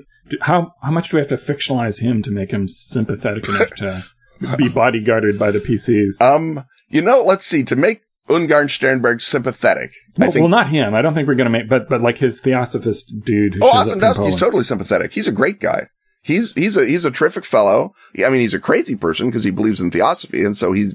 How 0.41 0.73
how 0.83 0.91
much 0.91 1.11
do 1.11 1.17
we 1.17 1.21
have 1.21 1.29
to 1.31 1.37
fictionalize 1.37 2.01
him 2.01 2.23
to 2.23 2.31
make 2.31 2.51
him 2.51 2.69
sympathetic 2.69 3.49
enough 3.49 3.71
to 3.77 4.05
be 4.57 4.69
bodyguarded 4.69 5.39
by 5.39 5.51
the 5.51 5.59
PCs? 5.59 6.21
Um, 6.21 6.65
you 6.89 7.03
know, 7.03 7.23
let's 7.23 7.45
see, 7.47 7.65
to 7.65 7.77
make 7.77 8.03
Ungern 8.29 8.71
Sternberg 8.71 9.21
sympathetic, 9.21 9.93
I 10.19 10.23
Well, 10.23 10.33
think 10.33 10.43
well, 10.43 10.51
not 10.51 10.71
him. 10.71 10.95
I 10.95 11.03
don't 11.03 11.15
think 11.15 11.27
we're 11.27 11.35
going 11.35 11.51
to 11.53 11.59
make, 11.59 11.69
but 11.69 11.89
but 11.89 12.01
like 12.01 12.19
his 12.19 12.41
theosophist 12.41 13.13
dude. 13.25 13.55
Who 13.55 13.61
Oh, 13.63 13.71
Ossendowski's 13.71 14.37
totally 14.37 14.65
sympathetic. 14.65 15.13
He's 15.13 15.27
a 15.29 15.33
great 15.33 15.61
guy. 15.61 15.89
He's 16.23 16.53
he's 16.55 16.77
a 16.77 16.87
he's 16.87 17.05
a 17.05 17.11
terrific 17.11 17.45
fellow. 17.45 17.93
I 18.25 18.29
mean, 18.29 18.41
he's 18.41 18.55
a 18.55 18.61
crazy 18.61 18.95
person 18.95 19.27
because 19.27 19.43
he 19.43 19.51
believes 19.51 19.81
in 19.81 19.91
theosophy, 19.91 20.45
and 20.45 20.57
so 20.57 20.73
he's 20.73 20.95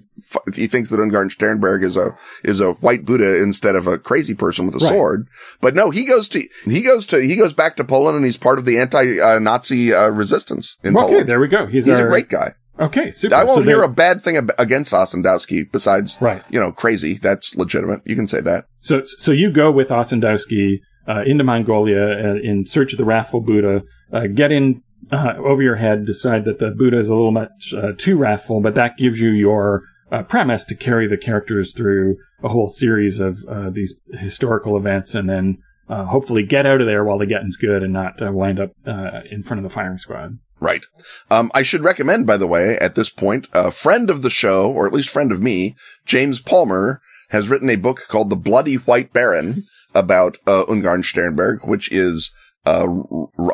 he 0.55 0.67
thinks 0.67 0.89
that 0.89 0.99
Ungern 0.99 1.31
Sternberg 1.31 1.83
is 1.83 1.95
a 1.97 2.15
is 2.43 2.59
a 2.59 2.73
white 2.73 3.05
Buddha 3.05 3.41
instead 3.41 3.75
of 3.75 3.87
a 3.87 3.97
crazy 3.97 4.33
person 4.33 4.65
with 4.65 4.75
a 4.75 4.79
Right. 4.79 4.89
sword. 4.89 5.27
But 5.61 5.75
no, 5.75 5.89
he 5.91 6.05
goes 6.05 6.27
to 6.29 6.41
he 6.65 6.81
goes 6.81 7.05
to 7.07 7.19
he 7.21 7.35
goes 7.35 7.53
back 7.53 7.75
to 7.77 7.83
Poland, 7.83 8.15
and 8.17 8.25
he's 8.25 8.37
part 8.37 8.59
of 8.59 8.65
the 8.65 8.77
anti-Nazi 8.79 9.93
uh, 9.93 10.09
resistance 10.09 10.77
in 10.83 10.95
okay, 10.97 11.05
Poland. 11.07 11.29
there 11.29 11.39
we 11.39 11.47
go. 11.47 11.65
He's, 11.67 11.85
He's 11.85 11.93
our, 11.93 12.07
a 12.07 12.09
great 12.09 12.29
guy. 12.29 12.53
Okay, 12.79 13.11
super. 13.11 13.33
I 13.33 13.43
won't 13.43 13.57
So 13.57 13.63
hear 13.63 13.81
a 13.81 13.89
bad 13.89 14.21
thing 14.23 14.37
ab- 14.37 14.51
against 14.59 14.93
Ossendowski 14.93 15.71
besides 15.71 16.17
right. 16.21 16.43
you 16.49 16.59
know 16.59 16.71
crazy. 16.71 17.17
That's 17.17 17.55
legitimate. 17.55 18.01
You 18.05 18.15
can 18.15 18.27
say 18.27 18.41
that. 18.41 18.65
So 18.79 19.01
so 19.19 19.31
you 19.31 19.51
go 19.51 19.71
with 19.71 19.87
Ossendowski 19.89 20.77
uh, 21.07 21.21
into 21.25 21.43
Mongolia 21.43 22.01
uh, 22.03 22.35
in 22.43 22.65
search 22.67 22.91
of 22.93 22.97
the 22.99 23.05
wrathful 23.05 23.41
Buddha. 23.41 23.81
Uh, 24.13 24.27
get 24.33 24.51
in 24.51 24.83
uh, 25.11 25.33
over 25.43 25.61
your 25.63 25.75
head. 25.75 26.05
Decide 26.05 26.45
that 26.45 26.59
the 26.59 26.69
Buddha 26.77 26.99
is 26.99 27.07
a 27.07 27.13
little 27.15 27.31
much 27.31 27.73
uh, 27.75 27.93
too 27.97 28.15
wrathful, 28.15 28.61
but 28.61 28.75
that 28.75 28.97
gives 28.97 29.17
you 29.19 29.29
your 29.31 29.81
uh, 30.11 30.23
premise 30.23 30.63
to 30.65 30.75
carry 30.75 31.07
the 31.07 31.17
characters 31.17 31.73
through 31.73 32.17
a 32.43 32.49
whole 32.49 32.69
series 32.69 33.19
of 33.19 33.43
uh, 33.49 33.69
these 33.69 33.93
historical 34.13 34.77
events, 34.77 35.13
and 35.13 35.29
then. 35.29 35.59
Uh, 35.89 36.03
hopefully 36.03 36.43
get 36.43 36.65
out 36.65 36.81
of 36.81 36.85
there 36.85 37.05
while 37.05 37.17
the 37.17 37.25
getting's 37.25 37.55
good 37.55 37.81
and 37.81 37.93
not 37.93 38.21
uh, 38.21 38.29
wind 38.29 38.59
up 38.59 38.71
uh, 38.85 39.21
in 39.31 39.41
front 39.41 39.57
of 39.57 39.63
the 39.63 39.73
firing 39.73 39.97
squad. 39.97 40.37
Right. 40.59 40.85
Um, 41.29 41.51
I 41.53 41.63
should 41.63 41.85
recommend, 41.85 42.25
by 42.27 42.35
the 42.35 42.45
way, 42.45 42.77
at 42.81 42.95
this 42.95 43.09
point, 43.09 43.47
a 43.53 43.71
friend 43.71 44.09
of 44.09 44.21
the 44.21 44.29
show, 44.29 44.69
or 44.69 44.85
at 44.85 44.93
least 44.93 45.09
friend 45.09 45.31
of 45.31 45.41
me, 45.41 45.75
James 46.05 46.41
Palmer, 46.41 47.01
has 47.29 47.49
written 47.49 47.69
a 47.69 47.75
book 47.75 48.01
called 48.07 48.29
The 48.29 48.35
Bloody 48.35 48.75
White 48.75 49.13
Baron 49.13 49.63
about 49.93 50.37
uh, 50.47 50.65
Ungern 50.65 51.05
Sternberg, 51.05 51.65
which 51.65 51.91
is 51.91 52.31
uh, 52.67 52.85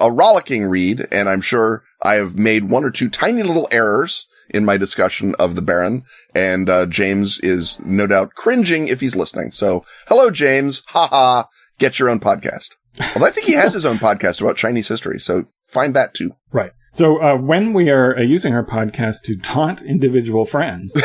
a 0.02 0.12
rollicking 0.12 0.66
read, 0.66 1.06
and 1.12 1.30
I'm 1.30 1.42
sure 1.42 1.84
I 2.02 2.16
have 2.16 2.36
made 2.36 2.70
one 2.70 2.84
or 2.84 2.90
two 2.90 3.10
tiny 3.10 3.44
little 3.44 3.68
errors 3.72 4.26
in 4.50 4.66
my 4.66 4.78
discussion 4.78 5.36
of 5.36 5.56
the 5.56 5.62
Baron, 5.62 6.04
and 6.34 6.68
uh, 6.70 6.88
James 6.88 7.40
is 7.44 7.78
no 7.86 8.08
doubt 8.08 8.34
cringing 8.34 8.88
if 8.88 9.00
he's 9.00 9.16
listening. 9.16 9.52
So, 9.52 9.86
hello, 10.08 10.32
James. 10.32 10.82
Ha 10.88 11.08
ha. 11.08 11.48
Get 11.78 12.00
your 12.00 12.10
own 12.10 12.20
podcast. 12.20 12.70
Well, 13.16 13.26
I 13.26 13.30
think 13.30 13.46
he 13.46 13.54
has 13.54 13.74
his 13.74 13.86
own 13.86 14.00
podcast 14.00 14.42
about 14.42 14.58
Chinese 14.58 14.88
history, 14.88 15.20
so 15.20 15.46
find 15.70 15.96
that 15.96 16.14
too. 16.14 16.32
Right. 16.52 16.72
So 16.96 17.22
uh, 17.22 17.38
when 17.38 17.74
we 17.74 17.90
are 17.90 18.18
uh, 18.18 18.22
using 18.22 18.54
our 18.54 18.66
podcast 18.66 19.22
to 19.26 19.36
taunt 19.38 19.82
individual 19.82 20.46
friends, 20.46 20.96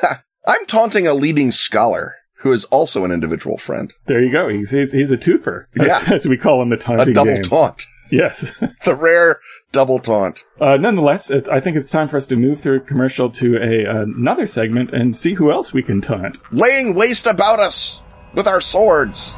I'm 0.46 0.66
taunting 0.66 1.06
a 1.06 1.14
leading 1.14 1.52
scholar 1.52 2.14
who 2.42 2.52
is 2.52 2.64
also 2.66 3.04
an 3.04 3.10
individual 3.12 3.58
friend. 3.58 3.92
there 4.06 4.22
you 4.22 4.30
go. 4.32 4.48
He's 4.48 4.70
he's, 4.70 4.92
he's 4.92 5.10
a 5.10 5.16
twofer, 5.16 5.66
as, 5.78 5.86
Yeah. 5.86 6.04
as 6.14 6.26
we 6.26 6.36
call 6.36 6.60
him 6.62 6.68
the 6.70 6.76
taunting 6.76 7.08
A 7.10 7.12
double 7.12 7.32
game. 7.34 7.42
taunt. 7.42 7.86
Yes. 8.10 8.44
The 8.84 8.94
rare 8.94 9.38
double 9.70 9.98
taunt. 10.00 10.44
Uh, 10.60 10.76
nonetheless, 10.76 11.30
it, 11.30 11.48
I 11.48 11.60
think 11.60 11.76
it's 11.76 11.88
time 11.88 12.08
for 12.08 12.16
us 12.18 12.26
to 12.26 12.36
move 12.36 12.60
through 12.60 12.80
commercial 12.84 13.30
to 13.30 13.56
a 13.56 14.02
another 14.02 14.46
segment 14.48 14.92
and 14.92 15.16
see 15.16 15.34
who 15.34 15.50
else 15.52 15.72
we 15.72 15.82
can 15.82 16.00
taunt. 16.02 16.36
Laying 16.50 16.94
waste 16.94 17.26
about 17.26 17.58
us 17.60 18.02
with 18.34 18.46
our 18.48 18.60
swords. 18.60 19.34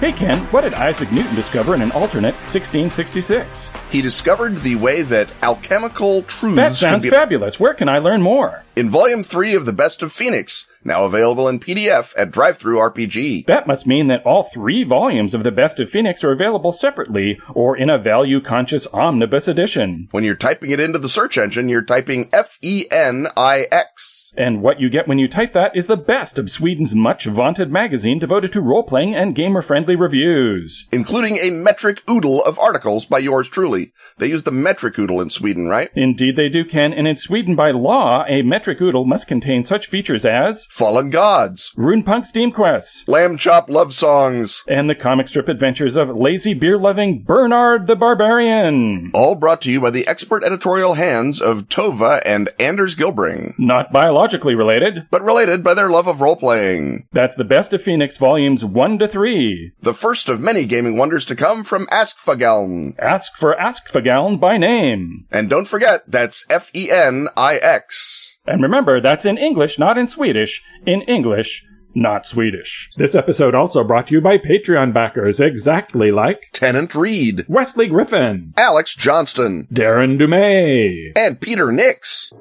Hey 0.00 0.12
Ken, 0.12 0.38
what 0.52 0.60
did 0.60 0.74
Isaac 0.74 1.10
Newton 1.10 1.34
discover 1.34 1.74
in 1.74 1.82
an 1.82 1.90
alternate 1.90 2.36
1666? 2.52 3.68
He 3.90 4.00
discovered 4.00 4.58
the 4.58 4.76
way 4.76 5.02
that 5.02 5.32
alchemical 5.42 6.22
truths 6.22 6.54
That 6.54 6.76
sounds 6.76 7.02
be 7.02 7.10
fabulous. 7.10 7.58
Where 7.58 7.74
can 7.74 7.88
I 7.88 7.98
learn 7.98 8.22
more? 8.22 8.62
In 8.78 8.90
volume 8.90 9.24
3 9.24 9.56
of 9.56 9.66
the 9.66 9.72
Best 9.72 10.04
of 10.04 10.12
Fenix, 10.12 10.64
now 10.84 11.04
available 11.04 11.48
in 11.48 11.58
PDF 11.58 12.12
at 12.16 12.30
Drive-Thru 12.30 12.76
That 13.48 13.66
must 13.66 13.88
mean 13.88 14.06
that 14.06 14.22
all 14.24 14.44
three 14.44 14.84
volumes 14.84 15.34
of 15.34 15.42
The 15.42 15.50
Best 15.50 15.80
of 15.80 15.90
Fenix 15.90 16.22
are 16.22 16.30
available 16.30 16.70
separately 16.70 17.40
or 17.52 17.76
in 17.76 17.90
a 17.90 17.98
value 17.98 18.40
conscious 18.40 18.86
omnibus 18.92 19.48
edition. 19.48 20.06
When 20.12 20.22
you're 20.22 20.36
typing 20.36 20.70
it 20.70 20.78
into 20.78 21.00
the 21.00 21.08
search 21.08 21.36
engine, 21.36 21.68
you're 21.68 21.82
typing 21.82 22.28
F 22.32 22.56
E 22.62 22.86
N 22.88 23.26
I 23.36 23.66
X. 23.72 24.32
And 24.36 24.62
what 24.62 24.78
you 24.78 24.90
get 24.90 25.08
when 25.08 25.18
you 25.18 25.26
type 25.26 25.54
that 25.54 25.72
is 25.74 25.86
the 25.86 25.96
best 25.96 26.38
of 26.38 26.50
Sweden's 26.50 26.94
much 26.94 27.24
vaunted 27.24 27.72
magazine 27.72 28.18
devoted 28.18 28.52
to 28.52 28.60
role 28.60 28.82
playing 28.82 29.14
and 29.14 29.34
gamer 29.34 29.62
friendly 29.62 29.96
reviews. 29.96 30.86
including 30.92 31.36
a 31.38 31.50
metric 31.50 32.02
oodle 32.08 32.42
of 32.44 32.58
articles 32.58 33.06
by 33.06 33.18
yours 33.18 33.48
truly. 33.48 33.92
They 34.18 34.28
use 34.28 34.42
the 34.42 34.52
metric 34.52 34.98
oodle 34.98 35.20
in 35.20 35.30
Sweden, 35.30 35.66
right? 35.66 35.90
Indeed, 35.94 36.36
they 36.36 36.48
do, 36.48 36.64
Ken, 36.64 36.92
and 36.92 37.08
in 37.08 37.16
Sweden 37.16 37.56
by 37.56 37.70
law, 37.70 38.24
a 38.28 38.42
metric 38.42 38.67
oodle 38.80 39.04
must 39.04 39.26
contain 39.26 39.64
such 39.64 39.86
features 39.88 40.24
as 40.24 40.66
Fallen 40.70 41.10
Gods, 41.10 41.72
Runepunk 41.76 42.26
Steam 42.26 42.52
Quests, 42.52 43.04
Lamb 43.06 43.36
Chop 43.38 43.68
Love 43.70 43.94
Songs, 43.94 44.62
and 44.68 44.88
the 44.90 44.94
comic 44.94 45.28
strip 45.28 45.48
adventures 45.48 45.96
of 45.96 46.08
lazy 46.16 46.54
beer 46.54 46.78
loving 46.78 47.22
Bernard 47.26 47.86
the 47.86 47.96
Barbarian. 47.96 49.10
all 49.14 49.34
brought 49.34 49.62
to 49.62 49.70
you 49.70 49.80
by 49.80 49.90
the 49.90 50.06
expert 50.06 50.44
editorial 50.44 50.94
hands 50.94 51.40
of 51.40 51.68
Tova 51.68 52.20
and 52.26 52.48
Anders 52.58 52.94
Gillbring, 52.94 53.54
Not 53.58 53.92
biologically 53.92 54.54
related. 54.54 55.06
but 55.10 55.22
related 55.22 55.62
by 55.64 55.74
their 55.74 55.88
love 55.90 56.06
of 56.06 56.20
role-playing. 56.20 57.06
That's 57.12 57.36
the 57.36 57.44
best 57.44 57.72
of 57.72 57.82
Fenix 57.82 58.16
volumes 58.16 58.64
1 58.64 58.98
to 58.98 59.08
3. 59.08 59.72
The 59.80 59.94
first 59.94 60.28
of 60.28 60.40
many 60.40 60.66
gaming 60.66 60.96
wonders 60.96 61.24
to 61.26 61.36
come 61.36 61.64
from 61.64 61.86
Askfageln. 61.86 62.94
Ask 62.98 63.36
for 63.36 63.54
Askfageln 63.54 64.38
by 64.40 64.56
name. 64.58 65.26
And 65.30 65.48
don't 65.48 65.66
forget, 65.68 66.02
that's 66.06 66.44
E 66.50 66.54
F-E-N-I-X. 66.88 68.37
And 68.48 68.62
remember, 68.62 68.98
that's 69.00 69.26
in 69.26 69.36
English, 69.36 69.78
not 69.78 69.98
in 69.98 70.06
Swedish. 70.06 70.62
In 70.86 71.02
English, 71.02 71.62
not 71.94 72.26
Swedish. 72.26 72.88
This 72.96 73.14
episode 73.14 73.54
also 73.54 73.84
brought 73.84 74.08
to 74.08 74.14
you 74.14 74.22
by 74.22 74.38
Patreon 74.38 74.94
backers, 74.94 75.38
exactly 75.38 76.10
like 76.10 76.48
Tennant 76.54 76.94
Reed, 76.94 77.44
Wesley 77.46 77.88
Griffin, 77.88 78.54
Alex 78.56 78.94
Johnston, 78.94 79.68
Darren 79.70 80.18
Dumay, 80.18 81.12
and 81.14 81.40
Peter 81.40 81.70
Nix. 81.70 82.32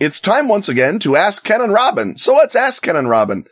It's 0.00 0.18
time 0.18 0.48
once 0.48 0.68
again 0.68 0.98
to 1.00 1.14
ask 1.14 1.44
Ken 1.44 1.60
and 1.60 1.74
Robin. 1.74 2.16
So 2.16 2.34
let's 2.34 2.56
ask 2.56 2.82
Ken 2.82 2.96
and 2.96 3.08
Robin. 3.08 3.44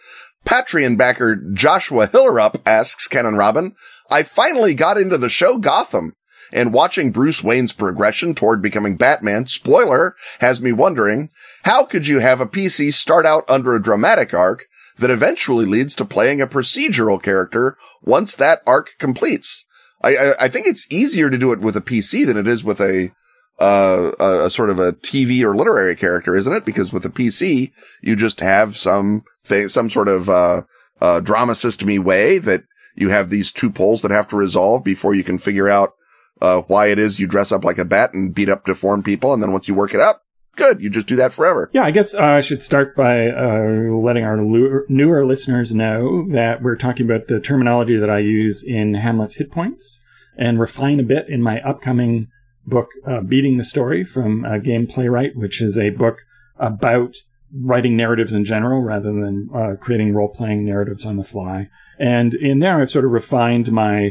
Patreon 0.46 0.96
backer 0.96 1.36
Joshua 1.36 2.08
Hillerup 2.08 2.62
asks 2.64 3.06
Ken 3.06 3.26
and 3.26 3.36
Robin, 3.36 3.74
I 4.10 4.22
finally 4.22 4.74
got 4.74 4.96
into 4.96 5.18
the 5.18 5.28
show 5.28 5.58
Gotham 5.58 6.14
and 6.52 6.72
watching 6.72 7.12
Bruce 7.12 7.42
Wayne's 7.42 7.72
progression 7.72 8.34
toward 8.34 8.62
becoming 8.62 8.96
Batman, 8.96 9.46
spoiler, 9.46 10.14
has 10.40 10.60
me 10.60 10.72
wondering, 10.72 11.30
how 11.64 11.84
could 11.84 12.06
you 12.06 12.18
have 12.18 12.40
a 12.40 12.46
PC 12.46 12.92
start 12.92 13.26
out 13.26 13.48
under 13.48 13.74
a 13.74 13.82
dramatic 13.82 14.34
arc 14.34 14.66
that 14.98 15.10
eventually 15.10 15.66
leads 15.66 15.94
to 15.94 16.04
playing 16.04 16.40
a 16.40 16.46
procedural 16.46 17.22
character 17.22 17.76
once 18.02 18.34
that 18.34 18.62
arc 18.66 18.96
completes? 18.98 19.64
I, 20.02 20.16
I, 20.16 20.32
I 20.42 20.48
think 20.48 20.66
it's 20.66 20.86
easier 20.90 21.30
to 21.30 21.38
do 21.38 21.52
it 21.52 21.60
with 21.60 21.76
a 21.76 21.80
PC 21.80 22.26
than 22.26 22.36
it 22.36 22.46
is 22.46 22.64
with 22.64 22.80
a, 22.80 23.12
uh, 23.60 24.12
a, 24.18 24.46
a 24.46 24.50
sort 24.50 24.70
of 24.70 24.78
a 24.78 24.92
TV 24.92 25.42
or 25.42 25.54
literary 25.54 25.94
character, 25.94 26.34
isn't 26.34 26.52
it? 26.52 26.64
Because 26.64 26.92
with 26.92 27.04
a 27.04 27.10
PC, 27.10 27.72
you 28.02 28.16
just 28.16 28.40
have 28.40 28.76
some 28.76 29.24
thing, 29.44 29.68
some 29.68 29.90
sort 29.90 30.08
of, 30.08 30.28
uh, 30.28 30.62
uh, 31.00 31.20
drama 31.20 31.52
systemy 31.52 31.98
way 31.98 32.38
that 32.38 32.64
you 32.94 33.08
have 33.08 33.30
these 33.30 33.50
two 33.50 33.70
poles 33.70 34.02
that 34.02 34.10
have 34.10 34.28
to 34.28 34.36
resolve 34.36 34.84
before 34.84 35.14
you 35.14 35.24
can 35.24 35.38
figure 35.38 35.68
out, 35.68 35.94
uh, 36.40 36.62
why 36.62 36.86
it 36.86 36.98
is 36.98 37.18
you 37.18 37.26
dress 37.26 37.52
up 37.52 37.64
like 37.64 37.78
a 37.78 37.84
bat 37.84 38.14
and 38.14 38.34
beat 38.34 38.48
up 38.48 38.64
deformed 38.64 39.04
people. 39.04 39.32
And 39.32 39.42
then 39.42 39.52
once 39.52 39.68
you 39.68 39.74
work 39.74 39.94
it 39.94 40.00
out, 40.00 40.22
good. 40.56 40.80
You 40.80 40.90
just 40.90 41.06
do 41.06 41.16
that 41.16 41.32
forever. 41.32 41.70
Yeah, 41.72 41.84
I 41.84 41.90
guess 41.90 42.14
uh, 42.14 42.20
I 42.20 42.40
should 42.40 42.62
start 42.62 42.96
by 42.96 43.28
uh, 43.28 43.94
letting 43.94 44.24
our 44.24 44.42
lu- 44.42 44.84
newer 44.88 45.26
listeners 45.26 45.72
know 45.72 46.26
that 46.32 46.62
we're 46.62 46.76
talking 46.76 47.06
about 47.06 47.28
the 47.28 47.40
terminology 47.40 47.96
that 47.98 48.10
I 48.10 48.18
use 48.18 48.62
in 48.66 48.94
Hamlet's 48.94 49.36
Hit 49.36 49.50
Points 49.50 50.00
and 50.36 50.60
refine 50.60 51.00
a 51.00 51.04
bit 51.04 51.28
in 51.28 51.42
my 51.42 51.60
upcoming 51.60 52.28
book, 52.66 52.88
uh, 53.08 53.20
Beating 53.20 53.58
the 53.58 53.64
Story 53.64 54.04
from 54.04 54.44
uh, 54.44 54.58
Gameplaywright, 54.58 55.34
which 55.34 55.60
is 55.60 55.76
a 55.76 55.90
book 55.90 56.16
about 56.58 57.14
writing 57.52 57.96
narratives 57.96 58.32
in 58.32 58.44
general 58.44 58.82
rather 58.82 59.12
than 59.12 59.48
uh, 59.54 59.76
creating 59.80 60.14
role 60.14 60.28
playing 60.28 60.64
narratives 60.64 61.04
on 61.04 61.16
the 61.16 61.24
fly. 61.24 61.68
And 61.98 62.32
in 62.34 62.60
there, 62.60 62.80
I've 62.80 62.90
sort 62.90 63.04
of 63.04 63.10
refined 63.10 63.72
my 63.72 64.10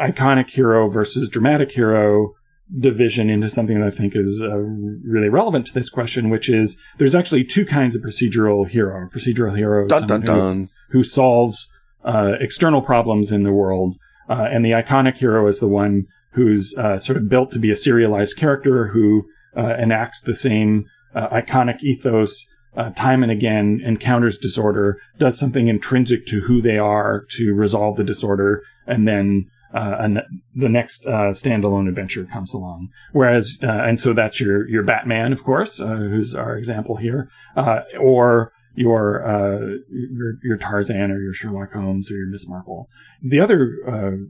iconic 0.00 0.50
hero 0.50 0.88
versus 0.88 1.28
dramatic 1.28 1.70
hero 1.72 2.32
division 2.80 3.28
into 3.30 3.48
something 3.48 3.78
that 3.78 3.86
I 3.86 3.90
think 3.96 4.14
is 4.16 4.40
uh, 4.42 4.56
really 4.56 5.28
relevant 5.28 5.66
to 5.66 5.74
this 5.74 5.88
question, 5.90 6.30
which 6.30 6.48
is 6.48 6.76
there's 6.98 7.14
actually 7.14 7.44
two 7.44 7.66
kinds 7.66 7.94
of 7.94 8.02
procedural 8.02 8.68
hero. 8.68 9.06
A 9.06 9.16
procedural 9.16 9.56
hero 9.56 9.84
is 9.84 9.90
Dun 9.90 10.00
dun 10.02 10.08
someone 10.08 10.22
who- 10.22 10.68
who 10.90 11.04
solves 11.04 11.68
uh, 12.04 12.32
external 12.40 12.82
problems 12.82 13.30
in 13.32 13.42
the 13.44 13.52
world, 13.52 13.96
uh, 14.28 14.46
and 14.50 14.64
the 14.64 14.70
iconic 14.70 15.16
hero 15.16 15.46
is 15.48 15.58
the 15.58 15.68
one 15.68 16.04
who's 16.32 16.74
uh, 16.76 16.98
sort 16.98 17.16
of 17.16 17.28
built 17.28 17.52
to 17.52 17.58
be 17.58 17.70
a 17.70 17.76
serialized 17.76 18.36
character 18.36 18.88
who 18.88 19.24
uh, 19.56 19.74
enacts 19.80 20.20
the 20.22 20.34
same 20.34 20.84
uh, 21.14 21.28
iconic 21.28 21.82
ethos 21.82 22.44
uh, 22.76 22.90
time 22.90 23.22
and 23.22 23.30
again, 23.30 23.80
encounters 23.86 24.36
disorder, 24.36 24.98
does 25.18 25.38
something 25.38 25.68
intrinsic 25.68 26.26
to 26.26 26.40
who 26.40 26.60
they 26.60 26.76
are 26.76 27.24
to 27.30 27.54
resolve 27.54 27.96
the 27.96 28.02
disorder, 28.04 28.62
and 28.86 29.06
then 29.06 29.46
uh, 29.74 30.08
the 30.54 30.68
next 30.68 31.04
uh, 31.04 31.32
standalone 31.32 31.88
adventure 31.88 32.26
comes 32.32 32.54
along. 32.54 32.88
Whereas, 33.12 33.58
uh, 33.62 33.66
and 33.66 34.00
so 34.00 34.14
that's 34.14 34.40
your 34.40 34.68
your 34.68 34.84
Batman, 34.84 35.32
of 35.32 35.42
course, 35.42 35.80
uh, 35.80 35.96
who's 35.96 36.34
our 36.34 36.56
example 36.56 36.96
here, 36.96 37.28
uh, 37.56 37.80
or 38.00 38.52
your 38.76 39.26
uh, 39.26 39.58
your 39.90 40.34
your 40.44 40.56
Tarzan 40.58 41.10
or 41.10 41.20
your 41.20 41.34
Sherlock 41.34 41.72
Holmes 41.72 42.10
or 42.10 42.14
your 42.14 42.28
Miss 42.28 42.46
Marple. 42.46 42.88
The 43.22 43.40
other 43.40 44.28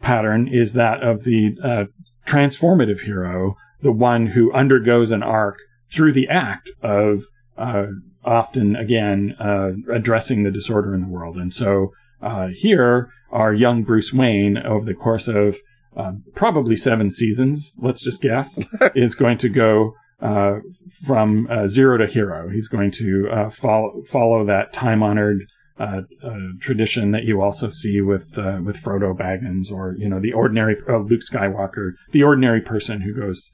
pattern 0.00 0.48
is 0.48 0.74
that 0.74 1.02
of 1.02 1.24
the 1.24 1.88
transformative 2.26 3.00
hero, 3.00 3.56
the 3.82 3.92
one 3.92 4.26
who 4.28 4.52
undergoes 4.52 5.10
an 5.10 5.22
arc 5.22 5.56
through 5.92 6.12
the 6.12 6.28
act 6.28 6.70
of 6.82 7.24
often 8.24 8.76
again 8.76 9.34
addressing 9.92 10.44
the 10.44 10.50
disorder 10.52 10.94
in 10.94 11.00
the 11.00 11.08
world. 11.08 11.36
And 11.36 11.52
so 11.52 11.90
here, 12.52 13.10
our 13.34 13.52
young 13.52 13.82
Bruce 13.82 14.12
Wayne, 14.12 14.56
over 14.56 14.86
the 14.86 14.94
course 14.94 15.28
of 15.28 15.56
um, 15.96 16.24
probably 16.34 16.76
seven 16.76 17.10
seasons, 17.10 17.72
let's 17.76 18.00
just 18.00 18.20
guess, 18.20 18.58
is 18.94 19.14
going 19.14 19.38
to 19.38 19.48
go 19.48 19.92
uh, 20.20 20.58
from 21.04 21.46
uh, 21.50 21.68
zero 21.68 21.98
to 21.98 22.06
hero. 22.06 22.48
He's 22.48 22.68
going 22.68 22.92
to 22.92 23.28
uh, 23.30 23.50
follow 23.50 24.02
follow 24.10 24.46
that 24.46 24.72
time 24.72 25.02
honored 25.02 25.42
uh, 25.78 26.02
uh, 26.22 26.30
tradition 26.60 27.10
that 27.10 27.24
you 27.24 27.42
also 27.42 27.68
see 27.68 28.00
with 28.00 28.38
uh, 28.38 28.58
with 28.64 28.76
Frodo 28.76 29.16
Baggins, 29.16 29.70
or 29.70 29.94
you 29.98 30.08
know 30.08 30.20
the 30.20 30.32
ordinary 30.32 30.76
Luke 30.88 31.22
Skywalker, 31.28 31.92
the 32.12 32.22
ordinary 32.22 32.60
person 32.60 33.00
who 33.00 33.14
goes 33.14 33.50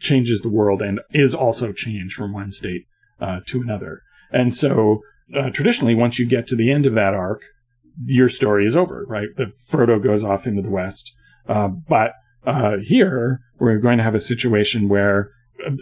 changes 0.00 0.40
the 0.40 0.48
world 0.48 0.80
and 0.80 0.98
is 1.12 1.34
also 1.34 1.72
changed 1.72 2.16
from 2.16 2.32
one 2.32 2.50
state 2.50 2.86
to 3.20 3.60
another. 3.60 4.00
And 4.32 4.54
so 4.54 5.00
traditionally, 5.52 5.94
once 5.94 6.18
you 6.18 6.26
get 6.26 6.48
to 6.48 6.56
the 6.56 6.72
end 6.72 6.86
of 6.86 6.94
that 6.94 7.14
arc, 7.14 7.42
your 8.04 8.28
story 8.28 8.66
is 8.66 8.76
over, 8.76 9.04
right? 9.08 9.28
The 9.36 9.52
Frodo 9.70 10.02
goes 10.02 10.22
off 10.22 10.46
into 10.46 10.62
the 10.62 10.70
west, 10.70 11.12
but 11.46 12.12
here 12.82 13.40
we're 13.58 13.78
going 13.78 13.98
to 13.98 14.04
have 14.04 14.14
a 14.14 14.20
situation 14.20 14.88
where 14.88 15.30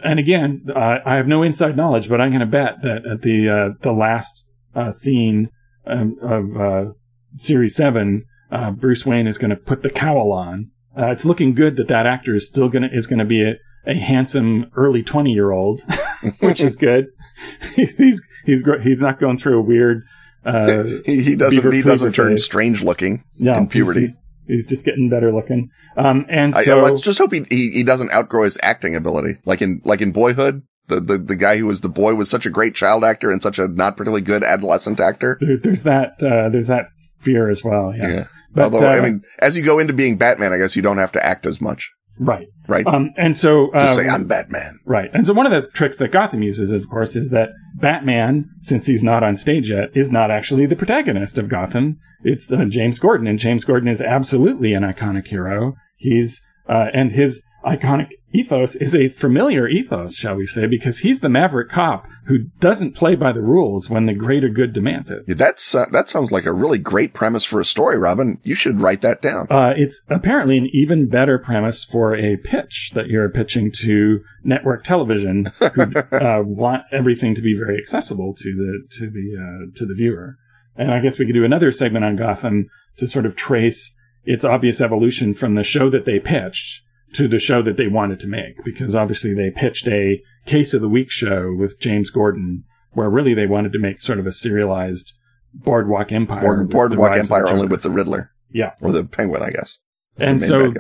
and 0.05 0.19
again, 0.19 0.67
uh, 0.75 0.99
I 1.05 1.17
have 1.17 1.27
no 1.27 1.43
inside 1.43 1.77
knowledge, 1.77 2.09
but 2.09 2.21
I'm 2.21 2.31
going 2.31 2.41
to 2.41 2.47
bet 2.47 2.83
that 2.83 3.07
at 3.11 3.23
the 3.23 3.49
uh, 3.49 3.79
the 3.83 3.93
last 3.93 4.53
uh, 4.75 4.93
scene 4.93 5.51
um, 5.87 6.17
of 6.23 6.61
uh, 6.61 6.93
Series 7.39 7.77
Seven, 7.77 8.25
uh, 8.51 8.71
Bruce 8.71 9.05
Wayne 9.05 9.27
is 9.27 9.39
going 9.39 9.51
to 9.51 9.57
put 9.57 9.83
the 9.83 9.91
cowl 9.91 10.33
on. 10.33 10.71
Uh, 10.97 11.07
it's 11.07 11.25
looking 11.25 11.55
good 11.55 11.77
that 11.77 11.89
that 11.89 12.07
actor 12.07 12.37
is 12.37 12.47
still 12.47 12.69
going 12.69 12.83
to 12.83 12.97
is 12.97 13.07
going 13.07 13.19
to 13.19 13.25
be 13.25 13.43
a, 13.43 13.91
a 13.91 13.95
handsome 13.95 14.67
early 14.77 15.03
twenty 15.03 15.31
year 15.31 15.51
old, 15.51 15.83
which 16.41 16.61
is 16.61 16.77
good. 16.77 17.07
he's 17.75 18.21
he's 18.45 18.63
he's 18.83 19.01
not 19.01 19.21
going 19.21 19.39
through 19.39 19.59
a 19.59 19.63
weird. 19.63 20.03
he, 21.07 21.23
he 21.23 21.37
doesn't 21.37 21.73
he 21.73 21.83
doesn't 21.83 22.13
turn 22.13 22.37
strange 22.39 22.83
looking 22.83 23.25
yeah, 23.37 23.59
in 23.59 23.69
puberty. 23.69 24.01
He's, 24.01 24.17
he's 24.47 24.67
just 24.67 24.85
getting 24.85 25.09
better 25.09 25.33
looking. 25.33 25.71
Um, 25.97 26.27
and 26.29 26.55
so, 26.55 26.79
I, 26.79 26.83
let's 26.83 27.01
just 27.01 27.19
hope 27.19 27.33
he, 27.33 27.45
he, 27.49 27.71
he 27.71 27.83
doesn't 27.85 28.11
outgrow 28.13 28.45
his 28.45 28.59
acting 28.63 28.97
ability, 28.97 29.39
like 29.45 29.63
in 29.63 29.81
like 29.85 30.01
in 30.01 30.13
Boyhood. 30.13 30.63
The, 30.89 31.01
the 31.01 31.19
the 31.19 31.37
guy 31.37 31.59
who 31.59 31.67
was 31.67 31.81
the 31.81 31.89
boy 31.89 32.15
was 32.15 32.29
such 32.29 32.45
a 32.45 32.51
great 32.51 32.75
child 32.75 33.05
actor 33.05 33.31
and 33.31 33.41
such 33.41 33.59
a 33.59 33.69
not 33.69 33.97
particularly 33.97 34.23
good 34.23 34.43
adolescent 34.43 34.99
actor. 34.99 35.39
There, 35.41 35.59
there's 35.63 35.85
that 35.85 36.15
uh, 36.21 36.49
there's 36.51 36.67
that 36.67 36.87
fear 37.21 37.49
as 37.49 37.63
well. 37.63 37.95
Yes. 37.97 38.11
Yeah. 38.11 38.25
But, 38.55 38.65
Although 38.65 38.87
uh, 38.87 38.91
I 38.91 39.01
mean, 39.01 39.23
as 39.39 39.57
you 39.57 39.63
go 39.63 39.79
into 39.79 39.93
being 39.93 40.19
Batman, 40.19 40.53
I 40.53 40.59
guess 40.59 40.77
you 40.77 40.83
don't 40.83 40.99
have 40.99 41.13
to 41.13 41.25
act 41.25 41.47
as 41.47 41.61
much. 41.61 41.91
Right. 42.25 42.49
Right. 42.69 42.87
Um, 42.87 43.11
and 43.17 43.37
so 43.37 43.71
just 43.75 43.97
say 43.97 44.09
I'm 44.09 44.27
Batman. 44.27 44.79
Right. 44.87 45.11
And 45.13 45.27
so 45.27 45.33
one 45.33 45.51
of 45.51 45.53
the 45.53 45.69
tricks 45.71 45.97
that 45.99 46.13
Gotham 46.13 46.43
uses, 46.43 46.71
of 46.71 46.89
course, 46.89 47.17
is 47.17 47.31
that 47.31 47.49
Batman, 47.75 48.49
since 48.63 48.87
he's 48.87 49.03
not 49.03 49.23
on 49.23 49.37
stage 49.37 49.69
yet, 49.69 49.89
is 49.95 50.11
not 50.11 50.31
actually 50.31 50.67
the 50.67 50.77
protagonist 50.77 51.39
of 51.39 51.49
Gotham. 51.49 51.99
It's 52.23 52.53
uh, 52.53 52.65
James 52.69 52.99
Gordon, 52.99 53.27
and 53.27 53.39
James 53.39 53.65
Gordon 53.65 53.89
is 53.89 54.01
absolutely 54.01 54.75
an 54.75 54.83
iconic 54.85 55.27
hero. 55.27 55.75
He's 55.97 56.41
uh, 56.69 56.87
and 56.95 57.11
his 57.11 57.41
iconic 57.65 58.09
ethos 58.33 58.75
is 58.77 58.95
a 58.95 59.09
familiar 59.11 59.69
ethos, 59.69 60.15
shall 60.15 60.35
we 60.35 60.47
say, 60.47 60.67
because 60.67 60.99
he's 60.99 61.21
the 61.21 61.29
maverick 61.29 61.71
cop 61.71 62.07
who 62.27 62.39
doesn't 62.61 62.95
play 62.95 63.15
by 63.15 63.33
the 63.33 63.41
rules 63.41 63.91
when 63.91 64.07
the 64.07 64.15
greater 64.15 64.49
good 64.49 64.73
demands 64.73 65.11
it. 65.11 65.21
Yeah, 65.27 65.35
that's 65.35 65.75
uh, 65.75 65.87
that 65.93 66.09
sounds 66.09 66.31
like 66.31 66.47
a 66.47 66.53
really 66.53 66.79
great 66.79 67.15
premise 67.15 67.45
for 67.45 67.61
a 67.61 67.65
story, 67.65 67.99
Robin. 67.99 68.39
You 68.43 68.55
should 68.55 68.81
write 68.81 69.03
that 69.03 69.21
down. 69.21 69.49
Uh, 69.51 69.73
it's 69.77 70.01
apparently 70.09 70.59
an 70.59 70.69
even 70.73 71.09
better 71.09 71.39
premise 71.39 71.85
for 71.85 72.17
a 72.17 72.37
pitch 72.37 72.93
that 72.95 73.09
you're 73.09 73.29
pitching 73.29 73.73
to 73.83 74.21
network 74.45 74.85
television, 74.85 75.47
who 75.59 75.83
uh, 76.13 76.43
want 76.43 76.83
everything 76.93 77.35
to 77.35 77.43
be 77.43 77.55
very 77.59 77.79
accessible 77.79 78.35
to 78.35 78.55
the 78.55 78.97
to 78.99 79.11
the 79.11 79.37
uh, 79.37 79.79
to 79.79 79.87
the 79.87 79.95
viewer. 79.95 80.37
And 80.77 80.91
I 80.91 81.01
guess 81.01 81.19
we 81.19 81.27
could 81.27 81.35
do 81.35 81.45
another 81.45 81.71
segment 81.71 82.05
on 82.05 82.17
Gotham 82.17 82.71
to 82.99 83.07
sort 83.07 83.27
of 83.27 83.37
trace 83.37 83.93
its 84.25 84.45
obvious 84.45 84.81
evolution 84.81 85.35
from 85.35 85.55
the 85.55 85.65
show 85.65 85.91
that 85.91 86.07
they 86.07 86.19
pitched 86.19 86.83
to 87.15 87.29
the 87.29 87.39
show 87.39 87.63
that 87.63 87.77
they 87.77 87.89
wanted 87.89 88.21
to 88.21 88.27
make 88.27 88.63
because 88.65 88.95
obviously 88.95 89.35
they 89.35 89.51
pitched 89.51 89.87
a 89.87 90.21
case 90.47 90.75
of 90.75 90.81
the 90.81 90.89
week 90.89 91.11
show 91.11 91.55
with 91.57 91.79
James 91.81 92.11
Gordon 92.11 92.65
where 92.93 93.09
really 93.09 93.35
they 93.35 93.47
wanted 93.47 93.73
to 93.73 93.79
make 93.79 94.01
sort 94.01 94.19
of 94.19 94.27
a 94.27 94.33
serialized 94.33 95.13
Boardwalk 95.55 96.13
Empire. 96.13 96.41
Board, 96.41 96.71
Boardwalk 96.71 97.17
Empire 97.17 97.49
only 97.49 97.67
with 97.67 97.83
the 97.83 97.91
Riddler. 97.91 98.31
Yeah. 98.51 98.73
Or 98.81 98.93
the 98.93 99.05
Penguin, 99.05 99.43
I 99.43 99.51
guess. 99.51 99.79
And 100.19 100.43
so 100.43 100.73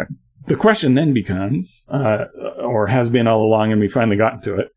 the 0.46 0.56
question 0.56 0.94
then 0.94 1.14
becomes, 1.14 1.82
uh, 1.88 2.24
or 2.62 2.86
has 2.86 3.10
been 3.10 3.26
all 3.26 3.42
along, 3.42 3.72
and 3.72 3.80
we 3.80 3.88
finally 3.88 4.16
gotten 4.16 4.42
to 4.42 4.58
it. 4.58 4.68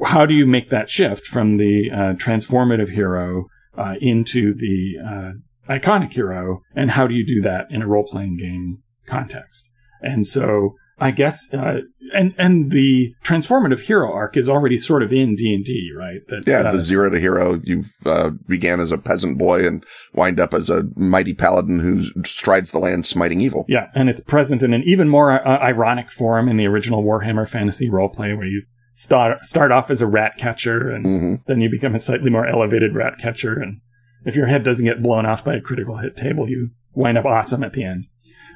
how 0.06 0.24
do 0.24 0.34
you 0.34 0.46
make 0.46 0.70
that 0.70 0.88
shift 0.88 1.26
from 1.26 1.58
the 1.58 1.90
uh, 1.92 1.96
transformative 2.14 2.90
hero 2.90 3.46
uh, 3.76 3.94
into 4.00 4.54
the 4.54 4.94
uh, 5.04 5.72
iconic 5.72 6.12
hero, 6.12 6.62
and 6.74 6.90
how 6.90 7.06
do 7.06 7.14
you 7.14 7.26
do 7.26 7.42
that 7.42 7.66
in 7.70 7.82
a 7.82 7.86
role 7.86 8.06
playing 8.10 8.38
game 8.38 8.78
context? 9.06 9.64
And 10.04 10.26
so 10.26 10.74
I 10.98 11.10
guess, 11.10 11.48
uh, 11.52 11.80
and 12.12 12.34
and 12.38 12.70
the 12.70 13.14
transformative 13.24 13.80
hero 13.80 14.12
arc 14.12 14.36
is 14.36 14.48
already 14.48 14.78
sort 14.78 15.02
of 15.02 15.10
in 15.10 15.34
D 15.34 15.52
and 15.52 15.64
D, 15.64 15.90
right? 15.96 16.20
That, 16.28 16.44
yeah, 16.46 16.60
uh, 16.60 16.72
the 16.72 16.80
zero 16.80 17.10
to 17.10 17.18
hero. 17.18 17.60
You 17.64 17.84
uh, 18.06 18.30
began 18.46 18.78
as 18.78 18.92
a 18.92 18.98
peasant 18.98 19.36
boy 19.36 19.66
and 19.66 19.84
wind 20.14 20.38
up 20.38 20.54
as 20.54 20.70
a 20.70 20.84
mighty 20.94 21.34
paladin 21.34 21.80
who 21.80 22.04
strides 22.24 22.70
the 22.70 22.78
land, 22.78 23.06
smiting 23.06 23.40
evil. 23.40 23.64
Yeah, 23.68 23.88
and 23.94 24.08
it's 24.08 24.20
present 24.20 24.62
in 24.62 24.72
an 24.72 24.84
even 24.86 25.08
more 25.08 25.32
uh, 25.32 25.58
ironic 25.58 26.12
form 26.12 26.48
in 26.48 26.58
the 26.58 26.66
original 26.66 27.02
Warhammer 27.02 27.48
Fantasy 27.48 27.90
roleplay, 27.90 28.36
where 28.36 28.46
you 28.46 28.62
start 28.94 29.44
start 29.44 29.72
off 29.72 29.90
as 29.90 30.00
a 30.00 30.06
rat 30.06 30.34
catcher, 30.38 30.90
and 30.90 31.04
mm-hmm. 31.04 31.34
then 31.48 31.60
you 31.60 31.68
become 31.68 31.96
a 31.96 32.00
slightly 32.00 32.30
more 32.30 32.46
elevated 32.46 32.94
rat 32.94 33.14
catcher, 33.20 33.60
and 33.60 33.80
if 34.24 34.36
your 34.36 34.46
head 34.46 34.62
doesn't 34.62 34.84
get 34.84 35.02
blown 35.02 35.26
off 35.26 35.44
by 35.44 35.56
a 35.56 35.60
critical 35.60 35.98
hit 35.98 36.16
table, 36.16 36.48
you 36.48 36.70
wind 36.92 37.18
up 37.18 37.24
awesome 37.24 37.64
at 37.64 37.72
the 37.72 37.84
end. 37.84 38.04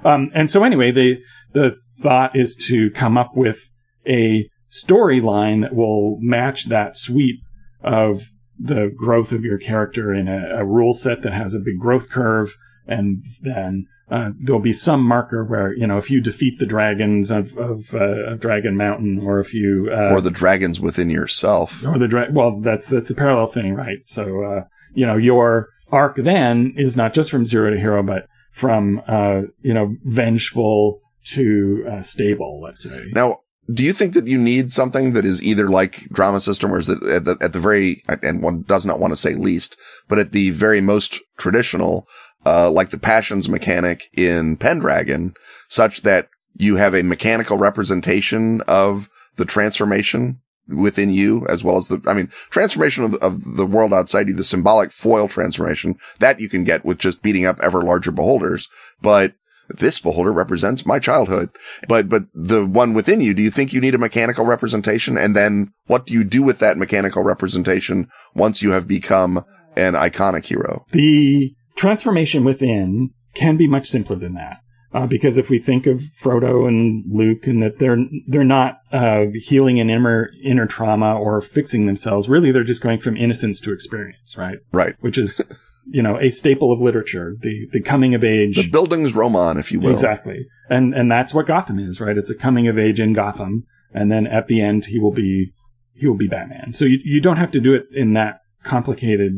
Um, 0.04 0.30
and 0.34 0.48
so 0.48 0.62
anyway, 0.62 0.92
the 0.92 1.16
the 1.52 1.76
thought 2.02 2.32
is 2.34 2.54
to 2.68 2.90
come 2.90 3.16
up 3.16 3.32
with 3.34 3.58
a 4.06 4.48
storyline 4.70 5.62
that 5.62 5.74
will 5.74 6.18
match 6.20 6.68
that 6.68 6.96
sweep 6.96 7.40
of 7.82 8.22
the 8.58 8.92
growth 8.96 9.32
of 9.32 9.44
your 9.44 9.58
character 9.58 10.12
in 10.12 10.28
a, 10.28 10.60
a 10.60 10.64
rule 10.64 10.94
set 10.94 11.22
that 11.22 11.32
has 11.32 11.54
a 11.54 11.58
big 11.58 11.78
growth 11.78 12.10
curve, 12.10 12.54
and 12.86 13.22
then 13.40 13.86
uh, 14.10 14.30
there'll 14.40 14.60
be 14.60 14.72
some 14.72 15.02
marker 15.02 15.44
where 15.44 15.74
you 15.74 15.86
know 15.86 15.98
if 15.98 16.10
you 16.10 16.20
defeat 16.20 16.58
the 16.58 16.66
dragons 16.66 17.30
of 17.30 17.56
of, 17.56 17.94
uh, 17.94 18.32
of 18.32 18.40
Dragon 18.40 18.76
Mountain, 18.76 19.20
or 19.22 19.40
if 19.40 19.54
you 19.54 19.90
uh, 19.92 20.12
or 20.12 20.20
the 20.20 20.30
dragons 20.30 20.80
within 20.80 21.10
yourself, 21.10 21.84
or 21.84 21.98
the 21.98 22.08
dra- 22.08 22.32
well, 22.32 22.60
that's 22.60 22.86
that's 22.86 23.08
the 23.08 23.14
parallel 23.14 23.52
thing, 23.52 23.74
right? 23.74 23.98
So 24.06 24.22
uh, 24.22 24.64
you 24.94 25.06
know 25.06 25.16
your 25.16 25.68
arc 25.92 26.16
then 26.16 26.74
is 26.76 26.96
not 26.96 27.14
just 27.14 27.30
from 27.30 27.46
zero 27.46 27.70
to 27.70 27.78
hero, 27.78 28.02
but 28.02 28.26
from 28.52 29.02
uh, 29.06 29.42
you 29.62 29.74
know 29.74 29.94
vengeful 30.04 31.00
to 31.34 31.86
uh, 31.90 32.02
stable, 32.02 32.60
let's 32.62 32.82
say. 32.82 33.06
Now, 33.12 33.40
do 33.72 33.82
you 33.82 33.92
think 33.92 34.14
that 34.14 34.26
you 34.26 34.38
need 34.38 34.72
something 34.72 35.12
that 35.12 35.26
is 35.26 35.42
either 35.42 35.68
like 35.68 36.08
drama 36.10 36.40
system 36.40 36.72
or 36.72 36.78
is 36.78 36.88
it 36.88 37.02
at 37.02 37.24
the, 37.26 37.36
at 37.40 37.52
the 37.52 37.60
very, 37.60 38.02
and 38.22 38.42
one 38.42 38.62
does 38.62 38.86
not 38.86 38.98
want 38.98 39.12
to 39.12 39.16
say 39.16 39.34
least, 39.34 39.76
but 40.08 40.18
at 40.18 40.32
the 40.32 40.50
very 40.50 40.80
most 40.80 41.20
traditional, 41.36 42.08
uh, 42.46 42.70
like 42.70 42.90
the 42.90 42.98
passions 42.98 43.48
mechanic 43.48 44.08
in 44.16 44.56
Pendragon, 44.56 45.34
such 45.68 46.02
that 46.02 46.28
you 46.54 46.76
have 46.76 46.94
a 46.94 47.02
mechanical 47.02 47.58
representation 47.58 48.62
of 48.62 49.10
the 49.36 49.44
transformation 49.44 50.40
within 50.68 51.10
you 51.10 51.46
as 51.48 51.64
well 51.64 51.76
as 51.76 51.88
the, 51.88 52.00
I 52.06 52.14
mean, 52.14 52.28
transformation 52.50 53.04
of 53.04 53.14
of 53.16 53.56
the 53.56 53.66
world 53.66 53.94
outside 53.94 54.28
you, 54.28 54.34
the 54.34 54.44
symbolic 54.44 54.92
foil 54.92 55.28
transformation 55.28 55.96
that 56.18 56.40
you 56.40 56.48
can 56.48 56.64
get 56.64 56.84
with 56.84 56.98
just 56.98 57.22
beating 57.22 57.46
up 57.46 57.58
ever 57.62 57.82
larger 57.82 58.10
beholders. 58.10 58.68
But 59.00 59.34
this 59.68 60.00
beholder 60.00 60.32
represents 60.32 60.86
my 60.86 60.98
childhood. 60.98 61.50
But, 61.88 62.08
but 62.08 62.24
the 62.34 62.64
one 62.64 62.94
within 62.94 63.20
you, 63.20 63.34
do 63.34 63.42
you 63.42 63.50
think 63.50 63.72
you 63.72 63.80
need 63.80 63.94
a 63.94 63.98
mechanical 63.98 64.44
representation? 64.44 65.18
And 65.18 65.36
then 65.36 65.72
what 65.86 66.06
do 66.06 66.14
you 66.14 66.24
do 66.24 66.42
with 66.42 66.58
that 66.58 66.78
mechanical 66.78 67.22
representation 67.22 68.08
once 68.34 68.62
you 68.62 68.72
have 68.72 68.88
become 68.88 69.44
an 69.76 69.94
iconic 69.94 70.46
hero? 70.46 70.86
The 70.92 71.54
transformation 71.76 72.44
within 72.44 73.10
can 73.34 73.56
be 73.56 73.66
much 73.66 73.88
simpler 73.88 74.16
than 74.16 74.34
that. 74.34 74.58
Uh, 74.94 75.06
because 75.06 75.36
if 75.36 75.50
we 75.50 75.58
think 75.58 75.86
of 75.86 76.00
Frodo 76.22 76.66
and 76.66 77.04
Luke 77.12 77.46
and 77.46 77.62
that 77.62 77.78
they're 77.78 77.98
they're 78.26 78.42
not 78.42 78.78
uh, 78.90 79.24
healing 79.34 79.78
an 79.80 79.90
inner 79.90 80.30
inner 80.42 80.66
trauma 80.66 81.14
or 81.14 81.42
fixing 81.42 81.84
themselves, 81.84 82.26
really 82.26 82.52
they're 82.52 82.64
just 82.64 82.80
going 82.80 82.98
from 82.98 83.14
innocence 83.14 83.60
to 83.60 83.72
experience, 83.72 84.34
right? 84.38 84.56
Right. 84.72 84.94
Which 85.00 85.18
is 85.18 85.42
you 85.90 86.02
know, 86.02 86.18
a 86.20 86.30
staple 86.30 86.72
of 86.72 86.80
literature, 86.80 87.34
the, 87.40 87.66
the 87.72 87.82
coming 87.82 88.14
of 88.14 88.22
age. 88.22 88.56
The 88.56 88.70
Bildungsroman, 88.70 89.58
if 89.58 89.72
you 89.72 89.80
will. 89.80 89.92
Exactly. 89.92 90.46
And, 90.68 90.94
and 90.94 91.10
that's 91.10 91.32
what 91.32 91.46
Gotham 91.46 91.78
is, 91.78 92.00
right? 92.00 92.16
It's 92.16 92.30
a 92.30 92.34
coming 92.34 92.68
of 92.68 92.78
age 92.78 93.00
in 93.00 93.14
Gotham. 93.14 93.64
And 93.92 94.10
then 94.10 94.26
at 94.26 94.48
the 94.48 94.60
end, 94.60 94.86
he 94.86 94.98
will 94.98 95.12
be, 95.12 95.52
he 95.94 96.06
will 96.06 96.16
be 96.16 96.28
Batman. 96.28 96.74
So 96.74 96.84
you, 96.84 96.98
you 97.04 97.20
don't 97.20 97.38
have 97.38 97.52
to 97.52 97.60
do 97.60 97.74
it 97.74 97.86
in 97.94 98.12
that 98.14 98.40
complicated, 98.64 99.32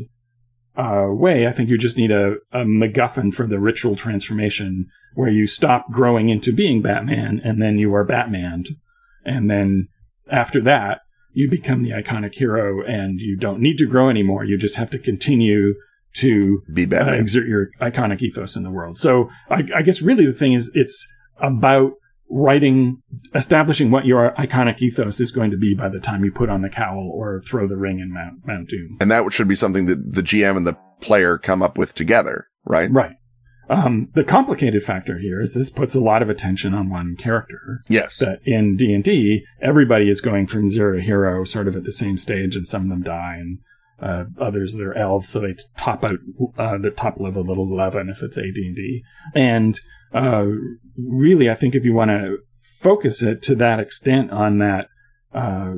uh, 0.76 1.06
way. 1.08 1.46
I 1.46 1.52
think 1.52 1.68
you 1.68 1.78
just 1.78 1.96
need 1.96 2.10
a, 2.10 2.34
a 2.52 2.64
MacGuffin 2.64 3.32
for 3.32 3.46
the 3.46 3.58
ritual 3.58 3.96
transformation 3.96 4.86
where 5.14 5.30
you 5.30 5.46
stop 5.46 5.90
growing 5.92 6.30
into 6.30 6.52
being 6.52 6.82
Batman 6.82 7.40
and 7.44 7.60
then 7.60 7.78
you 7.78 7.94
are 7.94 8.04
Batman. 8.04 8.64
And 9.24 9.50
then 9.50 9.88
after 10.30 10.60
that, 10.62 11.00
you 11.32 11.48
become 11.48 11.82
the 11.82 11.90
iconic 11.90 12.34
hero 12.34 12.82
and 12.84 13.20
you 13.20 13.36
don't 13.36 13.60
need 13.60 13.76
to 13.78 13.86
grow 13.86 14.10
anymore. 14.10 14.44
You 14.44 14.58
just 14.58 14.76
have 14.76 14.90
to 14.90 14.98
continue 14.98 15.74
to 16.16 16.62
Be 16.72 16.84
uh, 16.92 17.12
exert 17.12 17.46
your 17.46 17.70
iconic 17.80 18.20
ethos 18.20 18.56
in 18.56 18.62
the 18.62 18.70
world. 18.70 18.98
So 18.98 19.28
I, 19.48 19.62
I 19.76 19.82
guess 19.82 20.02
really 20.02 20.26
the 20.26 20.32
thing 20.32 20.54
is 20.54 20.70
it's 20.74 21.06
about 21.40 21.92
writing, 22.30 23.02
establishing 23.34 23.90
what 23.90 24.06
your 24.06 24.32
iconic 24.38 24.80
ethos 24.80 25.20
is 25.20 25.30
going 25.30 25.50
to 25.50 25.56
be 25.56 25.74
by 25.74 25.88
the 25.88 25.98
time 25.98 26.24
you 26.24 26.32
put 26.32 26.48
on 26.48 26.62
the 26.62 26.68
cowl 26.68 27.10
or 27.12 27.42
throw 27.44 27.66
the 27.66 27.76
ring 27.76 27.98
in 27.98 28.12
Mount, 28.12 28.46
Mount 28.46 28.68
Doom. 28.68 28.98
and 29.00 29.10
that 29.10 29.32
should 29.32 29.48
be 29.48 29.56
something 29.56 29.86
that 29.86 30.14
the 30.14 30.22
GM 30.22 30.56
and 30.56 30.66
the 30.66 30.76
player 31.00 31.38
come 31.38 31.62
up 31.62 31.76
with 31.76 31.94
together, 31.94 32.46
right? 32.64 32.90
Right. 32.90 33.16
Um, 33.68 34.08
the 34.14 34.24
complicated 34.24 34.82
factor 34.82 35.18
here 35.18 35.40
is 35.40 35.54
this 35.54 35.70
puts 35.70 35.94
a 35.94 36.00
lot 36.00 36.22
of 36.22 36.28
attention 36.28 36.74
on 36.74 36.90
one 36.90 37.14
character. 37.16 37.80
Yes. 37.88 38.18
That 38.18 38.40
in 38.44 38.76
D 38.76 38.92
and 38.92 39.04
D, 39.04 39.44
everybody 39.62 40.10
is 40.10 40.20
going 40.20 40.48
from 40.48 40.70
zero 40.70 40.96
to 40.96 41.02
hero, 41.02 41.44
sort 41.44 41.68
of 41.68 41.76
at 41.76 41.84
the 41.84 41.92
same 41.92 42.18
stage, 42.18 42.56
and 42.56 42.66
some 42.66 42.84
of 42.84 42.88
them 42.88 43.02
die, 43.02 43.36
and 43.38 43.58
uh, 44.00 44.24
others 44.40 44.74
they're 44.76 44.96
elves, 44.96 45.28
so 45.28 45.40
they 45.40 45.54
top 45.78 46.04
out 46.04 46.18
uh, 46.58 46.78
the 46.78 46.90
top 46.90 47.20
level 47.20 47.42
at 47.50 47.58
eleven 47.58 48.08
if 48.08 48.22
it's 48.22 48.38
AD 48.38 48.54
and 49.34 49.80
uh, 50.12 50.46
really, 50.96 51.48
I 51.48 51.54
think 51.54 51.74
if 51.74 51.84
you 51.84 51.94
want 51.94 52.10
to 52.10 52.38
focus 52.80 53.22
it 53.22 53.42
to 53.44 53.54
that 53.56 53.78
extent 53.78 54.30
on 54.30 54.58
that 54.58 54.88
uh, 55.32 55.74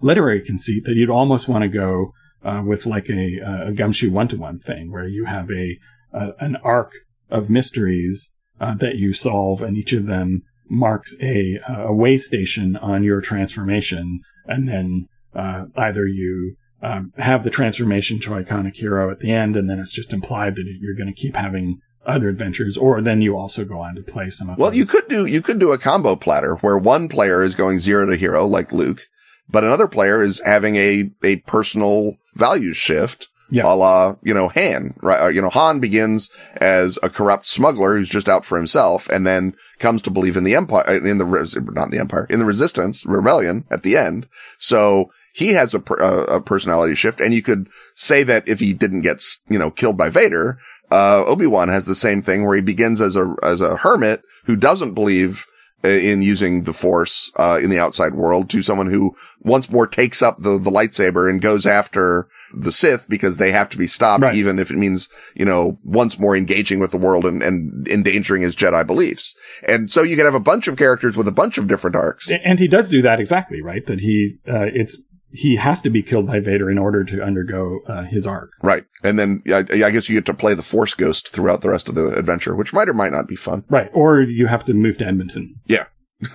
literary 0.00 0.42
conceit, 0.44 0.84
that 0.84 0.94
you'd 0.94 1.10
almost 1.10 1.48
want 1.48 1.62
to 1.62 1.68
go 1.68 2.12
uh, 2.44 2.62
with 2.64 2.86
like 2.86 3.08
a, 3.08 3.68
a 3.68 3.72
gumshoe 3.72 4.10
one 4.10 4.28
to 4.28 4.36
one 4.36 4.60
thing, 4.60 4.90
where 4.90 5.08
you 5.08 5.26
have 5.26 5.48
a, 5.50 5.78
a 6.16 6.32
an 6.40 6.56
arc 6.62 6.92
of 7.30 7.50
mysteries 7.50 8.28
uh, 8.60 8.74
that 8.76 8.96
you 8.96 9.12
solve, 9.12 9.60
and 9.60 9.76
each 9.76 9.92
of 9.92 10.06
them 10.06 10.42
marks 10.70 11.14
a 11.20 11.58
a 11.68 11.92
way 11.92 12.16
station 12.16 12.76
on 12.76 13.04
your 13.04 13.20
transformation, 13.20 14.20
and 14.46 14.68
then 14.68 15.08
uh, 15.34 15.64
either 15.76 16.06
you 16.06 16.56
um, 16.84 17.12
have 17.16 17.44
the 17.44 17.50
transformation 17.50 18.20
to 18.20 18.30
iconic 18.30 18.74
hero 18.74 19.10
at 19.10 19.18
the 19.20 19.32
end, 19.32 19.56
and 19.56 19.68
then 19.68 19.78
it's 19.78 19.92
just 19.92 20.12
implied 20.12 20.54
that 20.56 20.64
you're 20.80 20.94
going 20.94 21.12
to 21.12 21.20
keep 21.20 21.34
having 21.34 21.80
other 22.06 22.28
adventures, 22.28 22.76
or 22.76 23.00
then 23.00 23.22
you 23.22 23.36
also 23.36 23.64
go 23.64 23.78
on 23.78 23.94
to 23.94 24.02
play 24.02 24.28
some 24.30 24.50
of. 24.50 24.58
Well, 24.58 24.70
those. 24.70 24.78
you 24.78 24.86
could 24.86 25.08
do 25.08 25.24
you 25.26 25.40
could 25.40 25.58
do 25.58 25.72
a 25.72 25.78
combo 25.78 26.16
platter 26.16 26.56
where 26.56 26.76
one 26.76 27.08
player 27.08 27.42
is 27.42 27.54
going 27.54 27.78
zero 27.78 28.06
to 28.06 28.16
hero 28.16 28.46
like 28.46 28.72
Luke, 28.72 29.06
but 29.48 29.64
another 29.64 29.88
player 29.88 30.22
is 30.22 30.40
having 30.44 30.76
a 30.76 31.10
a 31.22 31.36
personal 31.36 32.16
value 32.34 32.74
shift. 32.74 33.28
Yeah. 33.50 33.62
A 33.66 33.74
la, 33.76 34.16
you 34.22 34.34
know, 34.34 34.48
Han, 34.48 34.94
right? 35.02 35.20
Uh, 35.20 35.28
You 35.28 35.42
know, 35.42 35.50
Han 35.50 35.78
begins 35.78 36.30
as 36.56 36.98
a 37.02 37.10
corrupt 37.10 37.46
smuggler 37.46 37.96
who's 37.96 38.08
just 38.08 38.28
out 38.28 38.44
for 38.44 38.56
himself 38.56 39.06
and 39.10 39.26
then 39.26 39.54
comes 39.78 40.00
to 40.02 40.10
believe 40.10 40.36
in 40.36 40.44
the 40.44 40.54
empire, 40.54 40.96
in 40.96 41.18
the, 41.18 41.70
not 41.72 41.90
the 41.90 42.00
empire, 42.00 42.26
in 42.30 42.38
the 42.38 42.46
resistance, 42.46 43.04
rebellion 43.04 43.64
at 43.70 43.82
the 43.82 43.98
end. 43.98 44.26
So 44.58 45.10
he 45.34 45.52
has 45.54 45.74
a, 45.74 45.80
per- 45.80 45.96
a, 45.96 46.36
a 46.36 46.40
personality 46.40 46.94
shift 46.94 47.20
and 47.20 47.34
you 47.34 47.42
could 47.42 47.68
say 47.96 48.22
that 48.22 48.48
if 48.48 48.60
he 48.60 48.72
didn't 48.72 49.00
get, 49.02 49.22
you 49.48 49.58
know, 49.58 49.70
killed 49.70 49.96
by 49.96 50.08
Vader, 50.08 50.58
uh, 50.92 51.24
Obi-Wan 51.26 51.68
has 51.68 51.86
the 51.86 51.94
same 51.96 52.22
thing 52.22 52.44
where 52.46 52.54
he 52.56 52.62
begins 52.62 53.00
as 53.00 53.16
a, 53.16 53.34
as 53.42 53.60
a 53.60 53.76
hermit 53.78 54.22
who 54.44 54.54
doesn't 54.54 54.94
believe 54.94 55.44
uh, 55.84 55.88
in 55.88 56.22
using 56.22 56.62
the 56.62 56.72
force, 56.72 57.30
uh, 57.36 57.58
in 57.62 57.68
the 57.68 57.78
outside 57.80 58.14
world 58.14 58.48
to 58.48 58.62
someone 58.62 58.90
who 58.90 59.14
once 59.40 59.68
more 59.70 59.86
takes 59.86 60.22
up 60.22 60.36
the, 60.38 60.56
the 60.58 60.70
lightsaber 60.70 61.28
and 61.28 61.42
goes 61.42 61.66
after 61.66 62.26
the 62.56 62.70
Sith 62.72 63.06
because 63.08 63.36
they 63.36 63.50
have 63.50 63.68
to 63.70 63.76
be 63.76 63.86
stopped, 63.88 64.22
Right. 64.22 64.34
even 64.34 64.58
if 64.58 64.70
it 64.70 64.76
means, 64.78 65.08
you 65.34 65.44
know, 65.44 65.76
once 65.84 66.18
more 66.18 66.36
engaging 66.36 66.78
with 66.78 66.90
the 66.92 66.96
world 66.96 67.24
and, 67.26 67.42
and 67.42 67.86
endangering 67.88 68.40
his 68.42 68.54
Jedi 68.56 68.86
beliefs. 68.86 69.34
And 69.68 69.90
so 69.90 70.02
you 70.02 70.16
can 70.16 70.24
have 70.24 70.34
a 70.34 70.40
bunch 70.40 70.68
of 70.68 70.76
characters 70.76 71.16
with 71.16 71.26
a 71.28 71.32
bunch 71.32 71.58
of 71.58 71.66
different 71.68 71.96
arcs. 71.96 72.30
and 72.30 72.58
he 72.58 72.68
does 72.68 72.88
do 72.88 73.02
that 73.02 73.18
exactly 73.20 73.60
right. 73.60 73.84
That 73.86 73.98
he 73.98 74.36
uh, 74.48 74.66
it's 74.72 74.96
he 75.36 75.56
has 75.56 75.80
to 75.82 75.90
be 75.90 76.00
killed 76.00 76.26
by 76.28 76.38
Vader 76.38 76.70
in 76.70 76.78
order 76.78 77.02
to 77.02 77.20
undergo 77.20 77.80
uh, 77.88 78.04
his 78.04 78.24
arc. 78.24 78.50
Right. 78.62 78.84
And 79.02 79.18
then 79.18 79.42
I, 79.48 79.58
I 79.84 79.90
guess 79.90 80.08
you 80.08 80.14
get 80.14 80.26
to 80.26 80.34
play 80.34 80.54
the 80.54 80.62
Force 80.62 80.94
Ghost 80.94 81.28
throughout 81.30 81.60
the 81.60 81.70
rest 81.70 81.88
of 81.88 81.96
the 81.96 82.08
adventure, 82.16 82.54
which 82.54 82.72
might 82.72 82.88
or 82.88 82.94
might 82.94 83.10
not 83.10 83.26
be 83.26 83.34
fun. 83.34 83.64
Right, 83.68 83.90
or 83.92 84.22
you 84.22 84.46
have 84.46 84.64
to 84.66 84.74
move 84.74 84.98
to 84.98 85.04
Edmonton. 85.06 85.56
Yeah. 85.66 85.86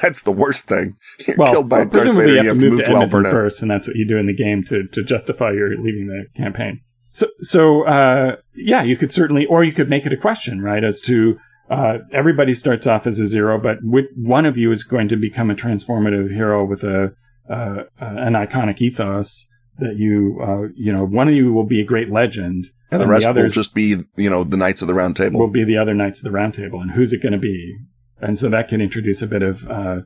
that's 0.00 0.22
the 0.22 0.32
worst 0.32 0.64
thing. 0.66 0.96
You're 1.26 1.36
Well, 1.36 1.52
killed 1.52 1.68
by 1.68 1.78
well, 1.80 1.86
Darth 1.86 2.14
Vader. 2.14 2.28
you 2.28 2.42
You 2.42 2.48
have 2.48 2.58
to 2.58 2.70
move 2.70 2.78
to 2.84 2.90
Edmonton 2.90 2.96
Alberta. 3.16 3.30
first, 3.30 3.62
and 3.62 3.70
that's 3.70 3.86
what 3.86 3.96
you 3.96 4.06
do 4.06 4.16
in 4.18 4.26
the 4.26 4.34
game 4.34 4.64
to 4.68 4.86
to 4.92 5.02
justify 5.04 5.50
your 5.52 5.70
leaving 5.70 6.06
the 6.06 6.26
campaign. 6.40 6.80
So, 7.08 7.26
so 7.42 7.82
uh, 7.86 8.36
yeah, 8.56 8.82
you 8.82 8.96
could 8.96 9.12
certainly, 9.12 9.46
or 9.46 9.62
you 9.64 9.72
could 9.72 9.88
make 9.88 10.04
it 10.06 10.12
a 10.12 10.16
question, 10.16 10.60
right, 10.62 10.82
as 10.82 11.00
to 11.02 11.36
uh, 11.70 11.98
everybody 12.12 12.54
starts 12.54 12.86
off 12.86 13.06
as 13.06 13.18
a 13.18 13.26
zero, 13.26 13.60
but 13.60 13.78
which 13.82 14.06
one 14.16 14.46
of 14.46 14.56
you 14.56 14.70
is 14.72 14.82
going 14.82 15.08
to 15.08 15.16
become 15.16 15.50
a 15.50 15.54
transformative 15.54 16.30
hero 16.30 16.64
with 16.64 16.82
a 16.82 17.12
uh, 17.48 17.84
an 17.98 18.34
iconic 18.34 18.80
ethos 18.80 19.46
that 19.78 19.96
you, 19.96 20.38
uh, 20.42 20.68
you 20.76 20.92
know, 20.92 21.04
one 21.04 21.28
of 21.28 21.34
you 21.34 21.52
will 21.52 21.66
be 21.66 21.80
a 21.80 21.84
great 21.84 22.10
legend, 22.10 22.66
And 22.90 23.00
the 23.00 23.02
and 23.02 23.02
the 23.02 23.06
rest 23.06 23.26
will 23.34 23.48
just 23.50 23.74
be, 23.74 23.96
you 24.16 24.30
know, 24.30 24.44
the 24.44 24.56
Knights 24.56 24.82
of 24.82 24.88
the 24.88 24.94
Round 24.94 25.16
Table. 25.16 25.40
will 25.40 25.48
be 25.48 25.64
the 25.64 25.76
other 25.76 25.94
knights 25.94 26.20
of 26.20 26.24
the 26.24 26.30
round 26.30 26.54
table 26.54 26.80
and 26.80 26.92
who's 26.92 27.12
it 27.12 27.22
going 27.22 27.32
to 27.32 27.38
be 27.38 27.76
and 28.20 28.38
so 28.38 28.48
that 28.48 28.68
can 28.68 28.80
introduce 28.80 29.20
a 29.20 29.26
bit 29.26 29.42
of 29.42 29.66
uh, 29.68 29.96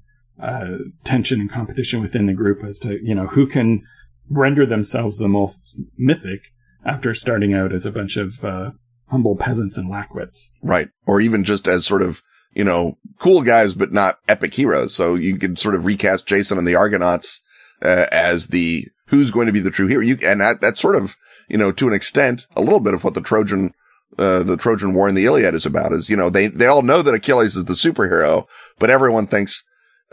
uh, 0.43 0.64
tension 1.05 1.41
and 1.41 1.53
competition 1.53 2.01
within 2.01 2.26
the 2.26 2.32
group 2.32 2.64
as 2.64 2.78
to 2.78 2.99
you 3.03 3.14
know 3.14 3.26
who 3.26 3.47
can 3.47 3.82
render 4.30 4.66
themselves 4.66 5.18
the 5.18 5.28
most 5.28 5.59
mythic 5.97 6.41
after 6.86 7.14
starting 7.14 7.55
out 7.55 7.72
as 7.72 7.84
a 7.84 7.91
bunch 7.91 8.16
of 8.16 8.43
uh, 8.45 8.70
humble 9.11 9.36
peasants 9.36 9.76
and 9.76 9.91
lackwits 9.91 10.47
Right. 10.62 10.89
Or 11.07 11.20
even 11.20 11.45
just 11.45 11.66
as 11.68 11.86
sort 11.86 12.03
of, 12.03 12.22
you 12.59 12.64
know, 12.64 12.98
cool 13.20 13.42
guys, 13.42 13.72
but 13.72 13.92
not 13.92 14.18
epic 14.26 14.52
heroes. 14.52 14.92
So 14.92 15.14
you 15.14 15.38
could 15.38 15.61
sort 15.61 15.76
of 15.76 15.86
recast 15.86 16.26
Jason 16.26 16.59
and 16.59 16.66
the 16.66 16.74
Argonauts 16.74 17.40
uh, 17.80 18.06
as 18.11 18.48
the, 18.48 18.88
who's 19.06 19.30
going 19.30 19.46
to 19.46 19.52
be 19.52 19.61
the 19.61 19.70
true 19.70 19.86
hero. 19.86 20.02
You, 20.02 20.18
and 20.26 20.40
that, 20.40 20.61
that's 20.61 20.80
sort 20.80 20.96
of, 20.96 21.14
you 21.48 21.56
know, 21.56 21.70
to 21.70 21.86
an 21.86 21.94
extent, 21.94 22.48
a 22.56 22.61
little 22.61 22.80
bit 22.80 22.94
of 22.94 23.04
what 23.04 23.14
the 23.14 23.20
Trojan, 23.20 23.74
uh, 24.18 24.42
the 24.42 24.56
Trojan 24.56 24.92
War 24.92 25.09
in 25.09 25.14
the 25.14 25.24
Iliad 25.24 25.54
is 25.54 25.64
about 25.64 25.92
is, 25.92 26.09
you 26.09 26.16
know, 26.16 26.30
they, 26.30 26.48
they 26.48 26.66
all 26.66 26.82
know 26.82 27.00
that 27.00 27.14
Achilles 27.14 27.54
is 27.54 27.66
the 27.66 27.74
superhero, 27.74 28.48
but 28.80 28.90
everyone 28.90 29.28
thinks, 29.28 29.62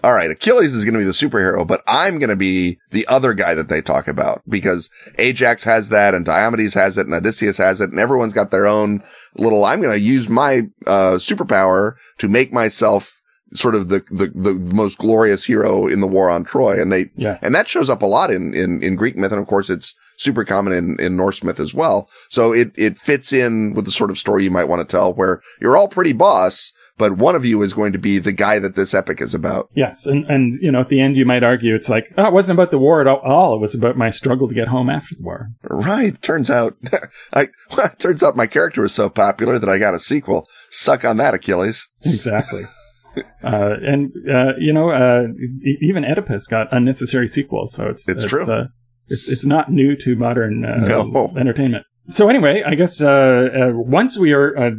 all 0.06 0.14
right, 0.14 0.30
Achilles 0.30 0.76
is 0.76 0.86
going 0.86 0.93
to 0.93 0.99
be 0.99 1.03
the 1.03 1.10
superhero, 1.10 1.66
but 1.66 1.82
I'm 1.88 2.20
going 2.20 2.30
to 2.30 2.36
be 2.36 2.78
the 2.91 3.08
other 3.08 3.34
guy 3.34 3.56
that 3.56 3.70
they 3.70 3.82
talk 3.82 4.08
about 4.08 4.43
because 4.47 4.91
Ajax 5.18 5.64
has 5.64 5.89
that 5.89 6.14
and 6.14 6.24
Diomedes 6.24 6.76
has 6.76 6.99
it 6.99 7.08
and 7.08 7.16
Odysseus 7.16 7.58
has 7.58 7.82
it 7.82 7.89
and 7.89 7.99
everyone's 7.99 8.34
got 8.34 8.51
their 8.51 8.68
own 8.68 9.01
little, 9.36 9.66
I'm 9.66 9.82
going 9.82 9.97
to 9.97 9.99
use 9.99 10.30
my, 10.30 10.68
uh, 10.86 11.14
superpower 11.14 11.95
to 12.20 12.28
make 12.28 12.53
myself 12.53 13.20
sort 13.56 13.74
of 13.74 13.89
the, 13.89 14.03
the, 14.12 14.28
the 14.28 14.53
most 14.76 14.99
glorious 14.99 15.43
hero 15.43 15.88
in 15.88 16.01
the 16.01 16.08
war 16.08 16.30
on 16.30 16.43
Troy. 16.43 16.80
And 16.80 16.93
they, 16.93 17.10
yeah 17.16 17.39
and 17.41 17.56
that 17.56 17.68
shows 17.68 17.89
up 17.89 18.03
a 18.03 18.08
lot 18.08 18.30
in, 18.30 18.53
in, 18.53 18.84
in 18.84 18.95
Greek 18.95 19.18
myth. 19.18 19.32
And 19.32 19.41
of 19.41 19.47
course, 19.47 19.72
it's 19.72 19.95
super 20.18 20.45
common 20.45 20.72
in, 20.74 20.99
in 20.99 21.16
Norse 21.16 21.43
myth 21.43 21.60
as 21.60 21.74
well. 21.74 22.10
So 22.30 22.53
it, 22.53 22.72
it 22.76 22.99
fits 22.99 23.34
in 23.34 23.74
with 23.74 23.86
the 23.86 23.91
sort 23.91 24.12
of 24.12 24.20
story 24.20 24.43
you 24.43 24.51
might 24.51 24.70
want 24.70 24.88
to 24.88 24.97
tell 24.97 25.14
where 25.14 25.41
you're 25.60 25.78
all 25.78 25.88
pretty 25.88 26.14
boss, 26.14 26.74
but 26.97 27.17
one 27.17 27.35
of 27.35 27.45
you 27.45 27.61
is 27.61 27.73
going 27.73 27.91
to 27.93 27.97
be 27.99 28.19
the 28.19 28.31
guy 28.31 28.59
that 28.59 28.75
this 28.75 28.93
epic 28.93 29.21
is 29.21 29.33
about. 29.33 29.69
yes 29.75 30.05
and 30.05 30.25
and 30.25 30.59
you 30.61 30.71
know 30.71 30.81
at 30.81 30.89
the 30.89 31.01
end 31.01 31.15
you 31.17 31.25
might 31.25 31.43
argue 31.43 31.75
it's 31.75 31.89
like 31.89 32.05
oh 32.17 32.25
it 32.27 32.33
wasn't 32.33 32.53
about 32.57 32.71
the 32.71 32.77
war 32.77 33.01
at 33.01 33.07
all 33.07 33.55
it 33.55 33.61
was 33.61 33.75
about 33.75 33.97
my 33.97 34.09
struggle 34.09 34.47
to 34.47 34.53
get 34.55 34.67
home 34.67 34.89
after 34.89 35.15
the 35.15 35.23
war 35.23 35.49
Right. 35.63 36.21
Turns 36.21 36.49
out, 36.49 36.75
I, 37.33 37.47
turns 37.99 38.23
out 38.23 38.35
my 38.35 38.47
character 38.47 38.81
was 38.81 38.93
so 38.93 39.09
popular 39.09 39.59
that 39.59 39.69
I 39.69 39.77
got 39.79 39.93
a 39.93 39.99
sequel. 39.99 40.47
Suck 40.69 41.03
on 41.03 41.17
that, 41.17 41.33
Achilles. 41.33 41.87
exactly. 42.03 42.63
uh, 43.43 43.73
and 43.81 44.11
uh, 44.29 44.53
you 44.59 44.73
know, 44.73 44.89
uh, 44.89 45.23
even 45.81 46.03
Oedipus 46.05 46.47
got 46.47 46.67
unnecessary 46.71 47.27
sequels, 47.27 47.73
so 47.73 47.85
it's 47.87 48.07
It's 48.07 48.25
true. 48.25 48.45
Uh, 48.45 48.65
it's 49.07 49.27
it's 49.27 49.45
not 49.45 49.71
new 49.71 49.95
to 49.97 50.15
modern 50.15 50.65
uh, 50.65 50.77
No. 50.77 51.33
entertainment. 51.37 51.85
So 52.09 52.29
anyway, 52.29 52.63
I 52.65 52.75
guess 52.75 53.01
uh, 53.01 53.07
uh, 53.07 53.71
once 53.73 54.17
we 54.17 54.31
are 54.33 54.57
uh, 54.57 54.71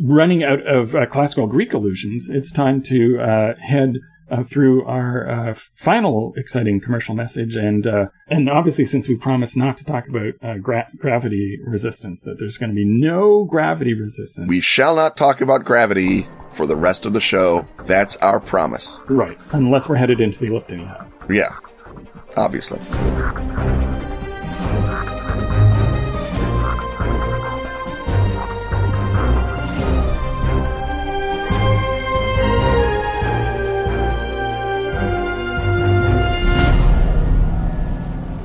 running 0.00 0.42
out 0.42 0.66
of 0.66 0.94
uh, 0.94 1.06
classical 1.06 1.46
Greek 1.46 1.74
illusions, 1.74 2.28
it's 2.30 2.50
time 2.50 2.82
to 2.84 3.18
uh, 3.20 3.54
head. 3.60 3.96
Uh, 4.30 4.42
through 4.42 4.82
our 4.86 5.28
uh, 5.28 5.54
final 5.74 6.32
exciting 6.38 6.80
commercial 6.80 7.14
message, 7.14 7.54
and 7.54 7.86
uh, 7.86 8.06
and 8.28 8.48
obviously, 8.48 8.86
since 8.86 9.06
we 9.06 9.14
promised 9.14 9.54
not 9.58 9.76
to 9.76 9.84
talk 9.84 10.08
about 10.08 10.32
uh, 10.42 10.56
gra- 10.56 10.88
gravity 10.96 11.58
resistance, 11.66 12.22
that 12.22 12.36
there's 12.38 12.56
going 12.56 12.70
to 12.70 12.74
be 12.74 12.86
no 12.86 13.44
gravity 13.44 13.92
resistance. 13.92 14.48
We 14.48 14.62
shall 14.62 14.96
not 14.96 15.18
talk 15.18 15.42
about 15.42 15.66
gravity 15.66 16.26
for 16.54 16.64
the 16.64 16.76
rest 16.76 17.04
of 17.04 17.12
the 17.12 17.20
show. 17.20 17.66
That's 17.84 18.16
our 18.16 18.40
promise. 18.40 19.02
right, 19.06 19.36
unless 19.50 19.86
we're 19.86 19.96
headed 19.96 20.18
into 20.18 20.38
the 20.38 20.46
elliptic. 20.46 20.80
Yeah. 21.28 21.54
Obviously. 22.34 22.80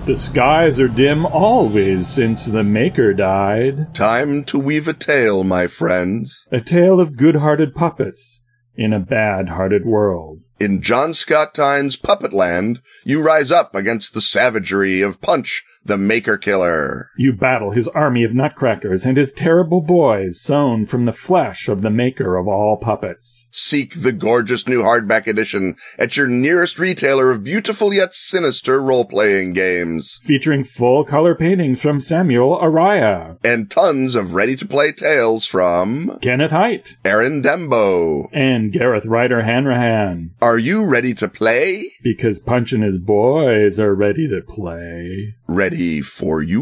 The 0.07 0.15
skies 0.15 0.79
are 0.79 0.87
dim 0.87 1.25
always 1.25 2.07
since 2.07 2.45
the 2.45 2.63
Maker 2.63 3.13
died. 3.13 3.93
Time 3.93 4.45
to 4.45 4.57
weave 4.57 4.87
a 4.87 4.93
tale, 4.93 5.43
my 5.43 5.67
friends. 5.67 6.47
A 6.49 6.61
tale 6.61 7.01
of 7.01 7.17
good 7.17 7.35
hearted 7.35 7.75
puppets 7.75 8.39
in 8.77 8.93
a 8.93 9.01
bad 9.01 9.49
hearted 9.49 9.85
world. 9.85 10.39
In 10.59 10.81
John 10.81 11.13
Scott 11.13 11.53
Tynes' 11.53 11.95
Puppetland, 11.95 12.79
you 13.03 13.21
rise 13.21 13.51
up 13.51 13.75
against 13.75 14.15
the 14.15 14.21
savagery 14.21 15.03
of 15.03 15.21
Punch, 15.21 15.63
the 15.85 15.99
Maker 15.99 16.35
Killer. 16.37 17.11
You 17.15 17.33
battle 17.33 17.71
his 17.71 17.87
army 17.89 18.23
of 18.23 18.33
nutcrackers 18.33 19.05
and 19.05 19.17
his 19.17 19.31
terrible 19.31 19.81
boys 19.81 20.41
sewn 20.41 20.87
from 20.87 21.05
the 21.05 21.13
flesh 21.13 21.67
of 21.67 21.81
the 21.81 21.89
maker 21.89 22.35
of 22.35 22.47
all 22.47 22.77
puppets. 22.81 23.45
Seek 23.51 24.01
the 24.01 24.11
gorgeous 24.11 24.67
new 24.67 24.81
hardback 24.81 25.27
edition 25.27 25.75
at 25.97 26.17
your 26.17 26.27
nearest 26.27 26.77
retailer 26.77 27.31
of 27.31 27.43
beautiful 27.43 27.93
yet 27.93 28.13
sinister 28.13 28.81
role-playing 28.81 29.53
games. 29.53 30.19
Featuring 30.25 30.65
full 30.65 31.05
color 31.05 31.35
paintings 31.35 31.79
from 31.79 32.01
Samuel 32.01 32.59
Araya. 32.61 33.37
And 33.45 33.71
tons 33.71 34.15
of 34.15 34.33
ready-to-play 34.33 34.93
tales 34.93 35.45
from 35.45 36.17
Kenneth 36.21 36.51
Hite. 36.51 36.97
Aaron 37.05 37.41
Dembo. 37.41 38.27
And 38.33 38.73
Gareth 38.73 39.05
Ryder 39.05 39.43
Hanrahan. 39.43 40.31
Are 40.47 40.57
you 40.57 40.85
ready 40.85 41.13
to 41.15 41.27
play? 41.27 41.91
Because 42.01 42.39
Punch 42.39 42.71
and 42.71 42.81
his 42.81 42.97
boys 42.97 43.77
are 43.79 43.93
ready 43.93 44.29
to 44.29 44.39
play. 44.47 45.35
Ready 45.45 45.99
for 45.99 46.41
you. 46.41 46.61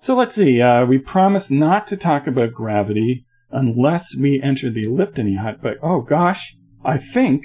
So 0.00 0.16
let's 0.16 0.34
see. 0.34 0.62
Uh, 0.62 0.86
we 0.86 0.96
promised 0.96 1.50
not 1.50 1.86
to 1.88 1.96
talk 1.98 2.26
about 2.26 2.54
gravity 2.54 3.26
unless 3.50 4.14
we 4.14 4.40
enter 4.42 4.70
the 4.70 4.86
Elliptony 4.86 5.36
hut. 5.36 5.58
But 5.62 5.74
oh 5.82 6.00
gosh, 6.00 6.56
I 6.82 6.96
think 6.96 7.42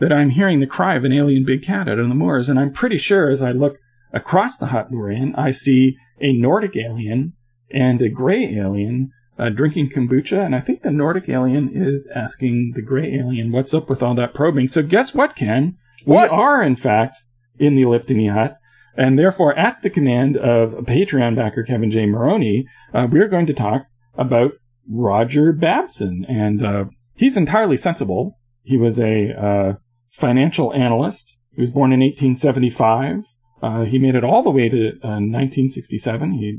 that 0.00 0.10
I'm 0.10 0.30
hearing 0.30 0.60
the 0.60 0.66
cry 0.66 0.94
of 0.94 1.04
an 1.04 1.12
alien 1.12 1.44
big 1.44 1.66
cat 1.66 1.86
out 1.86 2.00
on 2.00 2.08
the 2.08 2.14
moors, 2.14 2.48
and 2.48 2.58
I'm 2.58 2.72
pretty 2.72 2.96
sure 2.96 3.30
as 3.30 3.42
I 3.42 3.50
look 3.50 3.76
across 4.14 4.56
the 4.56 4.68
hut 4.68 4.86
we're 4.90 5.10
in, 5.10 5.34
I 5.34 5.50
see 5.50 5.98
a 6.18 6.32
Nordic 6.32 6.74
alien 6.78 7.34
and 7.72 8.00
a 8.00 8.08
gray 8.08 8.56
alien 8.56 9.10
uh, 9.38 9.48
drinking 9.48 9.90
kombucha, 9.90 10.44
and 10.44 10.54
I 10.54 10.60
think 10.60 10.82
the 10.82 10.90
Nordic 10.90 11.28
alien 11.28 11.70
is 11.74 12.06
asking 12.14 12.72
the 12.74 12.82
gray 12.82 13.14
alien 13.14 13.50
what's 13.50 13.74
up 13.74 13.88
with 13.88 14.02
all 14.02 14.14
that 14.16 14.34
probing. 14.34 14.68
So 14.68 14.82
guess 14.82 15.14
what, 15.14 15.36
Ken? 15.36 15.76
What? 16.04 16.30
We 16.30 16.36
are 16.36 16.62
in 16.62 16.76
fact 16.76 17.16
in 17.58 17.74
the 17.76 17.82
Elliptony 17.82 18.32
hut. 18.32 18.56
And 18.96 19.18
therefore, 19.18 19.58
at 19.58 19.80
the 19.82 19.90
command 19.90 20.36
of 20.36 20.84
Patreon 20.84 21.36
backer 21.36 21.62
Kevin 21.62 21.90
J. 21.90 22.06
Maroney, 22.06 22.66
uh, 22.92 23.06
we're 23.10 23.28
going 23.28 23.46
to 23.46 23.54
talk 23.54 23.86
about 24.18 24.52
Roger 24.88 25.52
Babson. 25.52 26.26
And 26.28 26.64
uh, 26.64 26.84
he's 27.14 27.36
entirely 27.36 27.78
sensible. 27.78 28.38
He 28.62 28.76
was 28.76 28.98
a 28.98 29.30
uh, 29.32 29.72
financial 30.10 30.74
analyst. 30.74 31.36
He 31.54 31.62
was 31.62 31.70
born 31.70 31.92
in 31.92 32.00
1875. 32.00 33.22
Uh, 33.62 33.84
he 33.84 33.98
made 33.98 34.14
it 34.14 34.24
all 34.24 34.42
the 34.42 34.50
way 34.50 34.68
to 34.68 34.92
1967. 35.00 36.32
He 36.32 36.58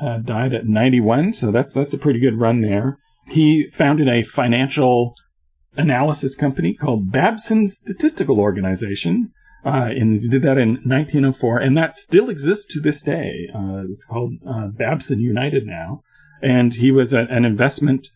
uh, 0.00 0.18
died 0.18 0.54
at 0.54 0.66
91, 0.66 1.32
so 1.32 1.50
that's 1.50 1.74
that's 1.74 1.94
a 1.94 1.98
pretty 1.98 2.20
good 2.20 2.38
run 2.38 2.60
there. 2.60 2.98
He 3.28 3.66
founded 3.72 4.08
a 4.08 4.22
financial 4.22 5.14
analysis 5.76 6.34
company 6.34 6.74
called 6.74 7.10
Babson 7.10 7.68
Statistical 7.68 8.38
Organization. 8.38 9.32
Uh, 9.64 9.88
and 9.88 10.20
he 10.20 10.28
did 10.28 10.42
that 10.42 10.58
in 10.58 10.74
1904, 10.84 11.58
and 11.58 11.76
that 11.76 11.96
still 11.96 12.28
exists 12.28 12.66
to 12.68 12.80
this 12.80 13.00
day. 13.00 13.48
Uh, 13.54 13.84
it's 13.90 14.04
called 14.04 14.34
uh, 14.46 14.66
Babson 14.66 15.20
United 15.20 15.64
now, 15.64 16.02
and 16.42 16.74
he 16.74 16.90
was 16.90 17.14
a, 17.14 17.20
an 17.30 17.46
investment 17.46 18.08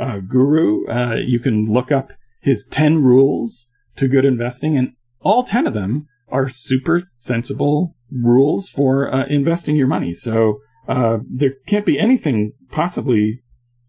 uh, 0.00 0.18
guru. 0.18 0.84
Uh, 0.88 1.14
you 1.14 1.38
can 1.38 1.72
look 1.72 1.92
up 1.92 2.10
his 2.40 2.64
10 2.72 3.04
rules 3.04 3.66
to 3.96 4.08
good 4.08 4.24
investing, 4.24 4.76
and 4.76 4.94
all 5.20 5.44
10 5.44 5.68
of 5.68 5.74
them 5.74 6.08
are 6.28 6.50
super 6.52 7.04
sensible 7.18 7.94
rules 8.10 8.68
for 8.68 9.06
investing 9.28 9.76
your 9.76 9.86
money. 9.86 10.12
So 10.12 10.58
there 10.86 11.54
can't 11.66 11.86
be 11.86 11.98
anything 11.98 12.52
possibly 12.70 13.42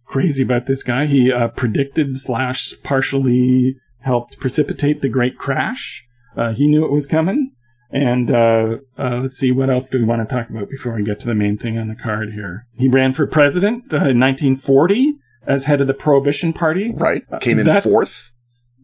crazy 0.05 0.43
about 0.43 0.67
this 0.67 0.83
guy. 0.83 1.05
He 1.05 1.31
predicted 1.55 2.17
slash 2.17 2.73
partially 2.83 3.75
helped 3.99 4.39
precipitate 4.39 5.01
the 5.01 5.09
Great 5.09 5.37
Crash. 5.37 6.03
Uh, 6.35 6.53
he 6.53 6.67
knew 6.67 6.85
it 6.85 6.91
was 6.91 7.05
coming. 7.05 7.51
And 7.89 8.31
uh, 8.31 8.77
uh, 8.97 9.19
let's 9.21 9.37
see, 9.37 9.51
what 9.51 9.69
else 9.69 9.87
do 9.89 9.97
we 9.97 10.05
want 10.05 10.27
to 10.27 10.35
talk 10.35 10.49
about 10.49 10.69
before 10.69 10.93
we 10.93 11.03
get 11.03 11.19
to 11.21 11.27
the 11.27 11.33
main 11.33 11.57
thing 11.57 11.77
on 11.77 11.87
the 11.87 11.95
card 11.95 12.33
here? 12.33 12.67
He 12.73 12.89
ran 12.89 13.13
for 13.13 13.25
president 13.25 13.85
in 13.91 14.19
1940 14.19 15.13
as 15.47 15.63
head 15.63 15.79
of 15.79 15.87
the 15.87 15.93
Prohibition 15.93 16.51
Party. 16.51 16.91
Right. 16.93 17.23
Came 17.39 17.59
in 17.59 17.81
fourth. 17.81 18.31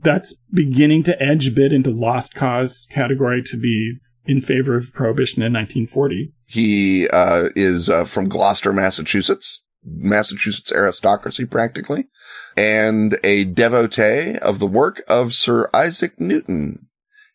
That's 0.01 0.33
beginning 0.53 1.03
to 1.03 1.21
edge 1.21 1.47
a 1.47 1.51
bit 1.51 1.73
into 1.73 1.89
lost 1.89 2.33
cause 2.33 2.87
category 2.91 3.43
to 3.43 3.57
be 3.57 3.97
in 4.25 4.41
favor 4.41 4.75
of 4.75 4.93
prohibition 4.93 5.41
in 5.41 5.53
1940. 5.53 6.33
He 6.45 7.07
uh, 7.09 7.49
is 7.55 7.89
uh, 7.89 8.05
from 8.05 8.29
Gloucester, 8.29 8.73
Massachusetts. 8.73 9.61
Massachusetts 9.85 10.71
aristocracy 10.71 11.45
practically, 11.45 12.07
and 12.55 13.17
a 13.23 13.43
devotee 13.43 14.37
of 14.37 14.59
the 14.59 14.67
work 14.67 15.03
of 15.07 15.33
Sir 15.33 15.69
Isaac 15.73 16.19
Newton. 16.19 16.87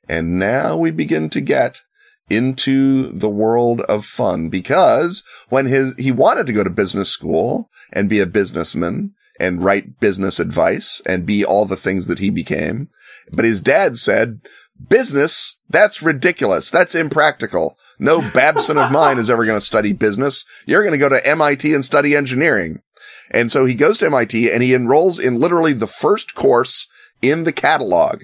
And 0.09 0.39
now 0.39 0.77
we 0.77 0.91
begin 0.91 1.29
to 1.31 1.41
get 1.41 1.83
into 2.31 3.11
the 3.13 3.29
world 3.29 3.81
of 3.83 4.05
fun 4.05 4.49
because 4.49 5.23
when 5.49 5.67
his, 5.67 5.95
he 5.97 6.13
wanted 6.13 6.47
to 6.47 6.53
go 6.53 6.65
to 6.65 6.71
business 6.71 7.11
school 7.11 7.71
and 7.93 8.09
be 8.09 8.21
a 8.21 8.27
businessman 8.27 9.13
and 9.41 9.65
write 9.65 10.01
business 10.01 10.41
advice 10.41 11.01
and 11.07 11.27
be 11.27 11.45
all 11.45 11.65
the 11.65 11.77
things 11.77 12.07
that 12.07 12.19
he 12.19 12.31
became. 12.31 12.89
But 13.33 13.45
his 13.45 13.61
dad 13.61 13.97
said, 13.97 14.41
business, 14.89 15.57
that's 15.69 16.03
ridiculous. 16.03 16.71
That's 16.71 16.95
impractical. 16.95 17.77
No 17.99 18.21
Babson 18.21 18.79
of 18.79 18.93
mine 18.93 19.19
is 19.19 19.31
ever 19.31 19.45
going 19.45 19.59
to 19.59 19.65
study 19.65 19.93
business. 19.93 20.45
You're 20.67 20.83
going 20.83 20.93
to 20.93 20.99
go 20.99 21.09
to 21.09 21.27
MIT 21.27 21.75
and 21.75 21.85
study 21.85 22.15
engineering. 22.15 22.81
And 23.31 23.53
so 23.53 23.67
he 23.67 23.75
goes 23.75 23.99
to 23.99 24.07
MIT 24.07 24.51
and 24.51 24.63
he 24.63 24.75
enrolls 24.75 25.19
in 25.19 25.41
literally 25.41 25.73
the 25.73 25.87
first 25.87 26.35
course 26.35 26.89
in 27.21 27.45
the 27.45 27.53
catalog 27.53 28.23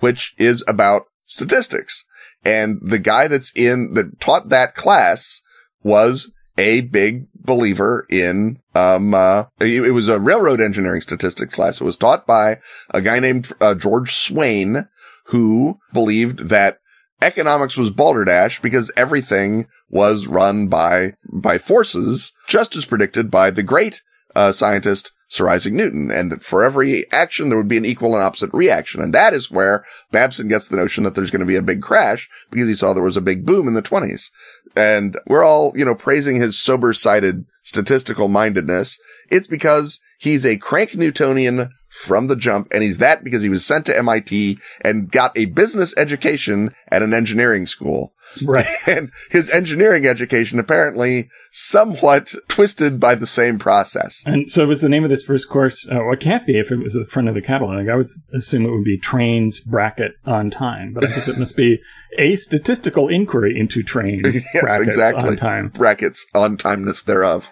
which 0.00 0.34
is 0.38 0.64
about 0.68 1.06
statistics. 1.26 2.04
And 2.44 2.78
the 2.82 2.98
guy 2.98 3.28
that's 3.28 3.52
in 3.56 3.94
that 3.94 4.20
taught 4.20 4.50
that 4.50 4.74
class 4.74 5.40
was 5.82 6.30
a 6.58 6.82
big 6.82 7.26
believer 7.34 8.06
in 8.08 8.58
um 8.74 9.14
uh, 9.14 9.44
it, 9.60 9.92
was 9.92 10.08
a 10.08 10.18
railroad 10.18 10.60
engineering 10.60 11.00
statistics 11.00 11.54
class. 11.54 11.80
It 11.80 11.84
was 11.84 11.96
taught 11.96 12.26
by 12.26 12.58
a 12.90 13.02
guy 13.02 13.20
named 13.20 13.52
uh, 13.60 13.74
George 13.74 14.14
Swain 14.14 14.88
who 15.26 15.78
believed 15.92 16.48
that 16.48 16.78
economics 17.22 17.76
was 17.76 17.90
balderdash 17.90 18.60
because 18.60 18.92
everything 18.96 19.66
was 19.88 20.26
run 20.26 20.68
by 20.68 21.14
by 21.32 21.58
forces 21.58 22.32
just 22.46 22.76
as 22.76 22.84
predicted 22.84 23.30
by 23.30 23.50
the 23.50 23.62
great 23.62 24.02
uh, 24.34 24.52
scientist 24.52 25.12
Sir 25.28 25.48
Isaac 25.48 25.72
Newton, 25.72 26.10
and 26.10 26.30
that 26.30 26.44
for 26.44 26.62
every 26.62 27.10
action 27.10 27.48
there 27.48 27.58
would 27.58 27.68
be 27.68 27.78
an 27.78 27.84
equal 27.84 28.14
and 28.14 28.22
opposite 28.22 28.50
reaction. 28.52 29.00
And 29.00 29.12
that 29.12 29.34
is 29.34 29.50
where 29.50 29.84
Babson 30.12 30.46
gets 30.46 30.68
the 30.68 30.76
notion 30.76 31.02
that 31.02 31.16
there's 31.16 31.30
going 31.30 31.40
to 31.40 31.46
be 31.46 31.56
a 31.56 31.62
big 31.62 31.82
crash 31.82 32.28
because 32.50 32.68
he 32.68 32.76
saw 32.76 32.92
there 32.92 33.02
was 33.02 33.16
a 33.16 33.22
big 33.22 33.44
boom 33.44 33.66
in 33.66 33.74
the 33.74 33.82
20s. 33.82 34.30
And 34.76 35.18
we're 35.26 35.42
all, 35.42 35.72
you 35.74 35.84
know, 35.84 35.96
praising 35.96 36.36
his 36.36 36.60
sober-sided 36.60 37.44
statistical 37.64 38.28
mindedness. 38.28 38.98
It's 39.28 39.48
because 39.48 40.00
he's 40.18 40.46
a 40.46 40.58
crank 40.58 40.94
Newtonian 40.94 41.70
from 41.96 42.26
the 42.26 42.36
jump. 42.36 42.68
And 42.72 42.82
he's 42.82 42.98
that 42.98 43.24
because 43.24 43.42
he 43.42 43.48
was 43.48 43.64
sent 43.64 43.86
to 43.86 43.96
MIT 43.96 44.58
and 44.82 45.10
got 45.10 45.36
a 45.36 45.46
business 45.46 45.96
education 45.96 46.74
at 46.88 47.02
an 47.02 47.14
engineering 47.14 47.66
school. 47.66 48.12
Right. 48.44 48.66
And 48.86 49.10
his 49.30 49.50
engineering 49.50 50.06
education 50.06 50.58
apparently 50.58 51.28
somewhat 51.50 52.34
twisted 52.48 53.00
by 53.00 53.14
the 53.14 53.26
same 53.26 53.58
process. 53.58 54.22
And 54.24 54.50
so 54.50 54.64
was 54.66 54.80
the 54.80 54.88
name 54.88 55.02
of 55.02 55.10
this 55.10 55.24
first 55.24 55.48
course, 55.48 55.86
uh, 55.90 55.96
well, 55.96 56.12
it 56.12 56.20
can't 56.20 56.46
be 56.46 56.58
if 56.58 56.70
it 56.70 56.76
was 56.76 56.94
at 56.94 57.06
the 57.06 57.10
front 57.10 57.28
of 57.28 57.34
the 57.34 57.42
catalog. 57.42 57.88
I 57.88 57.96
would 57.96 58.10
assume 58.32 58.64
it 58.64 58.70
would 58.70 58.84
be 58.84 58.98
trains 58.98 59.60
bracket 59.60 60.12
on 60.24 60.50
time, 60.50 60.92
but 60.92 61.04
I 61.04 61.08
guess 61.08 61.28
it 61.28 61.38
must 61.38 61.56
be 61.56 61.78
a 62.18 62.36
statistical 62.36 63.08
inquiry 63.08 63.58
into 63.58 63.82
trains 63.82 64.34
yes, 64.54 64.62
brackets 64.62 64.88
exactly. 64.88 65.30
on 65.30 65.36
time. 65.36 65.68
Brackets 65.68 66.26
on 66.34 66.56
timeness 66.56 67.04
thereof. 67.04 67.48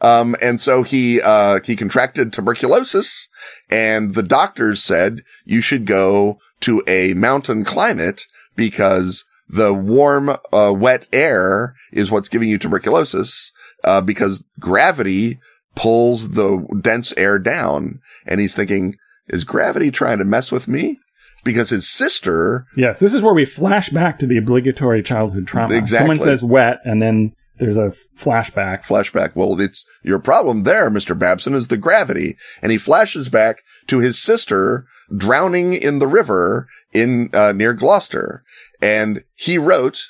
Um, 0.00 0.34
and 0.40 0.60
so 0.60 0.82
he, 0.82 1.20
uh, 1.20 1.60
he 1.64 1.76
contracted 1.76 2.32
tuberculosis 2.32 3.27
and 3.70 4.14
the 4.14 4.22
doctors 4.22 4.82
said 4.82 5.22
you 5.44 5.60
should 5.60 5.86
go 5.86 6.38
to 6.60 6.82
a 6.86 7.14
mountain 7.14 7.64
climate 7.64 8.26
because 8.56 9.24
the 9.48 9.72
warm, 9.72 10.30
uh, 10.52 10.72
wet 10.76 11.06
air 11.12 11.74
is 11.92 12.10
what's 12.10 12.28
giving 12.28 12.50
you 12.50 12.58
tuberculosis, 12.58 13.52
uh, 13.84 14.00
because 14.00 14.44
gravity 14.60 15.38
pulls 15.74 16.30
the 16.30 16.66
dense 16.80 17.12
air 17.16 17.38
down. 17.38 18.00
And 18.26 18.40
he's 18.40 18.54
thinking, 18.54 18.96
is 19.28 19.44
gravity 19.44 19.90
trying 19.90 20.18
to 20.18 20.24
mess 20.24 20.52
with 20.52 20.68
me? 20.68 20.98
Because 21.44 21.70
his 21.70 21.88
sister. 21.88 22.66
Yes, 22.76 22.98
this 22.98 23.14
is 23.14 23.22
where 23.22 23.32
we 23.32 23.46
flash 23.46 23.88
back 23.90 24.18
to 24.18 24.26
the 24.26 24.38
obligatory 24.38 25.02
childhood 25.02 25.46
trauma. 25.46 25.74
Exactly. 25.74 26.16
Someone 26.16 26.28
says 26.28 26.42
wet, 26.42 26.78
and 26.84 27.00
then 27.00 27.32
there's 27.58 27.76
a 27.76 27.92
flashback. 28.20 28.84
Flashback. 28.84 29.32
Well, 29.34 29.60
it's 29.60 29.84
your 30.02 30.18
problem 30.18 30.62
there, 30.62 30.90
Mr. 30.90 31.18
Babson, 31.18 31.54
is 31.54 31.68
the 31.68 31.76
gravity. 31.76 32.36
And 32.62 32.72
he 32.72 32.78
flashes 32.78 33.28
back 33.28 33.62
to 33.88 33.98
his 33.98 34.20
sister 34.20 34.86
drowning 35.16 35.72
in 35.72 35.98
the 35.98 36.06
river 36.06 36.68
in, 36.92 37.30
uh, 37.32 37.52
near 37.52 37.72
Gloucester. 37.74 38.44
And 38.80 39.24
he 39.34 39.58
wrote, 39.58 40.06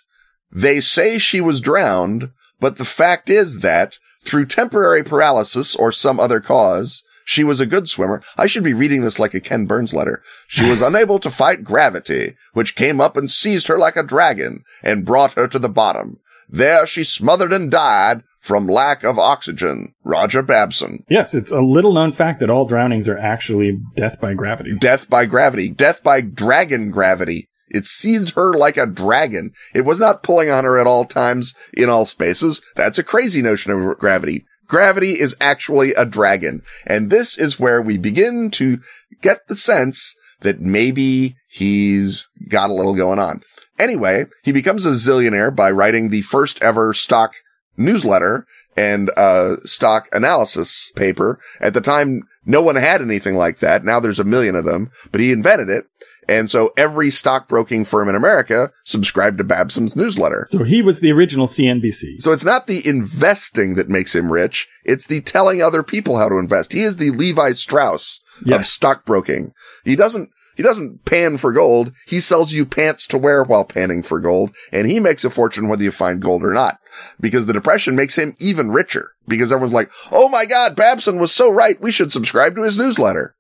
they 0.51 0.81
say 0.81 1.19
she 1.19 1.41
was 1.41 1.61
drowned, 1.61 2.31
but 2.61 2.77
the 2.77 2.85
fact 2.85 3.31
is 3.31 3.61
that 3.61 3.99
Through 4.25 4.47
temporary 4.47 5.05
paralysis 5.05 5.75
or 5.77 5.91
some 5.93 6.21
other 6.21 6.41
cause, 6.41 7.03
she 7.25 7.45
was 7.45 7.61
a 7.61 7.67
good 7.67 7.89
swimmer. 7.89 8.21
I 8.37 8.47
should 8.47 8.65
be 8.65 8.75
reading 8.75 9.03
this 9.03 9.19
like 9.19 9.33
a 9.33 9.41
Ken 9.41 9.65
Burns 9.65 9.95
letter. 9.95 10.23
She 10.49 10.65
was 10.65 10.81
unable 10.89 11.19
to 11.21 11.31
fight 11.31 11.63
gravity, 11.65 12.37
which 12.53 12.75
came 12.75 13.01
up 13.01 13.17
and 13.17 13.31
seized 13.31 13.69
her 13.69 13.79
like 13.79 13.97
a 13.97 14.03
dragon 14.03 14.65
and 14.83 15.05
brought 15.05 15.35
her 15.35 15.47
to 15.49 15.59
the 15.59 15.69
bottom. 15.69 16.19
There 16.49 16.87
she 16.87 17.05
smothered 17.05 17.53
and 17.53 17.71
died 17.71 18.23
from 18.41 18.67
lack 18.67 19.05
of 19.05 19.19
oxygen. 19.19 19.95
Roger 20.05 20.43
Babson. 20.43 21.05
Yes, 21.11 21.35
it's 21.35 21.53
a 21.53 21.61
little 21.61 21.95
known 21.95 22.13
fact 22.13 22.41
that 22.41 22.51
all 22.51 22.67
drownings 22.67 23.09
are 23.09 23.19
actually 23.19 23.79
death 23.97 24.21
by 24.21 24.35
gravity. 24.35 24.75
Death 24.79 25.09
by 25.11 25.27
gravity. 25.27 25.69
Death 25.69 26.03
by 26.03 26.21
dragon 26.21 26.91
gravity. 26.91 27.49
It 27.71 27.85
seized 27.85 28.31
her 28.31 28.55
like 28.55 28.79
a 28.79 28.87
dragon. 28.87 29.53
It 29.75 29.85
was 29.85 30.01
not 30.01 30.23
pulling 30.23 30.51
on 30.51 30.65
her 30.65 30.79
at 30.79 30.87
all 30.87 31.05
times 31.05 31.55
in 31.75 31.91
all 31.91 32.07
spaces. 32.07 32.63
That's 32.77 32.99
a 32.99 33.05
crazy 33.05 33.43
notion 33.43 33.73
of 33.73 33.99
gravity. 33.99 34.47
Gravity 34.67 35.13
is 35.13 35.37
actually 35.41 35.93
a 35.95 36.05
dragon. 36.05 36.63
And 36.87 37.11
this 37.11 37.37
is 37.37 37.61
where 37.61 37.83
we 37.83 37.99
begin 37.99 38.51
to 38.53 38.79
get 39.21 39.47
the 39.49 39.55
sense 39.55 40.15
that 40.41 40.61
maybe 40.61 41.37
he's 41.49 42.29
got 42.49 42.71
a 42.71 42.75
little 42.75 42.95
going 42.95 43.19
on. 43.19 43.43
Anyway, 43.79 44.27
he 44.43 44.53
becomes 44.53 44.85
a 44.85 44.91
zillionaire 44.91 45.55
by 45.55 45.71
writing 45.71 46.09
the 46.09 46.23
first 46.23 46.61
ever 46.63 46.93
stock 46.95 47.35
newsletter 47.77 48.47
and 48.77 49.11
uh, 49.17 49.57
stock 49.65 50.09
analysis 50.13 50.93
paper. 50.97 51.39
At 51.61 51.75
the 51.75 51.81
time, 51.81 52.23
no 52.45 52.63
one 52.63 52.77
had 52.77 53.03
anything 53.03 53.37
like 53.37 53.59
that. 53.59 53.85
Now 53.85 54.01
there's 54.01 54.19
a 54.19 54.25
million 54.25 54.55
of 54.57 54.65
them, 54.65 54.91
but 55.13 55.21
he 55.21 55.33
invented 55.33 55.69
it. 55.69 55.87
And 56.31 56.51
so 56.51 56.73
every 56.77 57.09
stockbroking 57.11 57.87
firm 57.87 58.09
in 58.11 58.15
America 58.15 58.71
subscribed 58.85 59.39
to 59.39 59.45
Babson's 59.45 59.97
newsletter. 59.97 60.47
So 60.51 60.63
he 60.63 60.83
was 60.83 61.01
the 61.01 61.11
original 61.11 61.49
CNBC. 61.49 62.21
So 62.21 62.33
it's 62.33 62.45
not 62.45 62.67
the 62.67 62.87
investing 62.87 63.77
that 63.77 63.89
makes 63.89 64.15
him 64.15 64.31
rich. 64.31 64.69
It's 64.85 65.07
the 65.07 65.23
telling 65.23 65.63
other 65.63 65.83
people 65.83 66.19
how 66.19 66.29
to 66.29 66.37
invest. 66.39 66.75
He 66.75 66.83
is 66.83 66.97
the 66.99 67.11
Levi 67.13 67.53
Strauss 67.53 68.21
Yes. 68.45 68.59
of 68.59 68.67
stockbroking. 68.67 69.53
He 69.85 69.97
doesn't, 69.97 70.31
he 70.59 70.65
doesn't 70.65 71.05
pan 71.05 71.39
for 71.39 71.53
gold. 71.53 71.93
He 72.05 72.21
sells 72.21 72.51
you 72.51 72.67
pants 72.67 73.07
to 73.07 73.17
wear 73.17 73.45
while 73.45 73.65
panning 73.65 74.03
for 74.03 74.19
gold. 74.19 74.57
And 74.73 74.91
he 74.91 74.99
makes 74.99 75.25
a 75.25 75.31
fortune 75.31 75.69
whether 75.69 75.85
you 75.85 75.93
find 75.93 76.21
gold 76.21 76.43
or 76.43 76.53
not. 76.53 76.81
Because 77.21 77.47
the 77.47 77.53
depression 77.53 77.95
makes 77.95 78.19
him 78.19 78.35
even 78.41 78.73
richer. 78.73 79.13
Because 79.29 79.53
everyone's 79.53 79.73
like, 79.73 79.93
oh 80.11 80.29
my 80.29 80.47
God, 80.47 80.75
Babson 80.75 81.21
was 81.21 81.33
so 81.33 81.49
right. 81.49 81.81
We 81.81 81.93
should 81.93 82.11
subscribe 82.11 82.57
to 82.57 82.65
his 82.65 82.77
newsletter. 82.77 83.37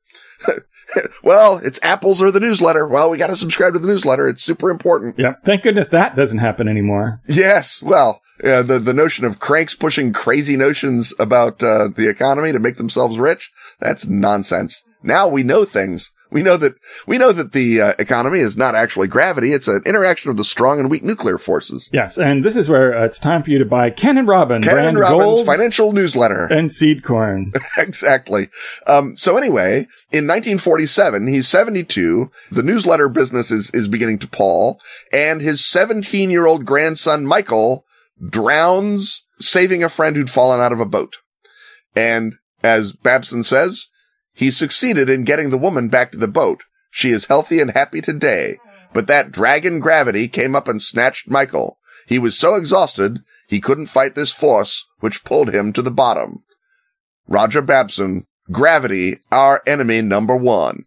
well, 1.24 1.58
it's 1.58 1.80
apples 1.82 2.22
or 2.22 2.30
the 2.30 2.38
newsletter. 2.38 2.86
Well, 2.86 3.10
we 3.10 3.18
got 3.18 3.30
to 3.30 3.36
subscribe 3.36 3.72
to 3.72 3.80
the 3.80 3.88
newsletter. 3.88 4.28
It's 4.28 4.44
super 4.44 4.70
important. 4.70 5.18
Yep. 5.18 5.40
Thank 5.44 5.64
goodness 5.64 5.88
that 5.88 6.14
doesn't 6.14 6.38
happen 6.38 6.68
anymore. 6.68 7.20
Yes. 7.26 7.82
Well, 7.82 8.22
uh, 8.44 8.62
the, 8.62 8.78
the 8.78 8.94
notion 8.94 9.24
of 9.24 9.40
cranks 9.40 9.74
pushing 9.74 10.12
crazy 10.12 10.56
notions 10.56 11.12
about, 11.18 11.64
uh, 11.64 11.88
the 11.88 12.08
economy 12.08 12.52
to 12.52 12.60
make 12.60 12.76
themselves 12.76 13.18
rich. 13.18 13.50
That's 13.80 14.06
nonsense. 14.06 14.84
Now 15.02 15.26
we 15.26 15.42
know 15.42 15.64
things. 15.64 16.12
We 16.30 16.42
know 16.42 16.56
that, 16.58 16.74
we 17.06 17.18
know 17.18 17.32
that 17.32 17.52
the 17.52 17.80
uh, 17.80 17.92
economy 17.98 18.40
is 18.40 18.56
not 18.56 18.74
actually 18.74 19.08
gravity. 19.08 19.52
It's 19.52 19.68
an 19.68 19.82
interaction 19.86 20.30
of 20.30 20.36
the 20.36 20.44
strong 20.44 20.78
and 20.78 20.90
weak 20.90 21.02
nuclear 21.02 21.38
forces. 21.38 21.88
Yes, 21.92 22.16
and 22.18 22.44
this 22.44 22.56
is 22.56 22.68
where 22.68 22.96
uh, 22.96 23.06
it's 23.06 23.18
time 23.18 23.42
for 23.42 23.50
you 23.50 23.58
to 23.58 23.64
buy 23.64 23.90
Ken 23.90 24.18
and 24.18 24.28
Robin 24.28 24.60
Ken 24.62 24.84
and 24.84 24.98
Robbins 24.98 25.22
gold 25.22 25.46
financial 25.46 25.92
newsletter. 25.92 26.46
and 26.46 26.72
seed 26.72 27.02
corn. 27.02 27.52
exactly. 27.78 28.48
Um, 28.86 29.16
so 29.16 29.36
anyway, 29.36 29.86
in 30.10 30.26
1947, 30.26 31.26
he's 31.28 31.48
72. 31.48 32.30
The 32.50 32.62
newsletter 32.62 33.08
business 33.08 33.50
is, 33.50 33.70
is 33.70 33.88
beginning 33.88 34.18
to 34.20 34.28
pall 34.28 34.80
and 35.12 35.40
his 35.40 35.64
17 35.64 36.30
year 36.30 36.46
old 36.46 36.64
grandson, 36.64 37.26
Michael, 37.26 37.84
drowns 38.28 39.24
saving 39.40 39.82
a 39.82 39.88
friend 39.88 40.16
who'd 40.16 40.30
fallen 40.30 40.60
out 40.60 40.72
of 40.72 40.80
a 40.80 40.86
boat. 40.86 41.16
And 41.94 42.34
as 42.62 42.92
Babson 42.92 43.42
says, 43.42 43.88
he 44.38 44.52
succeeded 44.52 45.10
in 45.10 45.24
getting 45.24 45.50
the 45.50 45.58
woman 45.58 45.88
back 45.88 46.12
to 46.12 46.16
the 46.16 46.28
boat. 46.28 46.62
She 46.92 47.10
is 47.10 47.24
healthy 47.24 47.58
and 47.58 47.72
happy 47.72 48.00
today, 48.00 48.58
but 48.92 49.08
that 49.08 49.32
dragon 49.32 49.80
gravity 49.80 50.28
came 50.28 50.54
up 50.54 50.68
and 50.68 50.80
snatched 50.80 51.28
Michael. 51.28 51.76
He 52.06 52.20
was 52.20 52.38
so 52.38 52.54
exhausted, 52.54 53.24
he 53.48 53.60
couldn't 53.60 53.86
fight 53.86 54.14
this 54.14 54.30
force, 54.30 54.86
which 55.00 55.24
pulled 55.24 55.52
him 55.52 55.72
to 55.72 55.82
the 55.82 55.90
bottom. 55.90 56.44
Roger 57.26 57.60
Babson, 57.60 58.28
Gravity, 58.52 59.18
Our 59.32 59.60
Enemy 59.66 60.02
Number 60.02 60.36
One, 60.36 60.84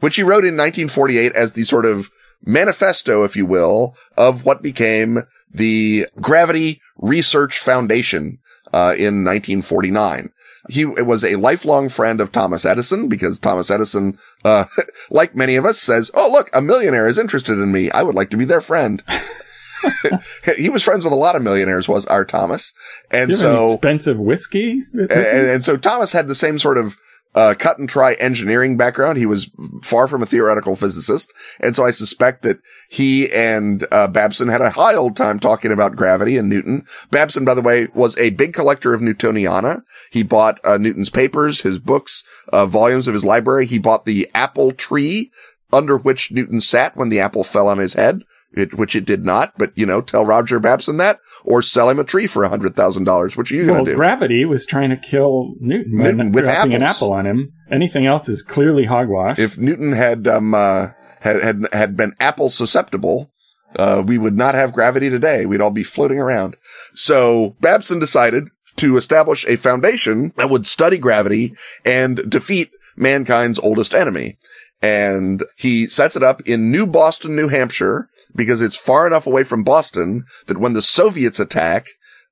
which 0.00 0.16
he 0.16 0.22
wrote 0.22 0.44
in 0.44 0.54
1948 0.54 1.32
as 1.32 1.54
the 1.54 1.64
sort 1.64 1.86
of 1.86 2.10
manifesto, 2.44 3.24
if 3.24 3.34
you 3.34 3.46
will, 3.46 3.96
of 4.18 4.44
what 4.44 4.60
became 4.60 5.22
the 5.50 6.06
Gravity 6.20 6.82
Research 6.98 7.60
Foundation 7.60 8.40
uh, 8.74 8.92
in 8.98 9.24
1949. 9.24 10.33
He 10.68 10.84
was 10.84 11.22
a 11.22 11.36
lifelong 11.36 11.88
friend 11.88 12.20
of 12.20 12.32
Thomas 12.32 12.64
Edison 12.64 13.08
because 13.08 13.38
Thomas 13.38 13.70
Edison, 13.70 14.18
uh, 14.44 14.64
like 15.10 15.36
many 15.36 15.56
of 15.56 15.64
us, 15.64 15.78
says, 15.78 16.10
"Oh, 16.14 16.30
look, 16.30 16.50
a 16.52 16.62
millionaire 16.62 17.06
is 17.06 17.18
interested 17.18 17.52
in 17.54 17.70
me. 17.70 17.90
I 17.90 18.02
would 18.02 18.14
like 18.14 18.30
to 18.30 18.36
be 18.36 18.44
their 18.44 18.60
friend." 18.60 19.02
he 20.56 20.70
was 20.70 20.82
friends 20.82 21.04
with 21.04 21.12
a 21.12 21.16
lot 21.16 21.36
of 21.36 21.42
millionaires. 21.42 21.88
Was 21.88 22.06
our 22.06 22.24
Thomas, 22.24 22.72
and 23.10 23.30
you 23.30 23.36
have 23.36 23.46
any 23.46 23.56
so 23.56 23.72
expensive 23.74 24.18
whiskey. 24.18 24.82
with 24.92 25.10
and, 25.10 25.20
this? 25.20 25.32
and, 25.32 25.48
and 25.48 25.64
so 25.64 25.76
Thomas 25.76 26.12
had 26.12 26.28
the 26.28 26.34
same 26.34 26.58
sort 26.58 26.78
of 26.78 26.96
uh, 27.34 27.54
cut 27.58 27.78
and 27.78 27.88
try 27.88 28.12
engineering 28.14 28.76
background. 28.76 29.18
He 29.18 29.26
was 29.26 29.50
far 29.82 30.06
from 30.06 30.22
a 30.22 30.26
theoretical 30.26 30.76
physicist. 30.76 31.32
And 31.60 31.74
so 31.74 31.84
I 31.84 31.90
suspect 31.90 32.42
that 32.42 32.60
he 32.88 33.32
and 33.32 33.86
uh, 33.90 34.08
Babson 34.08 34.48
had 34.48 34.60
a 34.60 34.70
high 34.70 34.94
old 34.94 35.16
time 35.16 35.40
talking 35.40 35.72
about 35.72 35.96
gravity 35.96 36.36
and 36.36 36.48
Newton. 36.48 36.86
Babson, 37.10 37.44
by 37.44 37.54
the 37.54 37.62
way, 37.62 37.88
was 37.94 38.16
a 38.18 38.30
big 38.30 38.52
collector 38.52 38.94
of 38.94 39.00
Newtoniana. 39.00 39.82
He 40.10 40.22
bought 40.22 40.60
uh, 40.64 40.78
Newton's 40.78 41.10
papers, 41.10 41.62
his 41.62 41.78
books, 41.78 42.22
uh, 42.52 42.66
volumes 42.66 43.08
of 43.08 43.14
his 43.14 43.24
library. 43.24 43.66
He 43.66 43.78
bought 43.78 44.04
the 44.04 44.30
apple 44.34 44.72
tree 44.72 45.30
under 45.72 45.96
which 45.96 46.30
Newton 46.30 46.60
sat 46.60 46.96
when 46.96 47.08
the 47.08 47.20
apple 47.20 47.42
fell 47.42 47.68
on 47.68 47.78
his 47.78 47.94
head. 47.94 48.22
It, 48.56 48.74
which 48.74 48.94
it 48.94 49.04
did 49.04 49.24
not, 49.24 49.54
but 49.58 49.72
you 49.74 49.84
know, 49.84 50.00
tell 50.00 50.24
Roger 50.24 50.60
Babson 50.60 50.98
that, 50.98 51.18
or 51.44 51.60
sell 51.60 51.90
him 51.90 51.98
a 51.98 52.04
tree 52.04 52.28
for 52.28 52.44
a 52.44 52.48
hundred 52.48 52.76
thousand 52.76 53.04
dollars. 53.04 53.36
What 53.36 53.50
are 53.50 53.54
you 53.54 53.64
well, 53.64 53.74
going 53.74 53.84
to 53.86 53.90
do? 53.92 53.96
gravity 53.96 54.44
was 54.44 54.64
trying 54.64 54.90
to 54.90 54.96
kill 54.96 55.54
Newton, 55.60 55.96
Newton 55.96 56.32
with 56.32 56.44
dropping 56.44 56.74
an 56.74 56.82
apple 56.82 57.12
on 57.12 57.26
him. 57.26 57.52
Anything 57.70 58.06
else 58.06 58.28
is 58.28 58.42
clearly 58.42 58.84
hogwash. 58.84 59.38
if 59.38 59.58
Newton 59.58 59.92
had 59.92 60.28
um 60.28 60.54
uh, 60.54 60.88
had 61.20 61.42
had 61.42 61.68
had 61.72 61.96
been 61.96 62.14
apple 62.20 62.48
susceptible, 62.48 63.32
uh, 63.76 64.02
we 64.06 64.18
would 64.18 64.36
not 64.36 64.54
have 64.54 64.72
gravity 64.72 65.10
today. 65.10 65.46
We'd 65.46 65.60
all 65.60 65.70
be 65.70 65.82
floating 65.82 66.18
around. 66.18 66.56
So 66.94 67.56
Babson 67.60 67.98
decided 67.98 68.48
to 68.76 68.96
establish 68.96 69.44
a 69.46 69.56
foundation 69.56 70.32
that 70.36 70.50
would 70.50 70.66
study 70.66 70.98
gravity 70.98 71.54
and 71.84 72.28
defeat 72.28 72.70
mankind's 72.96 73.58
oldest 73.58 73.94
enemy. 73.94 74.38
And 74.84 75.42
he 75.56 75.86
sets 75.86 76.14
it 76.14 76.22
up 76.22 76.42
in 76.42 76.70
New 76.70 76.86
Boston, 76.86 77.34
New 77.34 77.48
Hampshire, 77.48 78.10
because 78.36 78.60
it's 78.60 78.76
far 78.76 79.06
enough 79.06 79.26
away 79.26 79.42
from 79.42 79.64
Boston 79.64 80.26
that 80.46 80.58
when 80.58 80.74
the 80.74 80.82
Soviets 80.82 81.40
attack, 81.40 81.86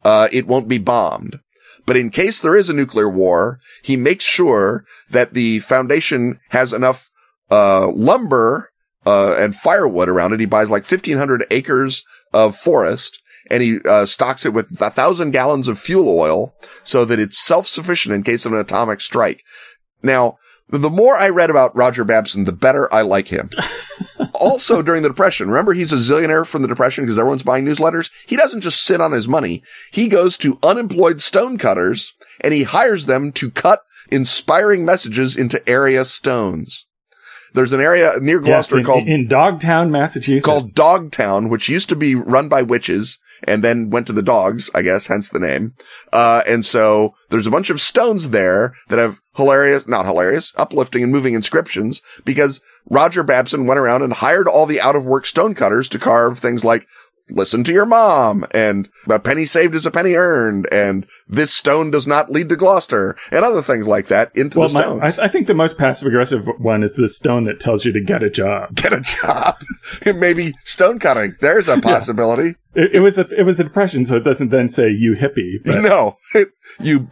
uh, 0.05 0.29
it 0.31 0.47
won't 0.47 0.69
be 0.69 0.77
bombed. 0.77 1.39
But 1.87 1.97
in 1.97 2.11
case 2.11 2.41
there 2.41 2.55
is 2.55 2.69
a 2.69 2.75
nuclear 2.75 3.09
war, 3.09 3.59
he 3.83 3.97
makes 3.97 4.27
sure 4.27 4.85
that 5.09 5.33
the 5.33 5.61
foundation 5.61 6.41
has 6.51 6.75
enough 6.75 7.09
uh, 7.51 7.89
lumber 7.89 8.71
uh, 9.07 9.35
and 9.39 9.57
firewood 9.57 10.11
around 10.11 10.35
it. 10.35 10.41
He 10.41 10.45
buys 10.45 10.71
like 10.71 10.85
1,500 10.85 11.47
acres 11.51 12.05
of 12.35 12.55
forest 12.55 13.19
and 13.51 13.63
he 13.63 13.81
uh, 13.87 14.05
stocks 14.05 14.45
it 14.45 14.53
with 14.53 14.79
a 14.83 14.91
thousand 14.91 15.31
gallons 15.31 15.69
of 15.69 15.79
fuel 15.79 16.11
oil 16.11 16.55
so 16.85 17.07
that 17.07 17.19
it's 17.19 17.43
self-sufficient 17.43 18.15
in 18.15 18.23
case 18.23 18.45
of 18.45 18.53
an 18.53 18.59
atomic 18.59 19.01
strike. 19.01 19.43
Now, 20.03 20.37
the 20.69 20.91
more 20.91 21.17
I 21.17 21.29
read 21.29 21.51
about 21.51 21.77
Roger 21.77 22.05
Babson, 22.05 22.45
the 22.45 22.53
better 22.53 22.93
I 22.93 23.03
like 23.03 23.29
him. 23.29 23.51
also 24.35 24.83
during 24.83 25.03
the 25.03 25.09
depression, 25.09 25.49
remember 25.49 25.73
he's 25.73 25.93
a 25.93 25.97
zillionaire 25.97 26.47
from 26.47 26.63
the 26.63 26.69
depression 26.69 27.05
because 27.05 27.19
everyone's 27.19 27.43
buying 27.43 27.65
newsletters. 27.65 28.11
He 28.27 28.37
doesn't 28.37 28.63
just 28.63 28.83
sit 28.83 29.01
on 29.01 29.13
his 29.13 29.29
money. 29.29 29.63
He 29.91 30.09
goes 30.09 30.37
to 30.39 30.59
unemployed 30.63 31.21
stonecutters 31.21 32.15
and 32.41 32.55
he 32.55 32.63
hires 32.63 33.07
them 33.07 33.33
to 33.33 33.51
cut 33.51 33.85
inspiring 34.11 34.85
messages 34.85 35.37
into 35.37 35.67
area 35.69 36.05
stones. 36.05 36.87
There's 37.55 37.73
an 37.73 37.81
area 37.81 38.15
near 38.21 38.39
Yes, 38.39 38.69
Gloucester 38.69 38.79
in, 38.79 38.85
called 38.85 39.07
in 39.07 39.29
Dogtown, 39.29 39.91
Massachusetts. 39.91 40.45
called 40.45 40.75
Dogtown, 40.75 41.49
which 41.49 41.69
used 41.69 41.89
to 41.91 41.97
be 41.97 42.15
run 42.15 42.49
by 42.49 42.63
witches 42.63 43.19
and 43.45 43.63
then 43.63 43.91
went 43.91 44.07
to 44.07 44.13
the 44.13 44.23
dogs, 44.23 44.71
I 44.75 44.83
guess, 44.83 45.07
hence 45.07 45.29
the 45.29 45.41
name. 45.41 45.75
Uh, 46.13 46.43
and 46.47 46.65
so 46.65 47.15
there's 47.31 47.47
a 47.47 47.51
bunch 47.51 47.71
of 47.71 47.81
stones 47.81 48.31
there 48.31 48.73
that 48.89 48.99
have 48.99 49.21
hilarious, 49.37 49.87
not 49.87 50.07
hilarious, 50.07 50.53
uplifting 50.57 51.03
and 51.03 51.13
moving 51.13 51.35
inscriptions 51.35 52.01
because 52.25 52.61
Roger 52.89 53.23
Babson 53.23 53.67
went 53.67 53.81
around 53.81 54.03
and 54.03 54.13
hired 54.15 54.49
all 54.49 54.67
the 54.67 54.81
out 54.81 54.97
of 54.97 55.07
work 55.07 55.27
stonecutters 55.27 55.89
to 55.91 55.99
carve 55.99 56.39
things 56.39 56.65
like 56.65 56.87
listen 57.35 57.65
to 57.65 57.73
your 57.73 57.87
mom 57.87 58.45
and 58.53 58.89
a 59.09 59.19
penny 59.19 59.47
saved 59.47 59.75
is 59.75 59.87
a 59.87 59.91
penny 59.91 60.15
earned 60.15 60.69
and 60.73 61.07
this 61.29 61.53
stone 61.53 61.91
does 61.91 62.07
not 62.07 62.31
lead 62.31 62.49
to 62.49 62.57
Gloucester 62.57 63.17
and 63.31 63.45
other 63.45 63.63
things 63.63 63.87
like 63.87 64.09
that 64.09 64.31
into 64.35 64.59
well, 64.59 64.69
the 64.69 64.75
my, 64.75 64.81
stones. 64.83 65.19
I, 65.19 65.25
I 65.25 65.29
think 65.29 65.47
the 65.47 65.55
most 65.55 65.77
passive 65.79 66.07
aggressive 66.07 66.43
one 66.59 66.83
is 66.83 66.95
the 66.95 67.09
stone 67.09 67.45
that 67.45 67.61
tells 67.61 67.85
you 67.85 67.93
to 67.93 68.01
get 68.01 68.23
a 68.23 68.31
job. 68.31 68.75
Get 68.75 68.93
a 68.93 69.01
job. 69.01 69.57
Maybe 70.05 70.55
stone 70.65 70.99
cutting. 70.99 71.37
There's 71.41 71.69
a 71.69 71.81
possibility. 71.81 72.57
It, 72.75 72.95
it 72.95 73.01
was 73.01 73.17
a 73.19 73.27
it 73.39 73.45
was 73.45 73.59
a 73.61 73.65
depression, 73.65 74.07
so 74.07 74.17
it 74.17 74.25
doesn't 74.25 74.51
then 74.51 74.71
say 74.71 74.89
you 74.89 75.15
hippie. 75.15 75.63
But 75.65 75.83
No, 75.83 76.17
you, 76.81 77.09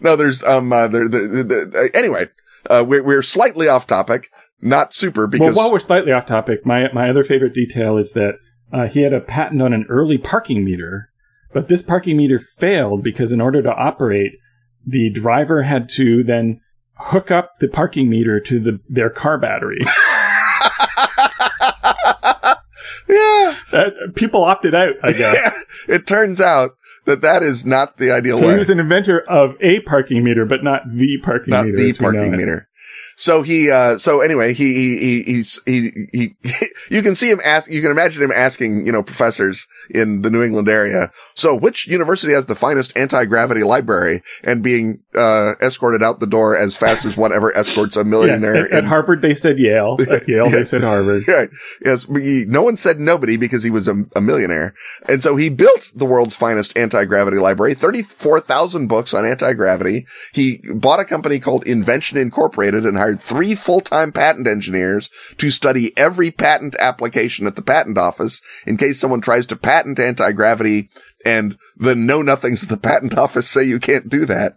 no, 0.00 0.16
there's, 0.16 0.42
um, 0.42 0.72
uh, 0.72 0.88
there, 0.88 1.08
there, 1.08 1.44
there- 1.44 1.96
anyway, 1.96 2.28
uh, 2.68 2.84
we're, 2.86 3.02
we're 3.02 3.22
slightly 3.22 3.68
off 3.68 3.86
topic, 3.86 4.30
not 4.60 4.94
super 4.94 5.22
well, 5.22 5.28
because 5.28 5.56
while 5.56 5.72
we're 5.72 5.80
slightly 5.80 6.12
off 6.12 6.26
topic, 6.26 6.64
my 6.64 6.92
my 6.92 7.10
other 7.10 7.24
favorite 7.24 7.54
detail 7.54 7.96
is 7.98 8.12
that 8.12 8.38
uh, 8.72 8.86
he 8.86 9.02
had 9.02 9.12
a 9.12 9.20
patent 9.20 9.62
on 9.62 9.72
an 9.72 9.86
early 9.88 10.18
parking 10.18 10.64
meter, 10.64 11.10
but 11.52 11.68
this 11.68 11.82
parking 11.82 12.16
meter 12.16 12.40
failed 12.58 13.02
because 13.02 13.32
in 13.32 13.40
order 13.40 13.62
to 13.62 13.70
operate, 13.70 14.32
the 14.86 15.10
driver 15.10 15.62
had 15.62 15.88
to 15.90 16.22
then 16.24 16.60
hook 16.94 17.30
up 17.30 17.52
the 17.60 17.68
parking 17.68 18.08
meter 18.10 18.40
to 18.40 18.58
the 18.60 18.80
their 18.88 19.10
car 19.10 19.38
battery. 19.38 19.78
yeah, 23.08 23.56
Uh, 23.72 23.90
people 24.14 24.44
opted 24.44 24.74
out, 24.74 24.94
I 25.02 25.12
guess. 25.12 25.64
it 25.88 26.06
turns 26.06 26.40
out 26.40 26.72
that 27.06 27.20
that 27.22 27.42
is 27.42 27.64
not 27.64 27.96
the 27.98 28.10
ideal 28.10 28.38
So 28.38 28.46
he 28.46 28.52
way. 28.52 28.58
was 28.58 28.68
an 28.70 28.80
inventor 28.80 29.22
of 29.28 29.50
a 29.62 29.80
parking 29.80 30.22
meter, 30.24 30.44
but 30.44 30.62
not 30.62 30.82
the 30.92 31.18
parking 31.24 31.50
not 31.52 31.64
meter. 31.66 31.76
the 31.78 31.84
we 31.84 31.92
know 31.92 31.98
parking 31.98 32.32
meter. 32.36 32.67
So 33.20 33.42
he, 33.42 33.68
uh, 33.68 33.98
so 33.98 34.20
anyway, 34.20 34.54
he, 34.54 34.72
he, 34.74 34.98
he, 34.98 35.22
he's, 35.24 35.60
he, 35.66 35.90
he, 36.12 36.36
you 36.94 37.02
can 37.02 37.16
see 37.16 37.28
him 37.28 37.40
ask, 37.44 37.68
you 37.68 37.82
can 37.82 37.90
imagine 37.90 38.22
him 38.22 38.30
asking, 38.30 38.86
you 38.86 38.92
know, 38.92 39.02
professors 39.02 39.66
in 39.90 40.22
the 40.22 40.30
New 40.30 40.40
England 40.40 40.68
area. 40.68 41.10
So 41.34 41.52
which 41.56 41.88
university 41.88 42.32
has 42.32 42.46
the 42.46 42.54
finest 42.54 42.96
anti-gravity 42.96 43.64
library 43.64 44.22
and 44.44 44.62
being, 44.62 45.00
uh, 45.16 45.54
escorted 45.60 46.00
out 46.00 46.20
the 46.20 46.28
door 46.28 46.56
as 46.56 46.76
fast 46.76 47.04
as 47.04 47.16
whatever 47.16 47.52
escorts 47.56 47.96
a 47.96 48.04
millionaire. 48.04 48.54
at, 48.66 48.70
at 48.70 48.84
in- 48.84 48.88
Harvard 48.88 49.20
they 49.20 49.34
said 49.34 49.58
Yale. 49.58 49.96
At 50.08 50.28
Yale 50.28 50.48
they 50.48 50.64
said 50.64 50.82
Harvard. 50.82 51.26
Right. 51.26 51.50
Yes. 51.84 52.04
he- 52.04 52.44
no 52.46 52.62
one 52.62 52.76
said 52.76 53.00
nobody 53.00 53.36
because 53.36 53.64
he 53.64 53.70
was 53.70 53.88
a, 53.88 53.96
a 54.14 54.20
millionaire. 54.20 54.74
And 55.08 55.24
so 55.24 55.34
he 55.34 55.48
built 55.48 55.90
the 55.92 56.06
world's 56.06 56.36
finest 56.36 56.78
anti-gravity 56.78 57.38
library, 57.38 57.74
34,000 57.74 58.86
books 58.86 59.12
on 59.12 59.24
anti-gravity. 59.24 60.06
He 60.32 60.58
bought 60.72 61.00
a 61.00 61.04
company 61.04 61.40
called 61.40 61.66
Invention 61.66 62.16
Incorporated 62.16 62.86
and 62.86 62.96
hired 62.96 63.07
three 63.14 63.54
full-time 63.54 64.12
patent 64.12 64.46
engineers 64.46 65.10
to 65.36 65.50
study 65.50 65.96
every 65.96 66.30
patent 66.30 66.74
application 66.78 67.46
at 67.46 67.56
the 67.56 67.62
patent 67.62 67.98
office 67.98 68.40
in 68.66 68.76
case 68.76 69.00
someone 69.00 69.20
tries 69.20 69.46
to 69.46 69.56
patent 69.56 69.98
anti-gravity 69.98 70.90
and 71.24 71.58
the 71.76 71.94
know 71.94 72.22
nothings 72.22 72.62
at 72.62 72.68
the 72.68 72.76
patent 72.76 73.16
office 73.18 73.48
say 73.48 73.64
you 73.64 73.78
can't 73.78 74.08
do 74.08 74.26
that. 74.26 74.56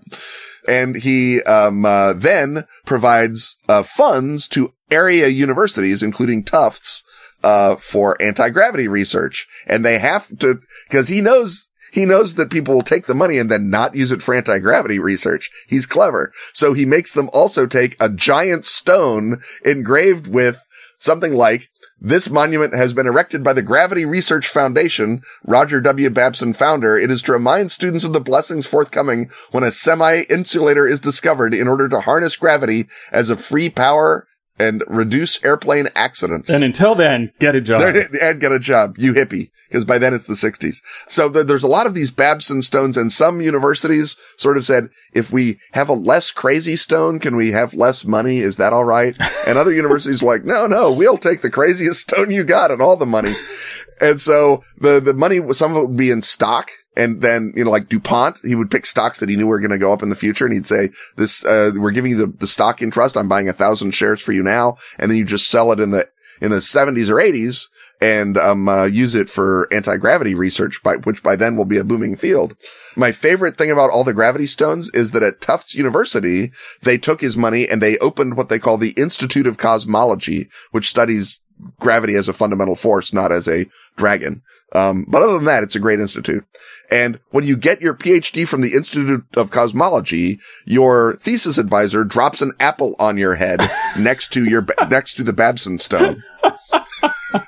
And 0.67 0.95
he 0.95 1.41
um, 1.43 1.85
uh, 1.85 2.13
then 2.13 2.65
provides 2.85 3.55
uh, 3.67 3.83
funds 3.83 4.47
to 4.49 4.73
area 4.91 5.27
universities, 5.27 6.03
including 6.03 6.43
Tufts, 6.43 7.03
uh, 7.43 7.77
for 7.77 8.21
anti-gravity 8.21 8.87
research. 8.87 9.47
And 9.65 9.83
they 9.83 9.97
have 9.97 10.37
to, 10.39 10.59
because 10.87 11.07
he 11.07 11.21
knows, 11.21 11.69
he 11.91 12.05
knows 12.05 12.35
that 12.35 12.49
people 12.49 12.73
will 12.73 12.81
take 12.81 13.05
the 13.05 13.13
money 13.13 13.37
and 13.37 13.51
then 13.51 13.69
not 13.69 13.95
use 13.95 14.11
it 14.11 14.21
for 14.21 14.33
anti-gravity 14.33 14.99
research. 14.99 15.51
He's 15.67 15.85
clever. 15.85 16.31
So 16.53 16.73
he 16.73 16.85
makes 16.85 17.13
them 17.13 17.29
also 17.33 17.65
take 17.65 17.95
a 18.01 18.09
giant 18.09 18.65
stone 18.65 19.41
engraved 19.65 20.27
with 20.27 20.59
something 20.97 21.33
like, 21.33 21.69
this 22.03 22.31
monument 22.31 22.73
has 22.73 22.93
been 22.93 23.05
erected 23.05 23.43
by 23.43 23.53
the 23.53 23.61
Gravity 23.61 24.05
Research 24.05 24.47
Foundation, 24.47 25.21
Roger 25.45 25.79
W. 25.81 26.09
Babson 26.09 26.51
founder. 26.51 26.97
It 26.97 27.11
is 27.11 27.21
to 27.23 27.31
remind 27.31 27.71
students 27.71 28.03
of 28.03 28.11
the 28.11 28.19
blessings 28.19 28.65
forthcoming 28.65 29.29
when 29.51 29.63
a 29.63 29.71
semi-insulator 29.71 30.87
is 30.87 30.99
discovered 30.99 31.53
in 31.53 31.67
order 31.67 31.87
to 31.89 32.01
harness 32.01 32.35
gravity 32.35 32.87
as 33.11 33.29
a 33.29 33.37
free 33.37 33.69
power 33.69 34.25
and 34.59 34.83
reduce 34.87 35.43
airplane 35.43 35.87
accidents. 35.95 36.49
And 36.49 36.63
until 36.63 36.93
then, 36.95 37.31
get 37.39 37.55
a 37.55 37.61
job. 37.61 37.81
And 38.21 38.39
get 38.41 38.51
a 38.51 38.59
job, 38.59 38.97
you 38.97 39.13
hippie, 39.13 39.49
because 39.67 39.85
by 39.85 39.97
then 39.97 40.13
it's 40.13 40.25
the 40.25 40.33
60s. 40.33 40.77
So 41.07 41.29
th- 41.29 41.47
there's 41.47 41.63
a 41.63 41.67
lot 41.67 41.87
of 41.87 41.93
these 41.93 42.11
Babson 42.11 42.61
stones, 42.61 42.97
and 42.97 43.11
some 43.11 43.41
universities 43.41 44.17
sort 44.37 44.57
of 44.57 44.65
said, 44.65 44.89
if 45.13 45.31
we 45.31 45.57
have 45.71 45.89
a 45.89 45.93
less 45.93 46.29
crazy 46.31 46.75
stone, 46.75 47.19
can 47.19 47.35
we 47.35 47.51
have 47.51 47.73
less 47.73 48.05
money? 48.05 48.39
Is 48.39 48.57
that 48.57 48.73
all 48.73 48.85
right? 48.85 49.15
And 49.47 49.57
other 49.57 49.73
universities 49.73 50.21
were 50.21 50.33
like, 50.33 50.45
no, 50.45 50.67
no, 50.67 50.91
we'll 50.91 51.17
take 51.17 51.41
the 51.41 51.49
craziest 51.49 52.01
stone 52.01 52.29
you 52.29 52.43
got 52.43 52.69
and 52.69 52.79
all 52.79 52.95
the 52.95 53.07
money. 53.07 53.35
And 54.01 54.19
so 54.19 54.63
the, 54.77 54.99
the 54.99 55.13
money, 55.13 55.39
some 55.53 55.71
of 55.71 55.77
it 55.77 55.87
would 55.87 55.97
be 55.97 56.09
in 56.09 56.23
stock. 56.23 56.71
And 56.97 57.21
then, 57.21 57.53
you 57.55 57.63
know, 57.63 57.71
like 57.71 57.87
DuPont, 57.87 58.39
he 58.43 58.55
would 58.55 58.71
pick 58.71 58.85
stocks 58.85 59.19
that 59.19 59.29
he 59.29 59.37
knew 59.37 59.47
were 59.47 59.59
going 59.59 59.71
to 59.71 59.77
go 59.77 59.93
up 59.93 60.03
in 60.03 60.09
the 60.09 60.15
future. 60.15 60.45
And 60.45 60.53
he'd 60.53 60.65
say, 60.65 60.89
this, 61.15 61.45
uh, 61.45 61.71
we're 61.75 61.91
giving 61.91 62.11
you 62.11 62.17
the, 62.17 62.37
the 62.39 62.47
stock 62.47 62.81
in 62.81 62.91
trust. 62.91 63.15
I'm 63.15 63.29
buying 63.29 63.47
a 63.47 63.53
thousand 63.53 63.91
shares 63.91 64.19
for 64.19 64.33
you 64.33 64.43
now. 64.43 64.77
And 64.97 65.09
then 65.09 65.17
you 65.17 65.23
just 65.23 65.49
sell 65.49 65.71
it 65.71 65.79
in 65.79 65.91
the, 65.91 66.05
in 66.41 66.49
the 66.49 66.57
70s 66.57 67.09
or 67.09 67.15
80s 67.15 67.67
and, 68.01 68.37
um, 68.37 68.67
uh, 68.67 68.85
use 68.85 69.13
it 69.13 69.29
for 69.29 69.71
anti-gravity 69.71 70.33
research 70.33 70.81
by, 70.83 70.95
which 70.95 71.21
by 71.21 71.35
then 71.35 71.55
will 71.55 71.65
be 71.65 71.77
a 71.77 71.83
booming 71.83 72.15
field. 72.17 72.57
My 72.97 73.11
favorite 73.11 73.57
thing 73.57 73.69
about 73.69 73.91
all 73.91 74.03
the 74.03 74.13
gravity 74.13 74.47
stones 74.47 74.89
is 74.93 75.11
that 75.11 75.23
at 75.23 75.39
Tufts 75.39 75.75
University, 75.75 76.51
they 76.81 76.97
took 76.97 77.21
his 77.21 77.37
money 77.37 77.69
and 77.69 77.81
they 77.81 77.99
opened 77.99 78.35
what 78.35 78.49
they 78.49 78.59
call 78.59 78.77
the 78.77 78.95
Institute 78.97 79.45
of 79.45 79.59
Cosmology, 79.59 80.49
which 80.71 80.89
studies 80.89 81.39
gravity 81.80 82.16
as 82.16 82.28
a 82.28 82.34
fundamental 82.34 82.76
force, 82.76 83.14
not 83.14 83.32
as 83.32 83.47
a 83.47 83.66
dragon. 83.95 84.41
Um, 84.74 85.05
but 85.07 85.22
other 85.22 85.34
than 85.34 85.45
that, 85.45 85.64
it's 85.64 85.76
a 85.76 85.80
great 85.80 85.99
institute. 85.99 86.45
And 86.89 87.20
when 87.32 87.45
you 87.45 87.57
get 87.57 87.82
your 87.82 87.93
PhD 87.93 88.47
from 88.47 88.62
the 88.62 88.74
Institute 88.74 89.26
of 89.36 89.51
Cosmology, 89.51 90.39
your 90.66 91.18
thesis 91.18 91.57
advisor 91.57 92.03
drops 92.03 92.41
an 92.41 92.51
apple 92.59 92.95
on 92.99 93.18
your 93.18 93.36
head 93.36 93.59
next 93.97 94.32
to 94.34 94.45
your, 94.45 94.66
next 94.89 95.16
to 95.16 95.24
the 95.24 95.34
Babson 95.34 95.78
stone. 95.78 96.24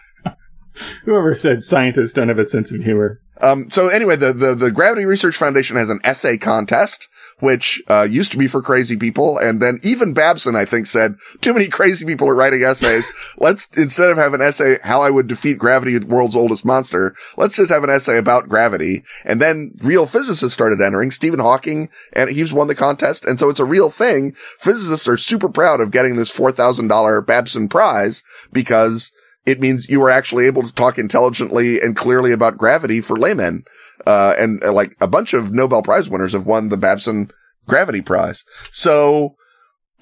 Whoever 1.06 1.36
said 1.36 1.64
scientists 1.64 2.14
don't 2.14 2.30
have 2.30 2.40
a 2.40 2.48
sense 2.48 2.72
of 2.72 2.82
humor. 2.82 3.20
Um, 3.42 3.70
so 3.72 3.90
anyway, 3.90 4.16
the, 4.16 4.32
the, 4.32 4.56
the 4.56 4.72
Gravity 4.72 5.06
Research 5.06 5.36
Foundation 5.36 5.76
has 5.76 5.90
an 5.90 6.00
essay 6.04 6.38
contest, 6.38 7.08
which, 7.44 7.84
uh, 7.90 8.08
used 8.10 8.32
to 8.32 8.38
be 8.38 8.48
for 8.48 8.62
crazy 8.62 8.96
people. 8.96 9.38
And 9.38 9.62
then 9.62 9.78
even 9.84 10.14
Babson, 10.14 10.56
I 10.56 10.64
think, 10.64 10.88
said, 10.88 11.18
too 11.42 11.54
many 11.54 11.68
crazy 11.68 12.06
people 12.06 12.30
are 12.30 12.36
writing 12.36 12.64
essays. 12.64 13.12
let's, 13.38 13.68
instead 13.76 14.10
of 14.10 14.18
have 14.18 14.34
an 14.34 14.42
essay, 14.42 14.80
how 14.82 15.02
I 15.02 15.10
would 15.10 15.28
defeat 15.28 15.58
gravity, 15.58 15.98
the 15.98 16.08
world's 16.08 16.38
oldest 16.38 16.64
monster, 16.64 17.14
let's 17.36 17.58
just 17.58 17.70
have 17.70 17.84
an 17.84 17.90
essay 17.90 18.18
about 18.18 18.48
gravity. 18.48 19.04
And 19.26 19.42
then 19.42 19.74
real 19.84 20.06
physicists 20.06 20.54
started 20.54 20.82
entering, 20.82 21.12
Stephen 21.12 21.42
Hawking, 21.42 21.90
and 22.14 22.30
he's 22.30 22.54
won 22.54 22.68
the 22.68 22.76
contest. 22.76 23.26
And 23.26 23.38
so 23.38 23.50
it's 23.50 23.60
a 23.60 23.66
real 23.66 23.90
thing. 23.90 24.32
Physicists 24.60 25.10
are 25.10 25.18
super 25.18 25.50
proud 25.50 25.82
of 25.82 25.92
getting 25.92 26.16
this 26.16 26.32
$4,000 26.32 27.28
Babson 27.28 27.68
prize 27.68 28.24
because 28.54 29.12
it 29.46 29.60
means 29.60 29.90
you 29.90 30.00
were 30.00 30.10
actually 30.10 30.46
able 30.46 30.64
to 30.64 30.74
talk 30.74 30.98
intelligently 30.98 31.80
and 31.80 31.96
clearly 31.96 32.32
about 32.32 32.58
gravity 32.58 33.02
for 33.02 33.18
laymen. 33.18 33.64
Uh, 34.06 34.34
and 34.38 34.64
uh, 34.64 34.72
like 34.72 34.96
a 35.02 35.08
bunch 35.08 35.34
of 35.34 35.54
Nobel 35.54 35.82
Prize 35.82 36.10
winners 36.10 36.34
have 36.34 36.46
won 36.46 36.70
the 36.70 36.78
Babson 36.78 37.32
Gravity 37.68 38.02
Prize. 38.02 38.44
So 38.72 39.36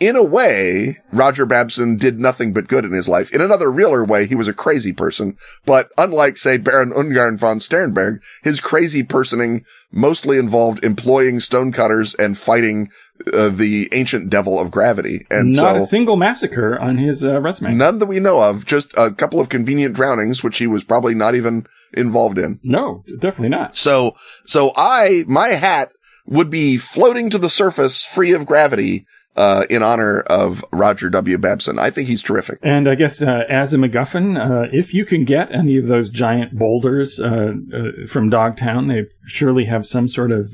in 0.02 0.16
a 0.16 0.24
way, 0.24 0.98
Roger 1.12 1.46
Babson 1.46 1.96
did 1.96 2.20
nothing 2.20 2.54
but 2.54 2.68
good 2.68 2.86
in 2.86 2.92
his 2.92 3.08
life. 3.08 3.32
In 3.32 3.40
another 3.40 3.72
realer 3.72 4.04
way, 4.04 4.26
he 4.26 4.34
was 4.34 4.48
a 4.48 4.54
crazy 4.54 4.92
person. 4.92 5.38
But 5.64 5.90
unlike, 5.96 6.38
say, 6.38 6.58
Baron 6.58 6.92
Ungern 6.92 7.38
von 7.38 7.60
Sternberg, 7.60 8.20
his 8.42 8.60
crazy 8.60 9.04
personing 9.04 9.64
mostly 9.92 10.40
involved 10.40 10.84
employing 10.84 11.40
stonecutters 11.40 12.16
and 12.16 12.36
fighting 12.36 12.90
uh, 13.34 13.50
the 13.50 13.90
ancient 13.94 14.30
devil 14.30 14.60
of 14.60 14.72
gravity. 14.72 15.26
And 15.30 15.54
Not 15.54 15.76
so 15.76 15.84
a 15.84 15.88
single 15.88 16.18
massacre 16.18 16.80
on 16.80 16.98
his 16.98 17.24
uh, 17.24 17.40
resume. 17.40 17.76
None 17.76 18.00
that 18.00 18.08
we 18.08 18.20
know 18.20 18.40
of, 18.42 18.66
just 18.66 18.94
a 18.98 19.12
couple 19.12 19.40
of 19.40 19.50
convenient 19.50 19.96
drownings, 19.96 20.44
which 20.44 20.58
he 20.58 20.68
was 20.68 20.84
probably 20.84 21.16
not 21.16 21.36
even 21.36 21.66
involved 21.94 22.38
in. 22.38 22.60
No, 22.64 23.04
definitely 23.20 23.50
not. 23.50 23.76
So, 23.76 24.16
so 24.46 24.72
I, 24.76 25.24
my 25.28 25.50
hat 25.50 25.92
would 26.26 26.50
be 26.50 26.78
floating 26.78 27.30
to 27.32 27.38
the 27.38 27.50
surface 27.50 28.04
free 28.04 28.32
of 28.32 28.46
gravity, 28.46 29.06
uh, 29.36 29.66
in 29.70 29.82
honor 29.82 30.22
of 30.22 30.64
Roger 30.72 31.10
W. 31.10 31.38
Babson. 31.38 31.80
I 31.80 31.90
think 31.90 32.08
he's 32.08 32.22
terrific. 32.22 32.60
And 32.64 32.90
I 32.90 32.96
guess 32.96 33.22
uh, 33.22 33.44
as 33.50 33.74
a 33.74 33.78
MacGuffin, 33.78 34.38
uh, 34.38 34.70
if 34.72 34.94
you 34.94 35.06
can 35.06 35.26
get 35.26 35.54
any 35.54 35.78
of 35.78 35.88
those 35.88 36.10
giant 36.10 36.58
boulders 36.58 37.20
uh, 37.20 37.54
uh, 37.74 38.08
from 38.08 38.30
Dogtown, 38.30 38.88
they 38.88 39.04
surely 39.26 39.66
have 39.66 39.86
some 39.86 40.08
sort 40.08 40.32
of 40.32 40.54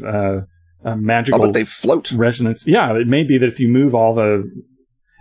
uh, 0.85 0.89
uh, 0.89 0.91
Oh, 0.93 0.95
magical 0.95 1.39
but 1.39 1.53
they 1.53 1.65
float. 1.65 2.11
resonance. 2.11 2.65
Yeah, 2.67 2.93
it 2.95 3.07
may 3.07 3.23
be 3.23 3.37
that 3.37 3.47
if 3.47 3.59
you 3.59 3.67
move 3.67 3.93
all 3.95 4.15
the, 4.15 4.49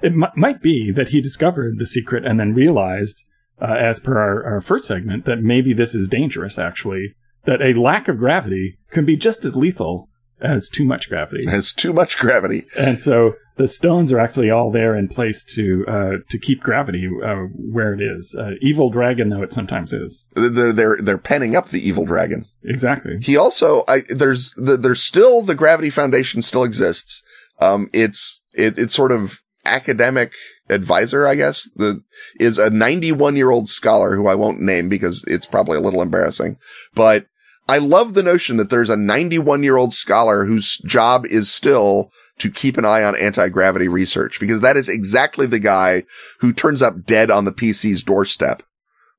it 0.02 0.12
m- 0.12 0.24
might 0.36 0.62
be 0.62 0.92
that 0.94 1.08
he 1.08 1.20
discovered 1.20 1.78
the 1.78 1.86
secret 1.86 2.24
and 2.26 2.38
then 2.38 2.54
realized, 2.54 3.22
uh, 3.60 3.72
as 3.74 3.98
per 3.98 4.18
our, 4.18 4.44
our 4.54 4.60
first 4.60 4.86
segment, 4.86 5.24
that 5.24 5.42
maybe 5.42 5.72
this 5.72 5.94
is 5.94 6.08
dangerous. 6.08 6.58
Actually, 6.58 7.14
that 7.46 7.62
a 7.62 7.78
lack 7.80 8.08
of 8.08 8.18
gravity 8.18 8.78
can 8.90 9.04
be 9.06 9.16
just 9.16 9.44
as 9.44 9.54
lethal 9.56 10.08
has 10.40 10.68
too 10.68 10.84
much 10.84 11.08
gravity. 11.08 11.46
Has 11.46 11.72
too 11.72 11.92
much 11.92 12.18
gravity. 12.18 12.66
And 12.78 13.02
so 13.02 13.32
the 13.56 13.68
stones 13.68 14.12
are 14.12 14.20
actually 14.20 14.50
all 14.50 14.70
there 14.70 14.96
in 14.96 15.08
place 15.08 15.44
to 15.54 15.84
uh, 15.88 16.10
to 16.28 16.38
keep 16.38 16.60
gravity 16.60 17.08
uh, 17.24 17.46
where 17.54 17.94
it 17.94 18.00
is. 18.00 18.34
Uh, 18.38 18.50
evil 18.60 18.90
dragon, 18.90 19.30
though 19.30 19.42
it 19.42 19.52
sometimes 19.52 19.92
is. 19.92 20.26
They're 20.34 20.72
they're 20.72 20.96
they're 20.98 21.18
penning 21.18 21.56
up 21.56 21.70
the 21.70 21.86
evil 21.86 22.04
dragon. 22.04 22.46
Exactly. 22.64 23.18
He 23.20 23.36
also 23.36 23.84
I 23.88 24.02
there's 24.08 24.52
the, 24.56 24.76
there's 24.76 25.02
still 25.02 25.42
the 25.42 25.54
gravity 25.54 25.90
foundation 25.90 26.42
still 26.42 26.64
exists. 26.64 27.22
Um, 27.58 27.88
it's 27.92 28.42
it 28.52 28.78
it's 28.78 28.94
sort 28.94 29.12
of 29.12 29.40
academic 29.64 30.32
advisor, 30.68 31.26
I 31.26 31.34
guess, 31.34 31.68
the 31.76 32.02
is 32.38 32.58
a 32.58 32.70
91 32.70 33.36
year 33.36 33.50
old 33.50 33.68
scholar 33.68 34.14
who 34.16 34.26
I 34.26 34.34
won't 34.34 34.60
name 34.60 34.88
because 34.88 35.24
it's 35.26 35.46
probably 35.46 35.76
a 35.78 35.80
little 35.80 36.02
embarrassing, 36.02 36.58
but 36.94 37.26
I 37.68 37.78
love 37.78 38.14
the 38.14 38.22
notion 38.22 38.58
that 38.58 38.70
there's 38.70 38.90
a 38.90 38.96
91 38.96 39.62
year 39.62 39.76
old 39.76 39.92
scholar 39.92 40.44
whose 40.44 40.78
job 40.78 41.26
is 41.26 41.52
still 41.52 42.12
to 42.38 42.50
keep 42.50 42.76
an 42.76 42.84
eye 42.84 43.02
on 43.02 43.16
anti-gravity 43.16 43.88
research 43.88 44.38
because 44.38 44.60
that 44.60 44.76
is 44.76 44.88
exactly 44.88 45.46
the 45.46 45.58
guy 45.58 46.04
who 46.40 46.52
turns 46.52 46.82
up 46.82 47.04
dead 47.04 47.30
on 47.30 47.44
the 47.44 47.52
PC's 47.52 48.02
doorstep 48.02 48.62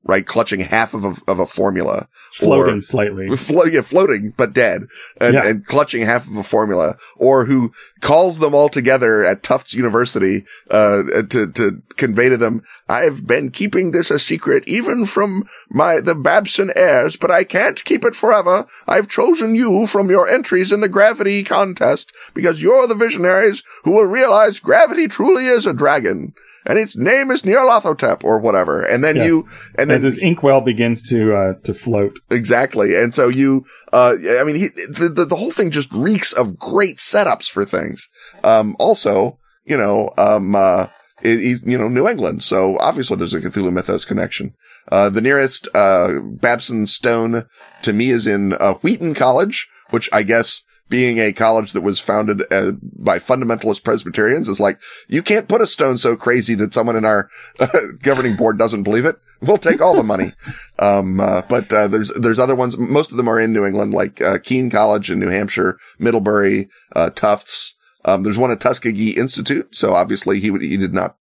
right? 0.04 0.26
Clutching 0.26 0.60
half 0.60 0.94
of 0.94 1.04
a, 1.04 1.14
of 1.26 1.38
a 1.38 1.46
formula. 1.46 2.08
Floating 2.34 2.78
or, 2.78 2.82
slightly. 2.82 3.28
Flo- 3.36 3.64
yeah, 3.64 3.82
floating, 3.82 4.32
but 4.36 4.52
dead. 4.52 4.82
And, 5.20 5.34
yeah. 5.34 5.46
and 5.46 5.66
clutching 5.66 6.02
half 6.02 6.26
of 6.26 6.36
a 6.36 6.42
formula. 6.42 6.96
Or 7.16 7.44
who 7.44 7.72
calls 8.00 8.38
them 8.38 8.54
all 8.54 8.68
together 8.68 9.24
at 9.24 9.42
Tufts 9.42 9.74
University, 9.74 10.44
uh, 10.70 11.02
to, 11.30 11.50
to 11.52 11.82
convey 11.96 12.28
to 12.28 12.36
them, 12.36 12.62
I've 12.88 13.26
been 13.26 13.50
keeping 13.50 13.90
this 13.90 14.10
a 14.10 14.18
secret 14.18 14.66
even 14.66 15.04
from 15.04 15.48
my, 15.68 16.00
the 16.00 16.14
Babson 16.14 16.72
heirs, 16.76 17.16
but 17.16 17.30
I 17.30 17.44
can't 17.44 17.84
keep 17.84 18.04
it 18.04 18.14
forever. 18.14 18.66
I've 18.86 19.08
chosen 19.08 19.54
you 19.54 19.86
from 19.86 20.10
your 20.10 20.28
entries 20.28 20.72
in 20.72 20.80
the 20.80 20.88
gravity 20.88 21.42
contest 21.42 22.12
because 22.34 22.62
you're 22.62 22.86
the 22.86 22.94
visionaries 22.94 23.62
who 23.84 23.92
will 23.92 24.06
realize 24.06 24.58
gravity 24.58 25.08
truly 25.08 25.46
is 25.46 25.66
a 25.66 25.72
dragon 25.72 26.34
and 26.68 26.78
its 26.78 26.96
name 26.96 27.32
is 27.32 27.42
Nyarlathotep 27.42 28.22
or 28.22 28.38
whatever. 28.38 28.82
And 28.82 29.02
then 29.02 29.16
yes. 29.16 29.26
you, 29.26 29.48
and 29.76 29.90
then 29.90 30.06
As 30.06 30.14
his 30.14 30.22
inkwell 30.22 30.60
begins 30.60 31.02
to, 31.08 31.34
uh, 31.34 31.52
to 31.64 31.74
float. 31.74 32.20
Exactly. 32.30 32.94
And 32.94 33.12
so 33.12 33.28
you, 33.28 33.64
uh, 33.92 34.14
I 34.40 34.44
mean, 34.44 34.56
he, 34.56 34.68
the, 34.90 35.08
the, 35.08 35.24
the 35.24 35.36
whole 35.36 35.50
thing 35.50 35.70
just 35.72 35.90
reeks 35.90 36.32
of 36.32 36.58
great 36.58 36.98
setups 36.98 37.48
for 37.48 37.64
things. 37.64 38.06
Um, 38.44 38.76
also, 38.78 39.38
you 39.64 39.76
know, 39.76 40.10
um, 40.18 40.54
uh, 40.54 40.86
he's, 41.22 41.62
you 41.64 41.78
know, 41.78 41.88
New 41.88 42.06
England. 42.06 42.42
So 42.42 42.76
obviously 42.78 43.16
there's 43.16 43.34
a 43.34 43.40
Cthulhu 43.40 43.72
Mythos 43.72 44.04
connection. 44.04 44.54
Uh, 44.92 45.08
the 45.10 45.20
nearest, 45.20 45.68
uh, 45.74 46.20
Babson 46.22 46.86
stone 46.86 47.46
to 47.82 47.92
me 47.92 48.10
is 48.10 48.26
in, 48.26 48.52
uh, 48.52 48.74
Wheaton 48.74 49.14
College, 49.14 49.66
which 49.90 50.08
I 50.12 50.22
guess 50.22 50.62
being 50.88 51.18
a 51.18 51.32
college 51.32 51.72
that 51.72 51.82
was 51.82 52.00
founded 52.00 52.42
uh, 52.50 52.72
by 52.82 53.18
fundamentalist 53.18 53.84
Presbyterians 53.84 54.48
is 54.48 54.60
like, 54.60 54.80
you 55.06 55.22
can't 55.22 55.48
put 55.48 55.60
a 55.60 55.66
stone 55.66 55.98
so 55.98 56.16
crazy 56.16 56.54
that 56.54 56.74
someone 56.74 56.96
in 56.96 57.04
our 57.04 57.28
uh, 57.58 57.68
governing 58.02 58.36
board 58.36 58.58
doesn't 58.58 58.82
believe 58.82 59.04
it. 59.04 59.16
We'll 59.40 59.58
take 59.58 59.80
all 59.80 59.94
the 59.94 60.02
money. 60.02 60.32
Um, 60.80 61.18
uh, 61.18 61.42
but, 61.42 61.72
uh, 61.72 61.88
there's, 61.88 62.12
there's 62.14 62.38
other 62.38 62.54
ones. 62.54 62.78
Most 62.78 63.10
of 63.10 63.16
them 63.16 63.26
are 63.26 63.40
in 63.40 63.52
New 63.52 63.66
England, 63.66 63.92
like, 63.92 64.20
uh, 64.20 64.38
Keene 64.38 64.70
College 64.70 65.10
in 65.10 65.18
New 65.18 65.28
Hampshire, 65.28 65.76
Middlebury, 65.98 66.68
uh, 66.94 67.10
Tufts. 67.10 67.74
Um, 68.04 68.22
there's 68.22 68.38
one 68.38 68.52
at 68.52 68.60
Tuskegee 68.60 69.16
Institute. 69.16 69.74
So 69.74 69.94
obviously 69.94 70.38
he 70.38 70.52
would, 70.52 70.62
he 70.62 70.76
did 70.76 70.94
not, 70.94 71.16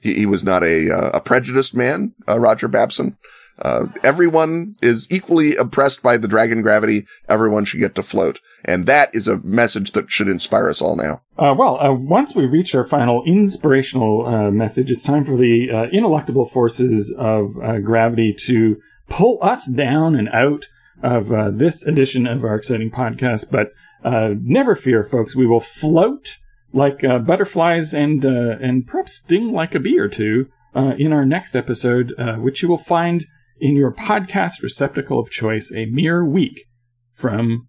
he, 0.00 0.14
he 0.14 0.24
was 0.24 0.42
not 0.44 0.64
a, 0.64 0.88
a 1.14 1.20
prejudiced 1.20 1.74
man, 1.74 2.14
Roger 2.26 2.68
Babson. 2.68 3.18
Uh, 3.60 3.86
everyone 4.02 4.74
is 4.82 5.06
equally 5.10 5.54
oppressed 5.56 6.02
by 6.02 6.16
the 6.16 6.28
dragon 6.28 6.60
gravity. 6.62 7.06
Everyone 7.28 7.64
should 7.64 7.80
get 7.80 7.94
to 7.94 8.02
float. 8.02 8.40
And 8.64 8.86
that 8.86 9.14
is 9.14 9.28
a 9.28 9.38
message 9.38 9.92
that 9.92 10.10
should 10.10 10.28
inspire 10.28 10.68
us 10.68 10.82
all 10.82 10.96
now. 10.96 11.22
Uh, 11.38 11.54
well, 11.56 11.78
uh, 11.80 11.92
once 11.92 12.34
we 12.34 12.46
reach 12.46 12.74
our 12.74 12.86
final 12.86 13.22
inspirational 13.24 14.26
uh, 14.26 14.50
message, 14.50 14.90
it's 14.90 15.02
time 15.02 15.24
for 15.24 15.36
the 15.36 15.68
uh, 15.70 15.96
ineluctable 15.96 16.50
forces 16.50 17.12
of 17.16 17.54
uh, 17.62 17.78
gravity 17.78 18.34
to 18.46 18.76
pull 19.08 19.38
us 19.42 19.66
down 19.66 20.16
and 20.16 20.28
out 20.30 20.66
of 21.02 21.28
this 21.58 21.82
edition 21.82 22.26
of 22.26 22.42
our 22.44 22.56
exciting 22.56 22.90
podcast. 22.90 23.50
But 23.50 23.72
never 24.02 24.74
fear, 24.74 25.04
folks. 25.04 25.36
We 25.36 25.46
will 25.46 25.60
float 25.60 26.36
like 26.72 27.02
butterflies 27.02 27.92
and 27.92 28.24
and 28.24 28.86
perhaps 28.86 29.16
sting 29.16 29.52
like 29.52 29.74
a 29.74 29.80
bee 29.80 29.98
or 29.98 30.08
two 30.08 30.46
in 30.74 31.12
our 31.12 31.26
next 31.26 31.54
episode, 31.54 32.14
which 32.38 32.62
you 32.62 32.68
will 32.68 32.78
find 32.78 33.26
in 33.58 33.76
your 33.76 33.92
podcast 33.92 34.62
receptacle 34.62 35.18
of 35.18 35.30
choice 35.30 35.70
a 35.74 35.86
mere 35.86 36.24
week 36.24 36.66
from 37.14 37.68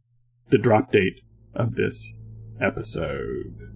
the 0.49 0.57
drop 0.57 0.91
date 0.91 1.21
of 1.53 1.75
this 1.75 2.11
episode. 2.61 3.71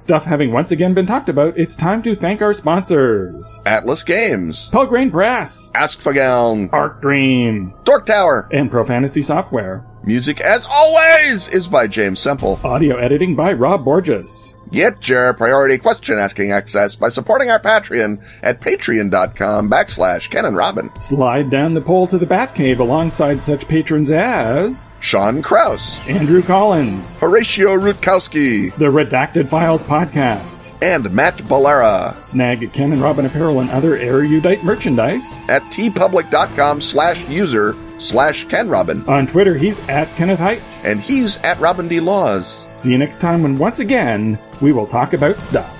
Stuff 0.00 0.22
having 0.22 0.52
once 0.52 0.70
again 0.70 0.94
been 0.94 1.06
talked 1.06 1.28
about, 1.28 1.58
it's 1.58 1.74
time 1.74 2.00
to 2.04 2.14
thank 2.14 2.40
our 2.40 2.54
sponsors 2.54 3.44
Atlas 3.66 4.04
Games, 4.04 4.70
Pelgrane 4.72 5.10
Press, 5.10 5.68
Askfageln, 5.74 6.72
Arc 6.72 7.02
Dream, 7.02 7.74
Dork 7.82 8.06
Tower, 8.06 8.48
and 8.52 8.70
Pro 8.70 8.86
Fantasy 8.86 9.22
Software. 9.22 9.84
Music, 10.04 10.40
as 10.40 10.64
always, 10.70 11.48
is 11.48 11.66
by 11.66 11.88
James 11.88 12.20
Semple. 12.20 12.60
Audio 12.62 12.96
editing 12.96 13.34
by 13.34 13.52
Rob 13.52 13.84
Borges. 13.84 14.52
Get 14.76 15.08
your 15.08 15.32
priority 15.32 15.78
question 15.78 16.18
asking 16.18 16.52
access 16.52 16.96
by 16.96 17.08
supporting 17.08 17.48
our 17.48 17.58
Patreon 17.58 18.22
at 18.42 18.60
patreon.com 18.60 19.70
backslash 19.70 20.28
Ken 20.28 20.44
and 20.44 20.54
Robin. 20.54 20.90
Slide 21.00 21.48
down 21.48 21.72
the 21.72 21.80
pole 21.80 22.06
to 22.08 22.18
the 22.18 22.26
Batcave 22.26 22.78
alongside 22.78 23.42
such 23.42 23.66
patrons 23.68 24.10
as 24.10 24.84
Sean 25.00 25.40
Kraus, 25.40 25.98
Andrew 26.06 26.42
Collins, 26.42 27.10
Horatio 27.12 27.74
Rutkowski, 27.74 28.76
the 28.76 28.84
Redacted 28.84 29.48
Files 29.48 29.80
Podcast, 29.80 30.70
and 30.82 31.10
Matt 31.10 31.38
Balera. 31.38 32.14
Snag 32.26 32.70
Ken 32.74 32.92
and 32.92 33.00
Robin 33.00 33.24
apparel 33.24 33.60
and 33.60 33.70
other 33.70 33.96
erudite 33.96 34.62
merchandise 34.62 35.24
at 35.48 35.62
teepublic.com 35.72 36.82
slash 36.82 37.26
user 37.30 37.74
slash 37.98 38.44
Ken 38.48 38.68
Robin. 38.68 39.04
On 39.08 39.26
Twitter, 39.26 39.56
he's 39.56 39.78
at 39.88 40.12
Kenneth 40.14 40.38
Hite. 40.38 40.62
And 40.84 41.00
he's 41.00 41.36
at 41.38 41.58
Robin 41.60 41.88
D. 41.88 42.00
Laws. 42.00 42.68
See 42.74 42.90
you 42.90 42.98
next 42.98 43.20
time 43.20 43.42
when 43.42 43.56
once 43.56 43.78
again 43.78 44.38
we 44.60 44.72
will 44.72 44.86
talk 44.86 45.12
about 45.12 45.38
stuff. 45.40 45.72